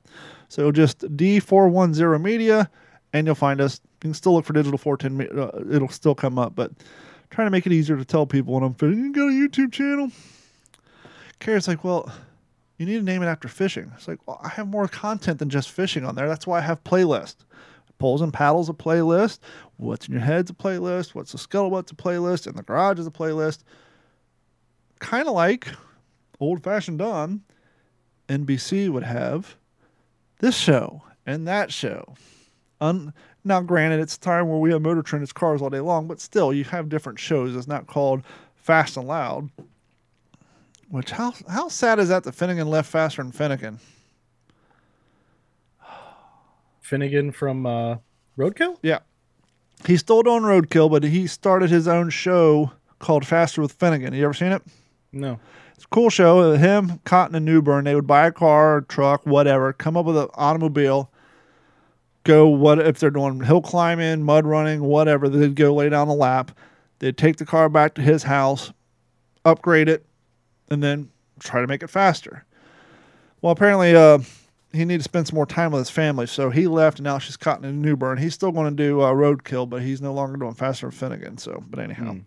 [0.49, 2.69] So just D410 Media,
[3.13, 3.81] and you'll find us.
[3.83, 5.39] You can still look for Digital 410.
[5.39, 6.71] Uh, it'll still come up, but
[7.29, 8.97] trying to make it easier to tell people when I'm fishing.
[9.05, 10.11] You got a YouTube channel?
[11.39, 12.11] Kara's like, "Well,
[12.77, 15.49] you need to name it after fishing." It's like, "Well, I have more content than
[15.49, 16.27] just fishing on there.
[16.27, 17.37] That's why I have playlist."
[17.99, 19.39] Poles and Paddles a playlist.
[19.77, 21.15] What's in Your Head's a playlist.
[21.15, 22.47] What's the Scuttlebutt's a playlist.
[22.47, 23.59] And the Garage is a playlist.
[24.99, 25.67] Kind of like
[26.39, 27.41] Old Fashioned Don,
[28.29, 29.57] NBC would have
[30.39, 32.15] this show and that show.
[32.79, 35.79] Un- now, granted, it's a time where we have Motor Trend, it's cars all day
[35.79, 37.55] long, but still, you have different shows.
[37.55, 38.23] It's not called
[38.55, 39.49] Fast and Loud.
[40.89, 43.79] Which, how, how sad is that that Finnegan left faster than Finnegan?
[46.81, 47.97] finnegan from uh
[48.37, 48.99] roadkill Yeah.
[49.85, 54.13] He still doing Roadkill, but he started his own show called Faster with Finnegan.
[54.13, 54.63] You ever seen it?
[55.11, 55.39] no
[55.77, 56.53] It's a cool show.
[56.53, 57.85] Him, Cotton, and Newburn.
[57.85, 61.11] They would buy a car, truck, whatever, come up with an automobile,
[62.23, 65.29] go what if they're doing hill climbing, mud running, whatever.
[65.29, 66.51] They'd go lay down a lap.
[66.97, 68.73] They'd take the car back to his house,
[69.45, 70.03] upgrade it,
[70.71, 72.43] and then try to make it faster.
[73.41, 74.17] Well, apparently, uh,
[74.73, 77.19] he needed to spend some more time with his family, so he left, and now
[77.19, 78.17] she's Cotton and Newburn.
[78.17, 81.37] He's still going to do uh, Roadkill, but he's no longer doing Faster and Finnegan.
[81.37, 82.13] So, but anyhow.
[82.13, 82.19] Hmm.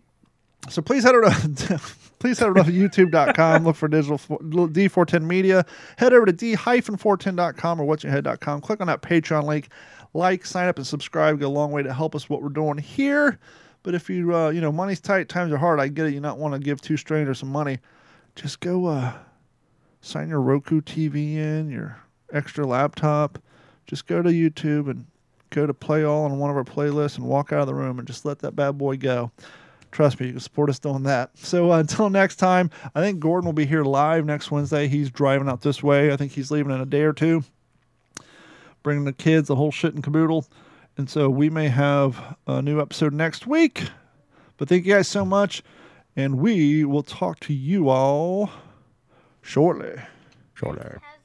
[0.69, 1.81] So please head over to
[2.19, 5.65] please head over to youtube.com, look for digital D410 media.
[5.97, 8.61] Head over to d-410.com or whatchahead.com.
[8.61, 9.69] Click on that Patreon link.
[10.13, 11.39] Like, sign up, and subscribe.
[11.39, 13.39] Go a long way to help us what we're doing here.
[13.83, 15.79] But if you uh, you know money's tight, times are hard.
[15.79, 16.13] I get it.
[16.13, 17.79] You not want to give two strangers some money.
[18.35, 19.13] Just go uh,
[20.01, 21.97] sign your Roku TV in, your
[22.31, 23.39] extra laptop.
[23.87, 25.05] Just go to YouTube and
[25.49, 27.99] go to play all on one of our playlists and walk out of the room
[27.99, 29.31] and just let that bad boy go.
[29.91, 31.37] Trust me, you can support us doing that.
[31.37, 34.87] So uh, until next time, I think Gordon will be here live next Wednesday.
[34.87, 36.13] He's driving out this way.
[36.13, 37.43] I think he's leaving in a day or two,
[38.83, 40.47] bringing the kids, the whole shit and caboodle.
[40.97, 43.83] And so we may have a new episode next week.
[44.57, 45.63] But thank you guys so much.
[46.15, 48.49] And we will talk to you all
[49.41, 49.97] shortly.
[51.01, 51.20] Has